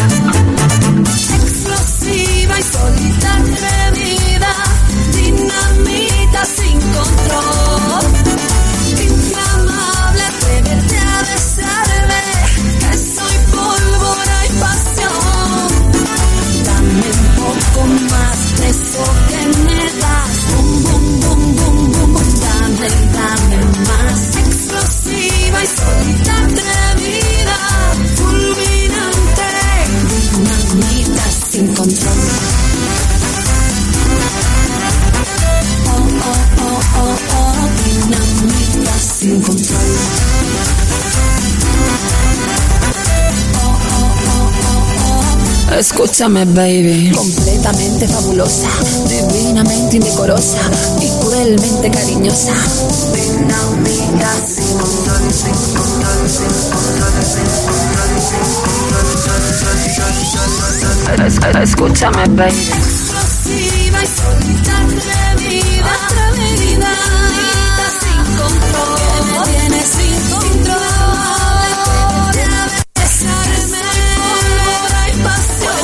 Explosiva 1.40 2.58
y 2.58 2.62
solita 2.62 3.34
atrevida, 3.36 3.85
sin 6.44 6.78
control. 6.80 8.02
Inflamable, 9.00 10.22
atrévete 10.22 10.98
a 10.98 11.22
besarme, 11.22 12.22
que 12.80 12.92
soy 12.98 13.36
pólvora 13.52 14.38
y 14.44 14.50
pasión. 14.60 15.68
Dame 16.64 17.08
un 17.16 17.26
poco 17.36 17.86
más 18.10 18.38
de 18.58 18.68
eso 18.68 19.04
que 19.28 19.40
me 19.64 19.80
das. 20.00 20.34
Bum, 20.52 20.82
bum, 20.82 21.20
bum, 21.20 21.56
bum, 21.56 21.92
bum, 21.92 22.12
bum. 22.12 22.40
Dame, 22.40 22.88
dame 23.16 23.58
más. 23.88 24.20
Explosiva 24.36 25.58
y 25.64 25.66
solita 25.66 26.34
atrevida, 26.44 27.58
fulminante. 28.16 29.48
Dinamita 30.32 31.24
sin 31.50 31.66
control. 31.74 32.55
Escúchame, 45.78 46.46
baby. 46.46 47.12
Completamente 47.14 48.08
fabulosa, 48.08 48.68
divinamente 49.08 49.96
indecorosa 49.96 50.58
y 51.00 51.08
cruelmente 51.22 51.90
cariñosa. 51.90 52.54
Escúchame, 61.62 62.26
baby. 62.28 62.52
Explosiva 62.52 64.02
y 64.02 64.06
solita, 64.06 64.78
atrevida, 64.78 65.94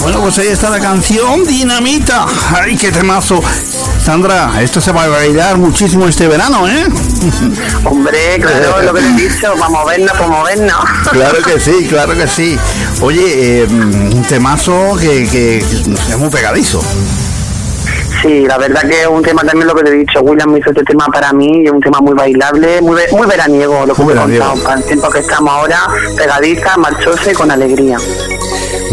Bueno, 0.02 0.20
pues 0.20 0.38
ahí 0.38 0.48
está 0.48 0.68
la 0.68 0.80
canción 0.80 1.44
Dinamita. 1.44 2.26
¡Ay, 2.54 2.76
qué 2.76 2.90
temazo! 2.90 3.40
Sandra, 4.04 4.60
esto 4.60 4.80
se 4.80 4.90
va 4.90 5.04
a 5.04 5.08
bailar 5.08 5.58
muchísimo 5.58 6.06
este 6.08 6.26
verano, 6.26 6.66
¿eh? 6.68 6.86
Hombre, 7.84 8.38
claro, 8.40 8.82
lo 8.82 8.94
que 8.94 9.00
te 9.00 9.06
he 9.08 9.12
dicho, 9.28 9.52
para 9.56 9.68
movernos, 9.70 10.10
para 10.12 10.26
movernos. 10.28 10.76
Claro 11.12 11.38
que 11.44 11.60
sí, 11.60 11.86
claro 11.88 12.14
que 12.14 12.26
sí. 12.26 12.58
Oye, 13.00 13.60
eh, 13.62 13.66
un 13.70 14.24
temazo 14.28 14.96
que, 15.00 15.28
que 15.28 15.58
es 15.58 16.18
muy 16.18 16.30
pegadizo. 16.30 16.80
Sí, 18.22 18.44
la 18.46 18.56
verdad 18.58 18.82
que 18.88 19.02
es 19.02 19.06
un 19.08 19.22
tema 19.22 19.42
también 19.42 19.66
lo 19.66 19.74
que 19.74 19.82
te 19.84 19.90
he 19.90 19.98
dicho. 19.98 20.20
William 20.20 20.56
hizo 20.56 20.70
este 20.70 20.82
tema 20.84 21.06
para 21.06 21.32
mí 21.32 21.64
es 21.64 21.70
un 21.72 21.80
tema 21.80 21.98
muy 22.00 22.14
bailable, 22.14 22.80
muy, 22.80 22.96
ve- 22.96 23.08
muy 23.12 23.26
veraniego, 23.26 23.84
lo 23.86 23.94
que 23.94 24.02
Muy 24.02 24.12
he 24.12 24.14
veraniego. 24.14 24.44
contado. 24.46 24.64
Para 24.64 24.80
el 24.80 24.84
tiempo 24.86 25.10
que 25.10 25.18
estamos 25.20 25.52
ahora, 25.52 25.78
pegadiza, 26.16 26.76
marchosa 26.76 27.30
y 27.32 27.34
con 27.34 27.50
alegría. 27.50 27.98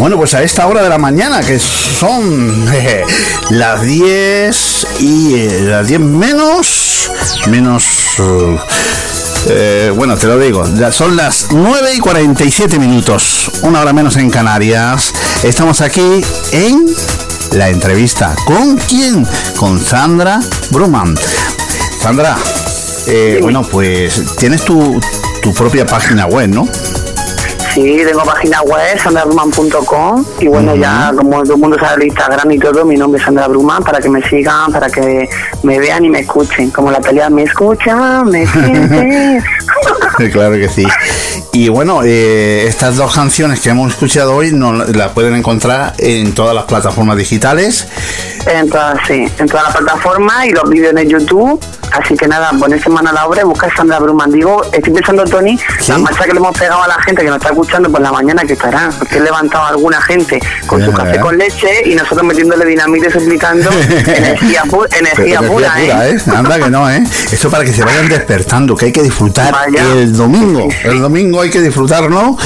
Bueno, 0.00 0.16
pues 0.16 0.32
a 0.32 0.42
esta 0.42 0.66
hora 0.66 0.82
de 0.82 0.88
la 0.88 0.96
mañana, 0.96 1.40
que 1.42 1.58
son 1.58 2.66
jeje, 2.68 3.04
las 3.50 3.82
10 3.82 4.86
y 5.00 5.34
eh, 5.34 5.60
las 5.64 5.88
10 5.88 6.00
menos, 6.00 7.10
menos... 7.48 7.84
eh, 8.18 8.58
eh, 9.50 9.92
bueno, 9.94 10.16
te 10.16 10.26
lo 10.26 10.38
digo, 10.38 10.64
ya 10.74 10.90
son 10.90 11.16
las 11.16 11.48
9 11.50 11.96
y 11.96 11.98
47 11.98 12.78
minutos, 12.78 13.50
una 13.60 13.82
hora 13.82 13.92
menos 13.92 14.16
en 14.16 14.30
Canarias. 14.30 15.12
Estamos 15.42 15.82
aquí 15.82 16.22
en 16.52 16.86
la 17.52 17.68
entrevista. 17.68 18.34
¿Con 18.46 18.78
quién? 18.78 19.26
Con 19.58 19.78
Sandra 19.78 20.40
Bruman. 20.70 21.14
Sandra, 22.00 22.38
eh, 23.06 23.40
bueno, 23.42 23.60
pues 23.64 24.34
tienes 24.38 24.64
tu, 24.64 24.98
tu 25.42 25.52
propia 25.52 25.84
página 25.84 26.24
web, 26.24 26.48
¿no? 26.48 26.66
Sí, 27.74 28.02
tengo 28.04 28.24
página 28.24 28.62
web, 28.62 28.98
sandrabruman.com 29.00 30.24
y 30.40 30.48
bueno, 30.48 30.74
ya 30.74 31.12
como 31.16 31.42
todo 31.42 31.54
el 31.54 31.60
mundo 31.60 31.78
sabe 31.78 32.02
el 32.02 32.08
Instagram 32.08 32.50
y 32.50 32.58
todo, 32.58 32.84
mi 32.84 32.96
nombre 32.96 33.20
es 33.20 33.24
Sandra 33.24 33.46
Bruman 33.46 33.84
para 33.84 34.00
que 34.00 34.08
me 34.08 34.20
sigan, 34.28 34.72
para 34.72 34.88
que 34.88 35.28
me 35.62 35.78
vean 35.78 36.04
y 36.04 36.08
me 36.08 36.20
escuchen. 36.20 36.70
Como 36.70 36.90
la 36.90 37.00
pelea 37.00 37.30
me 37.30 37.44
escucha, 37.44 38.24
me 38.24 38.44
siente. 38.44 39.42
claro 40.32 40.56
que 40.56 40.68
sí. 40.68 40.84
Y 41.52 41.68
bueno, 41.68 42.02
eh, 42.04 42.66
estas 42.66 42.96
dos 42.96 43.14
canciones 43.14 43.60
que 43.60 43.70
hemos 43.70 43.92
escuchado 43.92 44.34
hoy 44.34 44.50
no 44.52 44.72
las 44.72 45.12
pueden 45.12 45.34
encontrar 45.34 45.94
en 45.98 46.34
todas 46.34 46.54
las 46.54 46.64
plataformas 46.64 47.16
digitales. 47.16 47.86
En 48.46 48.68
todas, 48.68 48.98
sí, 49.06 49.28
en 49.38 49.46
todas 49.46 49.66
las 49.66 49.76
plataformas 49.76 50.46
y 50.46 50.50
los 50.50 50.68
vídeos 50.68 50.94
en 50.96 51.08
YouTube. 51.08 51.60
Así 51.92 52.14
que 52.16 52.28
nada, 52.28 52.50
ponerse 52.58 52.88
mano 52.88 53.10
a 53.10 53.12
la 53.12 53.26
obra 53.26 53.40
y 53.42 53.44
buscar 53.44 53.74
Sandra 53.76 53.98
Bruman. 53.98 54.30
Digo, 54.30 54.62
estoy 54.72 54.92
pensando, 54.92 55.24
Tony, 55.24 55.58
la 55.88 55.98
marcha 55.98 56.24
que 56.24 56.32
le 56.32 56.38
hemos 56.38 56.56
pegado 56.56 56.82
a 56.82 56.88
la 56.88 57.00
gente 57.02 57.22
que 57.22 57.28
nos 57.28 57.36
está 57.38 57.48
escuchando 57.50 57.90
por 57.90 58.00
la 58.00 58.12
mañana 58.12 58.42
que 58.44 58.52
estará. 58.52 58.90
Porque 58.98 59.18
he 59.18 59.20
levantado 59.20 59.64
a 59.64 59.68
alguna 59.68 60.00
gente 60.02 60.40
con 60.66 60.84
su 60.84 60.92
café 60.92 61.18
con 61.20 61.36
leche 61.36 61.82
y 61.84 61.94
nosotros 61.94 62.22
metiéndole 62.24 62.64
dinamita 62.64 63.06
y 63.06 63.08
explicando 63.08 63.70
energía, 64.06 64.62
pu- 64.64 64.86
energía 64.96 65.38
Pero 65.40 65.52
pura, 65.52 65.72
pura, 65.74 66.08
¿eh? 66.08 66.16
¿eh? 66.16 66.30
Anda 66.36 66.58
que 66.58 66.70
no, 66.70 66.88
¿eh? 66.90 67.02
Esto 67.32 67.50
para 67.50 67.64
que 67.64 67.72
se 67.72 67.84
vayan 67.84 68.08
despertando, 68.08 68.76
que 68.76 68.86
hay 68.86 68.92
que 68.92 69.02
disfrutar 69.02 69.54
el 69.74 70.16
domingo. 70.16 70.68
El 70.84 71.00
domingo 71.00 71.40
hay 71.42 71.50
que 71.50 71.60
disfrutarlo. 71.60 72.36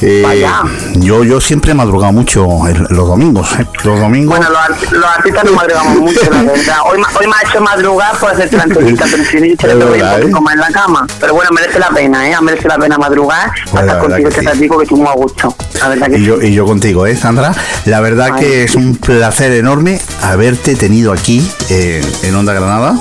Eh, 0.00 0.46
yo, 0.94 1.24
yo 1.24 1.40
siempre 1.40 1.72
he 1.72 1.74
madrugado 1.74 2.12
mucho 2.12 2.46
el- 2.68 2.86
los 2.90 3.08
domingos. 3.08 3.48
¿eh? 3.58 3.66
Los 3.82 3.98
domingos. 3.98 4.38
Bueno, 4.38 4.52
los, 4.52 4.92
los 4.92 5.04
artistas 5.04 5.44
no 5.44 5.52
madrugamos 5.54 5.96
mucho, 5.98 6.20
la 6.30 6.42
verdad. 6.42 6.76
Hoy, 6.84 6.98
hoy 7.20 7.26
me 7.26 7.32
ha 7.34 7.48
hecho 7.50 7.60
madrugar 7.60 8.16
por 8.18 8.30
hacer 8.30 8.48
la 8.68 8.74
entrevista, 8.74 9.06
pero 9.10 9.24
si 9.24 9.50
yo 9.50 9.56
todo 9.56 9.70
el 9.72 9.78
verdad, 9.78 10.18
día 10.18 10.28
¿eh? 10.28 10.30
como 10.30 10.50
en 10.50 10.58
la 10.58 10.68
cama. 10.68 11.06
Pero 11.20 11.34
bueno, 11.34 11.50
merece 11.52 11.78
la 11.78 11.88
pena, 11.90 12.28
¿eh? 12.28 12.34
Merece 12.40 12.68
la 12.68 12.78
pena 12.78 12.98
madrugar 12.98 13.50
la 13.72 13.80
estar 13.80 13.84
verdad 13.84 14.00
contigo 14.00 14.28
que 14.28 14.36
este 14.36 14.50
ratico 14.50 14.78
que 14.78 14.82
estoy 14.84 14.98
muy 14.98 15.08
a 15.08 15.12
gusto. 15.12 15.54
La 15.80 15.88
verdad 15.88 16.06
que 16.08 16.18
Y 16.18 16.24
yo, 16.24 16.42
y 16.42 16.54
yo 16.54 16.64
contigo, 16.64 17.06
¿eh, 17.06 17.16
Sandra? 17.16 17.54
La 17.84 18.00
verdad 18.00 18.30
Ay, 18.34 18.40
que 18.40 18.64
es 18.64 18.74
un 18.74 18.96
placer 18.96 19.52
enorme 19.52 20.00
haberte 20.22 20.74
tenido 20.74 21.12
aquí 21.12 21.48
eh, 21.70 22.04
en 22.22 22.34
Onda 22.34 22.52
Granada, 22.52 22.98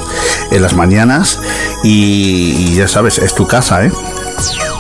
en 0.52 0.61
las 0.61 0.73
mañanas. 0.73 1.39
Y, 1.84 2.56
y 2.57 2.76
ya 2.76 2.88
sabes, 2.88 3.18
es 3.19 3.35
tu 3.35 3.48
casa, 3.48 3.85
¿eh? 3.85 3.91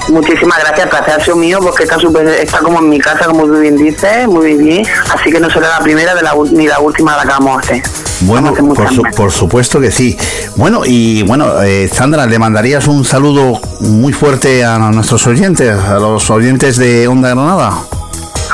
Muchísimas 0.09 0.59
gracias, 0.59 0.87
placer 0.89 1.13
ha 1.19 1.23
sido 1.23 1.35
mío 1.35 1.59
porque 1.61 1.83
está, 1.83 1.97
súper- 1.99 2.27
está 2.27 2.59
como 2.59 2.79
en 2.79 2.89
mi 2.89 2.99
casa, 2.99 3.25
como 3.25 3.43
tú 3.45 3.59
bien 3.59 3.75
dices, 3.75 4.27
muy 4.27 4.53
bien. 4.55 4.85
Así 5.13 5.29
que 5.31 5.39
no 5.39 5.49
será 5.49 5.67
la 5.69 5.79
primera 5.79 6.15
de 6.15 6.21
la, 6.21 6.33
ni 6.51 6.65
la 6.67 6.79
última 6.79 7.11
de 7.11 7.17
la 7.17 7.23
que 7.23 7.29
vamos 7.29 7.57
a 7.57 7.59
hacer. 7.59 7.81
Bueno, 8.21 8.53
hacer 8.73 8.89
su- 8.95 9.03
por 9.15 9.31
supuesto 9.31 9.79
que 9.81 9.91
sí. 9.91 10.17
Bueno, 10.55 10.81
y 10.85 11.23
bueno, 11.23 11.61
eh, 11.61 11.89
Sandra, 11.93 12.25
le 12.25 12.39
mandarías 12.39 12.87
un 12.87 13.03
saludo 13.03 13.59
muy 13.81 14.13
fuerte 14.13 14.63
a 14.63 14.77
nuestros 14.79 15.27
oyentes, 15.27 15.71
a 15.77 15.95
los 15.95 16.29
oyentes 16.29 16.77
de 16.77 17.07
Onda 17.07 17.29
Granada. 17.29 17.73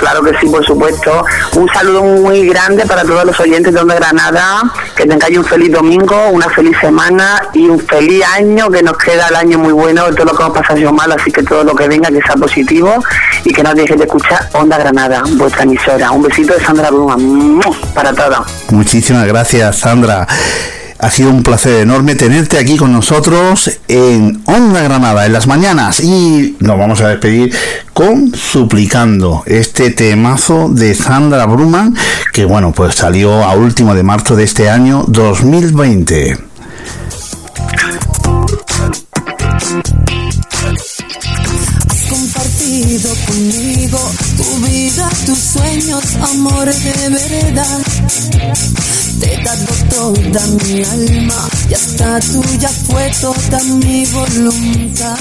Claro 0.04 0.22
que 0.22 0.38
sí, 0.38 0.48
por 0.48 0.66
supuesto. 0.66 1.26
Un 1.56 1.70
saludo 1.70 2.04
muy 2.04 2.46
grande 2.46 2.86
para 2.86 3.04
todos 3.04 3.24
los 3.24 3.40
oyentes 3.40 3.74
de 3.74 3.80
Onda 3.80 3.96
Granada. 3.96 4.62
Que 4.98 5.06
tengáis 5.06 5.38
un 5.38 5.46
feliz 5.46 5.72
domingo, 5.72 6.28
una 6.30 6.50
feliz 6.50 6.76
semana 6.82 7.42
y 7.54 7.70
un 7.70 7.80
feliz 7.80 8.22
año. 8.36 8.70
Que 8.70 8.84
nos 8.84 8.98
queda 8.98 9.30
el 9.30 9.36
año 9.38 9.60
muy 9.60 9.72
bueno. 9.72 10.04
Todo 10.14 10.26
lo 10.26 10.36
que 10.36 10.44
hemos 10.44 10.58
pasado 10.58 10.92
malo, 10.92 11.16
así 11.18 11.32
que 11.32 11.42
todo 11.44 11.64
lo 11.64 11.74
que 11.74 11.88
venga 11.88 12.10
que 12.10 12.22
sea 12.22 12.36
positivo 12.36 13.02
y 13.46 13.54
que 13.54 13.64
no 13.64 13.74
dejéis 13.74 13.98
de 13.98 14.06
escuchar 14.06 14.50
Onda 14.52 14.78
Granada, 14.78 15.24
vuestra 15.38 15.64
emisora. 15.64 16.12
Un 16.12 16.24
besito 16.24 16.54
de 16.54 16.60
Sandra 16.60 16.92
Bruma 16.92 17.16
para 17.96 18.12
todos. 18.12 18.46
Muchísimas 18.72 19.26
gracias, 19.26 19.80
Sandra. 19.80 20.28
Ha 21.04 21.12
sido 21.12 21.32
un 21.32 21.44
placer 21.44 21.82
enorme 21.82 22.16
tenerte 22.16 22.58
aquí 22.58 22.78
con 22.78 22.94
nosotros 22.94 23.70
en 23.90 24.42
Onda 24.46 24.84
Granada 24.84 25.26
en 25.26 25.34
las 25.34 25.48
mañanas 25.48 26.00
y 26.00 26.56
nos 26.62 26.80
vamos 26.80 27.02
a 27.02 27.10
despedir 27.10 27.54
con 27.92 28.34
Suplicando, 28.34 29.44
este 29.46 29.92
temazo 29.92 30.70
de 30.70 30.96
Sandra 30.96 31.46
Bruman 31.46 31.94
que 32.32 32.46
bueno, 32.46 32.72
pues 32.72 32.96
salió 32.96 33.44
a 33.44 33.54
último 33.54 33.94
de 33.94 34.04
marzo 34.04 34.38
de 34.38 34.46
este 34.46 34.70
año 34.70 35.04
2020. 35.10 36.38
Has 41.90 42.06
compartido 42.10 43.10
conmigo 43.28 44.00
tu 44.38 44.66
vida, 44.66 45.10
tus 45.26 45.38
sueños, 45.38 46.04
de. 46.22 47.83
Te 49.20 49.34
he 49.34 49.44
dado 49.44 49.74
toda 49.90 50.48
mi 50.48 50.84
alma 50.84 51.50
y 51.70 51.74
hasta 51.74 52.20
tuya 52.20 52.70
fue 52.70 53.10
toda 53.22 53.64
mi 53.64 54.06
voluntad. 54.08 55.18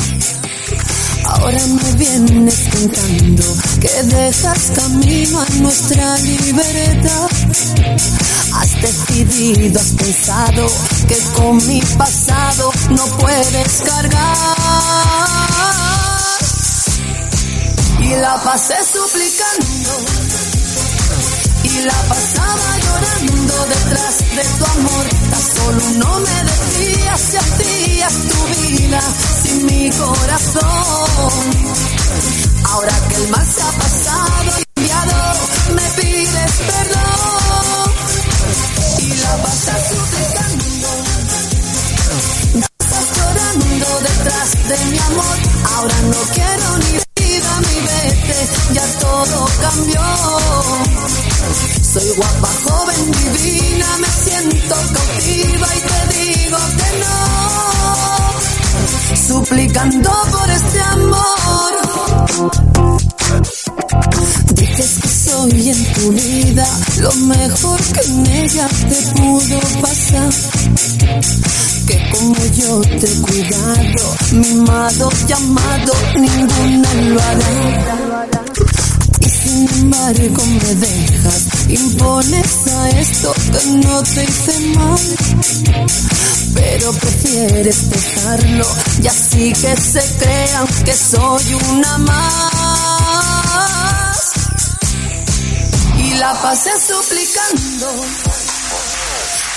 Ahora 1.25 1.59
me 1.67 1.93
vienes 1.93 2.69
contando 2.73 3.45
que 3.81 4.03
dejas 4.15 4.73
camino 4.75 5.45
nuestra 5.61 6.19
libertad. 6.19 7.31
Has 8.55 8.83
decidido, 8.83 9.81
has 9.81 9.93
pensado 9.93 10.67
que 11.09 11.17
con 11.37 11.57
mi 11.67 11.81
pasado 11.97 12.73
no 12.91 13.05
puedes 13.19 13.83
cargar. 13.83 14.57
Y 18.01 18.11
la 18.17 18.43
pasé 18.43 18.75
suplicando 18.93 20.22
la 21.85 21.95
pasaba 22.09 22.79
llorando 22.79 23.67
detrás 23.67 24.19
de 24.37 24.45
tu 24.59 24.65
amor. 24.65 25.07
Tan 25.31 25.43
solo 25.57 25.83
no 25.99 26.21
me 26.21 26.37
decías 26.51 27.21
si 27.21 27.37
hacías 27.37 28.15
tu 28.31 28.39
vida 28.61 29.01
sin 29.43 29.67
mi 29.67 29.91
corazón. 29.91 31.45
Ahora 32.71 32.95
que 33.09 33.17
el 33.17 33.29
mal 33.31 33.47
se 33.47 33.63
ha 33.63 33.73
pasado 33.73 34.43
y 34.45 34.81
enviado, 34.81 35.19
me 35.75 35.87
pides 36.01 36.53
perdón. 36.71 37.91
Y 38.99 39.09
la 39.15 39.37
pasé 39.43 39.75
suplicando. 39.91 40.65
Estás 42.79 43.07
llorando 43.17 43.89
detrás 44.09 44.49
de 44.69 44.85
mi 44.91 44.99
amor. 44.99 45.37
Ahora 45.75 45.99
no 46.03 46.21
quiero 46.35 46.79
ni 46.79 46.93
vida 47.23 47.61
ni 47.67 47.77
vete, 47.81 48.39
ya 48.75 48.87
todo 49.01 49.49
cambió. 49.61 50.52
Soy 51.93 52.09
guapa, 52.17 52.49
joven, 52.65 53.13
divina, 53.13 53.87
me 53.99 54.09
siento 54.09 54.75
cautiva 54.95 55.69
y 55.77 55.81
te 55.91 55.99
digo 56.17 56.59
que 56.79 56.91
no. 57.01 57.17
Suplicando 59.29 60.11
por 60.31 60.51
este 60.51 60.81
amor. 60.81 61.73
Dices 64.55 64.99
que 65.03 65.09
soy 65.09 65.69
en 65.69 65.85
tu 65.93 66.13
vida, 66.13 66.67
lo 66.97 67.13
mejor 67.27 67.79
que 67.79 68.01
en 68.01 68.27
ella 68.27 68.69
te 68.89 69.03
pudo 69.13 69.61
pasar. 69.83 70.33
Que 71.87 72.11
como 72.11 72.43
yo 72.57 72.81
te 72.81 73.07
he 73.07 73.21
cuidado, 73.21 74.17
mimado, 74.33 75.11
llamado, 75.27 75.93
ninguna 76.17 76.95
lo 76.95 77.21
hará. 77.21 78.52
Sin 79.53 79.69
embargo 79.69 80.43
me 80.47 80.75
dejas, 80.77 81.69
impones 81.69 82.67
a 82.69 82.89
esto 82.89 83.35
que 83.35 83.67
no 83.87 84.03
te 84.03 84.25
hice 84.25 84.59
mal. 84.79 84.99
Pero 86.55 86.93
prefieres 86.95 87.91
dejarlo 87.91 88.65
y 89.03 89.07
así 89.07 89.53
que 89.53 89.77
se 89.77 90.01
crean 90.17 90.67
que 90.87 90.95
soy 90.95 91.55
una 91.69 91.99
más. 91.99 92.33
Y 95.99 96.15
la 96.15 96.33
pasé 96.41 96.71
suplicando. 96.81 97.91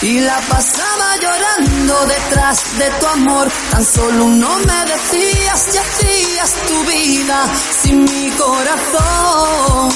Y 0.06 0.20
la 0.20 0.40
pasaba 0.42 1.18
llorando 1.20 2.06
detrás 2.06 2.78
de 2.78 2.90
tu 3.00 3.08
amor. 3.08 3.52
Tan 3.72 3.84
solo 3.84 4.28
no 4.28 4.60
me 4.60 4.86
decías 4.86 5.68
y 5.74 5.78
hacías 5.80 6.54
tu 6.68 6.84
vida 6.86 7.48
sin 7.82 8.04
mi 8.04 8.30
corazón. 8.38 9.90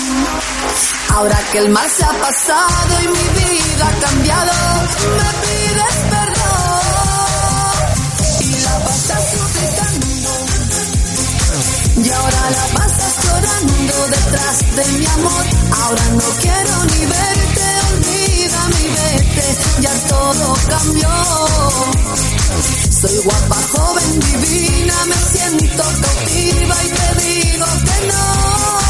Ahora 1.13 1.39
que 1.51 1.59
el 1.59 1.69
mal 1.69 1.87
se 1.91 2.03
ha 2.03 2.11
pasado 2.21 3.01
y 3.03 3.07
mi 3.07 3.27
vida 3.39 3.87
ha 3.87 3.99
cambiado, 4.07 4.51
me 5.19 5.29
pides 5.45 5.95
perdón. 6.09 6.79
Y 8.41 8.61
la 8.61 8.79
pasas 8.79 9.23
suplicando. 9.31 10.07
Y 12.03 12.09
ahora 12.09 12.49
la 12.49 12.65
pasas 12.79 13.13
llorando 13.25 14.07
detrás 14.07 14.75
de 14.75 14.85
mi 14.97 15.05
amor. 15.05 15.45
Ahora 15.83 16.03
no 16.13 16.25
quiero 16.41 16.85
ni 16.85 17.05
verte, 17.05 17.78
vete, 19.11 19.57
ya 19.81 19.93
todo 20.07 20.53
cambió. 20.67 21.09
Soy 23.01 23.17
guapa, 23.23 23.55
joven, 23.71 24.19
divina, 24.19 25.05
me 25.05 25.15
siento 25.15 25.83
cautiva 25.83 26.75
y 26.83 26.89
te 26.89 27.25
digo 27.25 27.65
que 27.85 28.07
no. 28.07 28.88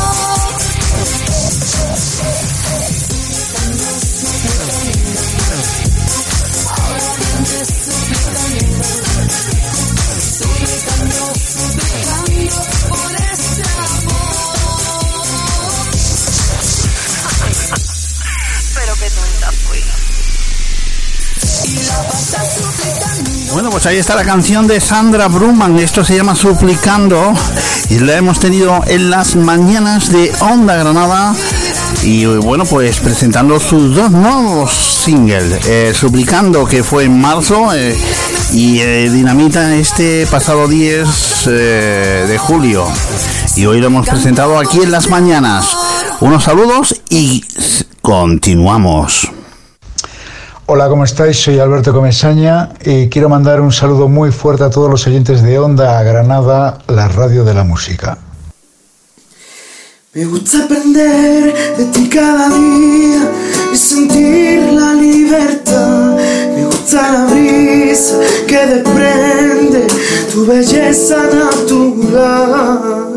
Pues 23.80 23.94
ahí 23.94 23.98
está 23.98 24.14
la 24.14 24.26
canción 24.26 24.68
de 24.68 24.82
Sandra 24.82 25.30
Bruman. 25.30 25.80
Esto 25.80 26.04
se 26.04 26.18
llama 26.18 26.36
Suplicando. 26.36 27.34
Y 27.90 28.00
la 28.00 28.18
hemos 28.18 28.38
tenido 28.38 28.84
en 28.88 29.10
las 29.10 29.38
mañanas 29.38 30.12
de 30.12 30.34
Onda 30.42 30.76
Granada. 30.76 31.34
Y 32.04 32.26
bueno, 32.26 32.66
pues 32.66 33.00
presentando 33.00 33.58
sus 33.58 33.96
dos 33.96 34.12
nuevos 34.12 34.74
singles. 34.74 35.66
Eh, 35.66 35.94
Suplicando, 35.98 36.66
que 36.66 36.84
fue 36.84 37.06
en 37.06 37.22
marzo. 37.22 37.74
eh, 37.74 37.98
y 38.52 38.82
eh, 38.82 39.10
Dinamita 39.10 39.74
este 39.74 40.28
pasado 40.28 40.68
10 40.68 41.08
eh, 41.48 42.26
de 42.28 42.38
julio. 42.38 42.86
Y 43.56 43.66
hoy 43.66 43.80
lo 43.80 43.88
hemos 43.88 44.10
presentado 44.10 44.60
aquí 44.60 44.82
en 44.82 44.92
las 44.92 45.10
mañanas. 45.10 45.78
Unos 46.20 46.44
saludos 46.44 47.00
y 47.10 47.46
continuamos. 48.02 49.29
Hola, 50.72 50.88
¿cómo 50.88 51.04
estáis? 51.04 51.36
Soy 51.36 51.58
Alberto 51.58 51.92
Comesaña 51.92 52.70
y 52.86 53.10
quiero 53.10 53.28
mandar 53.28 53.60
un 53.60 53.72
saludo 53.72 54.08
muy 54.08 54.32
fuerte 54.32 54.66
a 54.66 54.70
todos 54.70 54.88
los 54.88 55.08
oyentes 55.08 55.42
de 55.42 55.58
Onda 55.58 56.04
Granada, 56.04 56.78
la 56.88 57.08
radio 57.08 57.44
de 57.44 57.56
la 57.56 57.64
música. 57.64 58.20
Me 60.14 60.26
gusta 60.26 60.66
aprender 60.66 61.76
de 61.76 61.86
ti 61.86 62.08
cada 62.08 62.50
día 62.50 63.32
y 63.74 63.76
sentir 63.76 64.74
la 64.74 64.94
libertad. 64.94 66.20
Me 66.56 66.64
gusta 66.68 67.14
la 67.14 67.26
brisa 67.34 68.20
que 68.48 68.68
desprende 68.68 69.88
tu 70.32 70.46
belleza 70.46 71.18
natural. 71.34 73.08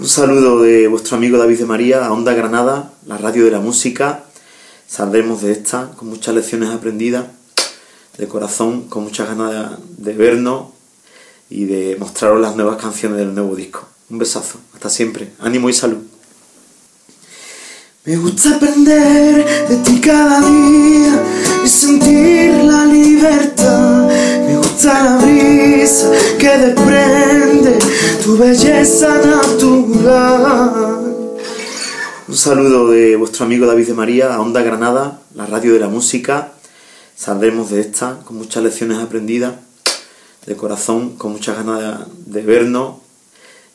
Un 0.00 0.08
saludo 0.08 0.62
de 0.62 0.88
vuestro 0.88 1.18
amigo 1.18 1.36
David 1.36 1.58
de 1.58 1.66
María 1.66 2.06
a 2.06 2.10
Onda 2.10 2.32
Granada, 2.32 2.90
la 3.06 3.18
radio 3.18 3.44
de 3.44 3.50
la 3.50 3.60
música. 3.60 4.24
Saldremos 4.92 5.40
de 5.40 5.52
esta 5.52 5.90
con 5.96 6.08
muchas 6.10 6.34
lecciones 6.34 6.68
aprendidas, 6.68 7.24
de 8.18 8.28
corazón, 8.28 8.90
con 8.90 9.04
muchas 9.04 9.26
ganas 9.26 9.78
de 9.96 10.12
vernos 10.12 10.66
y 11.48 11.64
de 11.64 11.96
mostraros 11.98 12.42
las 12.42 12.56
nuevas 12.56 12.76
canciones 12.76 13.16
del 13.16 13.34
nuevo 13.34 13.56
disco. 13.56 13.88
Un 14.10 14.18
besazo, 14.18 14.58
hasta 14.74 14.90
siempre, 14.90 15.32
ánimo 15.38 15.70
y 15.70 15.72
salud. 15.72 16.02
Me 18.04 18.16
gusta 18.18 18.56
aprender 18.56 19.66
de 19.70 19.76
ti 19.76 19.98
cada 19.98 20.40
día 20.40 21.22
y 21.64 21.68
sentir 21.68 22.52
la 22.62 22.84
libertad. 22.84 24.08
Me 24.46 24.58
gusta 24.58 25.04
la 25.04 25.16
brisa 25.16 26.10
que 26.38 26.58
desprende 26.58 27.78
tu 28.22 28.36
belleza 28.36 29.08
natural. 29.24 31.21
Un 32.32 32.38
saludo 32.38 32.88
de 32.88 33.14
vuestro 33.16 33.44
amigo 33.44 33.66
David 33.66 33.88
de 33.88 33.92
María 33.92 34.34
a 34.34 34.40
Onda 34.40 34.62
Granada, 34.62 35.20
la 35.34 35.44
radio 35.44 35.74
de 35.74 35.78
la 35.78 35.88
música. 35.88 36.54
Saldremos 37.14 37.68
de 37.68 37.82
esta 37.82 38.20
con 38.24 38.38
muchas 38.38 38.62
lecciones 38.62 38.96
aprendidas, 39.00 39.52
de 40.46 40.56
corazón, 40.56 41.18
con 41.18 41.32
muchas 41.32 41.58
ganas 41.58 42.06
de, 42.24 42.40
vernos 42.40 42.94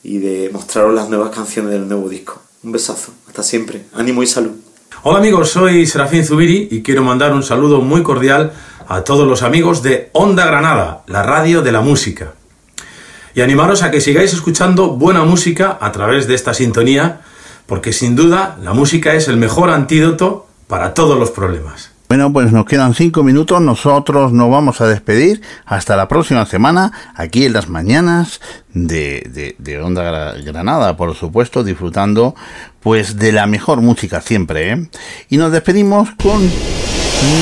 y 0.01 0.17
de 0.17 0.49
mostraros 0.51 0.95
las 0.95 1.07
nuevas 1.07 1.29
canciones 1.29 1.69
del 1.69 1.87
nuevo 1.87 2.09
disco. 2.09 2.41
Un 2.63 2.71
besazo, 2.71 3.11
hasta 3.27 3.43
siempre, 3.43 3.85
ánimo 3.93 4.23
y 4.23 4.25
salud. 4.25 4.53
Hola 5.03 5.19
amigos, 5.19 5.51
soy 5.51 5.85
Serafín 5.85 6.25
Zubiri 6.25 6.67
y 6.71 6.81
quiero 6.81 7.03
mandar 7.03 7.35
un 7.35 7.43
saludo 7.43 7.81
muy 7.81 8.01
cordial 8.01 8.53
a 8.87 9.03
todos 9.03 9.27
los 9.27 9.43
amigos 9.43 9.83
de 9.83 10.09
Onda 10.13 10.47
Granada, 10.47 11.03
la 11.05 11.21
radio 11.21 11.61
de 11.61 11.71
la 11.71 11.81
música. 11.81 12.33
Y 13.35 13.41
animaros 13.41 13.83
a 13.83 13.91
que 13.91 14.01
sigáis 14.01 14.33
escuchando 14.33 14.93
buena 14.93 15.23
música 15.25 15.77
a 15.79 15.91
través 15.91 16.25
de 16.25 16.33
esta 16.33 16.55
sintonía, 16.55 17.21
porque 17.67 17.93
sin 17.93 18.15
duda 18.15 18.57
la 18.61 18.73
música 18.73 19.13
es 19.13 19.27
el 19.27 19.37
mejor 19.37 19.69
antídoto 19.69 20.47
para 20.67 20.93
todos 20.95 21.17
los 21.19 21.29
problemas. 21.31 21.91
Bueno, 22.09 22.31
pues 22.31 22.53
nos 22.53 22.65
quedan 22.65 22.93
cinco 22.93 23.21
minutos. 23.21 23.59
Nosotros 23.59 24.31
nos 24.31 24.49
vamos 24.49 24.79
a 24.79 24.87
despedir 24.87 25.41
hasta 25.65 25.97
la 25.97 26.07
próxima 26.07 26.45
semana, 26.45 26.93
aquí 27.15 27.45
en 27.45 27.51
las 27.51 27.67
mañanas 27.67 28.39
de, 28.73 29.55
de, 29.59 29.81
Onda 29.81 30.03
Gra- 30.35 30.43
Granada, 30.45 30.95
por 30.95 31.13
supuesto, 31.15 31.65
disfrutando 31.65 32.33
pues 32.79 33.17
de 33.17 33.33
la 33.33 33.45
mejor 33.45 33.81
música 33.81 34.21
siempre. 34.21 34.71
¿eh? 34.71 34.89
Y 35.29 35.35
nos 35.35 35.51
despedimos 35.51 36.07
con 36.11 36.43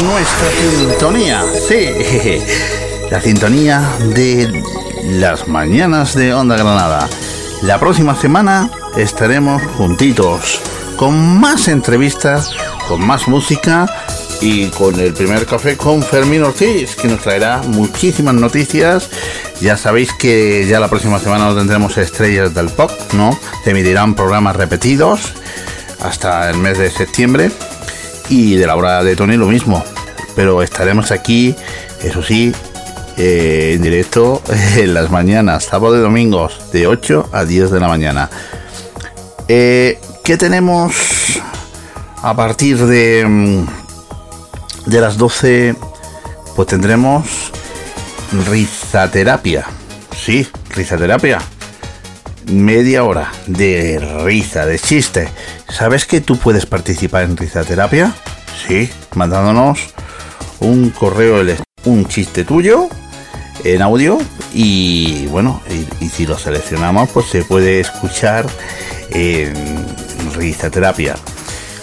nuestra 0.03 0.49
sintonía. 0.80 1.43
Sí, 1.68 2.39
la 3.11 3.22
sintonía 3.22 3.88
de 4.15 4.64
las 5.19 5.47
mañanas 5.47 6.15
de 6.15 6.34
Onda 6.34 6.56
Granada. 6.57 7.07
La 7.61 7.80
próxima 7.80 8.15
semana 8.15 8.69
estaremos 8.98 9.61
juntitos 9.77 10.61
con 10.98 11.40
más 11.40 11.68
entrevistas, 11.68 12.52
con 12.88 13.06
más 13.06 13.27
música 13.27 13.88
y 14.41 14.68
con 14.68 14.99
el 14.99 15.14
primer 15.14 15.45
café 15.45 15.77
con 15.77 16.03
Fermín 16.03 16.44
Ortiz, 16.44 16.95
que 16.95 17.07
nos 17.07 17.22
traerá 17.22 17.61
muchísimas 17.65 18.36
noticias. 18.36 19.10
Ya 19.61 19.77
sabéis 19.77 20.14
que 20.14 20.68
ya 20.68 20.80
la 20.80 20.90
próxima 20.90 21.19
semana 21.19 21.56
tendremos 21.56 21.98
estrellas 21.98 22.53
del 22.53 22.69
pop, 22.69 22.91
¿no? 23.14 23.38
Se 23.64 23.72
emitirán 23.72 24.15
programas 24.15 24.56
repetidos 24.56 25.34
hasta 26.02 26.49
el 26.49 26.57
mes 26.57 26.77
de 26.77 26.91
septiembre. 26.91 27.52
Y 28.30 28.56
de 28.56 28.68
la 28.68 28.76
hora 28.76 29.03
de 29.03 29.15
Tony 29.15 29.38
lo 29.38 29.48
mismo. 29.48 29.84
Pero 30.36 30.61
estaremos 30.61 31.11
aquí, 31.11 31.56
eso 32.03 32.22
sí, 32.22 32.53
eh, 33.18 33.74
en 33.76 33.82
directo 33.82 34.42
en 34.78 34.94
las 34.94 35.10
mañanas, 35.10 35.66
sábado 35.66 35.98
y 35.98 36.02
domingos, 36.02 36.72
de 36.72 36.88
8 36.88 37.30
a 37.32 37.46
10 37.46 37.72
de 37.72 37.80
la 37.80 37.88
mañana. 37.88 38.30
Eh, 39.48 40.00
¿Qué 40.24 40.38
tenemos 40.38 40.94
a 42.22 42.36
partir 42.36 42.78
de, 42.78 43.26
mm, 43.26 43.66
de 44.88 45.02
las 45.02 45.18
12? 45.18 45.76
Pues 46.56 46.68
tendremos 46.68 47.52
rizaterapia. 48.50 49.66
Sí, 50.16 50.48
rizaterapia. 50.70 51.40
Media 52.48 53.04
hora 53.04 53.32
de 53.48 54.00
risa, 54.24 54.66
de 54.66 54.78
chiste. 54.78 55.30
¿Sabes 55.70 56.06
que 56.06 56.22
tú 56.22 56.38
puedes 56.38 56.66
participar 56.66 57.24
en 57.24 57.38
rizaterapia? 57.38 58.14
Sí, 58.68 58.90
mandándonos 59.16 59.80
un 60.60 60.90
correo, 60.90 61.44
un 61.86 62.06
chiste 62.08 62.44
tuyo 62.44 62.90
en 63.64 63.82
audio 63.82 64.18
y 64.53 65.27
bueno, 65.27 65.61
y, 65.99 66.10
si 66.10 66.26
lo 66.26 66.38
seleccionamos 66.38 67.10
pues 67.10 67.27
se 67.27 67.44
puede 67.44 67.80
escuchar 67.80 68.45
en 69.10 69.53
rizaterapia. 70.36 71.15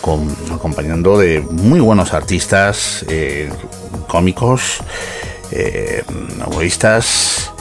con, 0.01 0.28
acompañando 0.53 1.16
de 1.16 1.40
muy 1.40 1.81
buenos 1.81 2.12
artistas, 2.12 3.05
eh, 3.09 3.51
cómicos, 4.09 4.78
eh, 5.53 6.03
humoristas, 6.47 7.53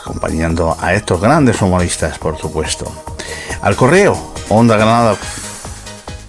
acompañando 0.00 0.76
a 0.80 0.94
estos 0.94 1.20
grandes 1.20 1.62
humoristas, 1.62 2.18
por 2.18 2.38
supuesto. 2.38 2.90
Al 3.62 3.76
correo, 3.76 4.16
onda 4.48 4.76
granada, 4.76 5.16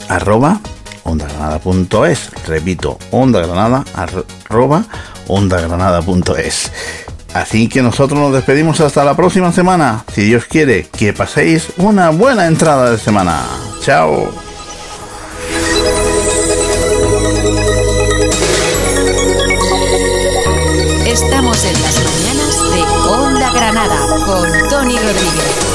arroba, 0.10 0.60
ondagranada.es, 1.04 2.32
repito, 2.45 2.98
onda 3.12 3.40
granada, 3.45 3.84
arroba, 3.95 4.86
ondagranada.es. 5.28 6.72
Así 7.38 7.70
que 7.70 7.84
nosotros 7.84 8.20
nos 8.20 8.34
despedimos 8.34 8.82
hasta 8.82 9.06
la 9.06 9.16
próxima 9.16 9.52
semana. 9.52 10.04
Si 10.12 10.24
Dios 10.24 10.46
quiere, 10.46 10.88
que 10.98 11.14
paséis 11.14 11.68
una 11.78 12.10
buena 12.10 12.48
entrada 12.48 12.90
de 12.90 12.98
semana. 12.98 13.44
Chao. 13.84 14.34
Estamos 21.06 21.64
en 21.64 21.82
las 21.84 22.04
mañanas 22.04 22.72
de 22.74 22.82
Onda 23.08 23.52
Granada 23.52 23.98
con 24.26 24.70
Tony 24.70 24.98
Rodríguez. 24.98 25.66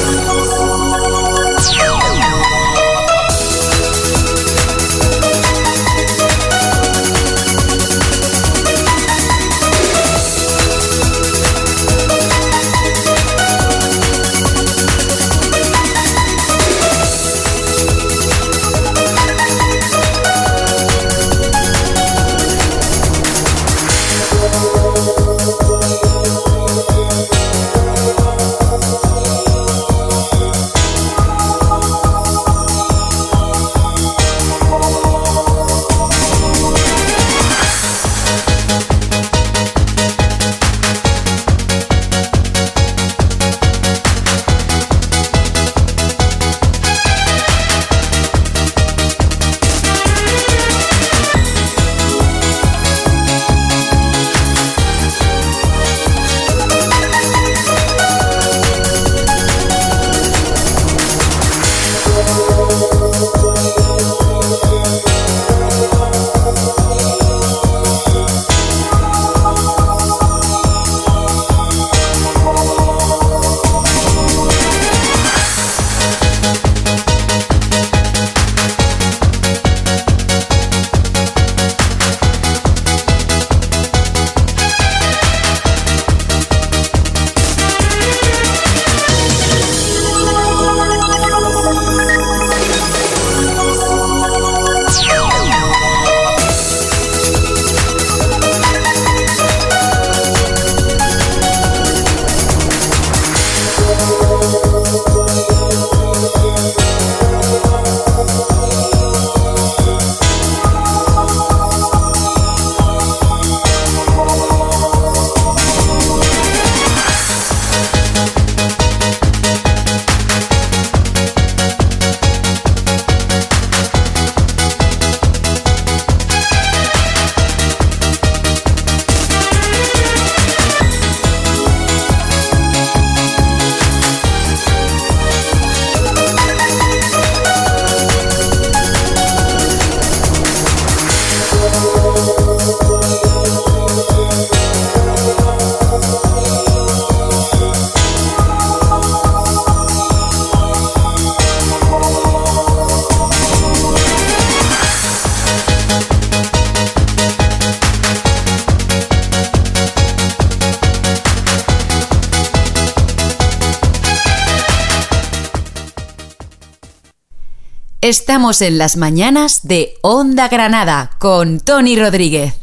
Estamos 168.12 168.60
en 168.60 168.76
las 168.76 168.98
mañanas 168.98 169.60
de 169.62 169.94
Onda 170.02 170.48
Granada 170.48 171.12
con 171.18 171.60
Tony 171.60 171.96
Rodríguez. 171.96 172.61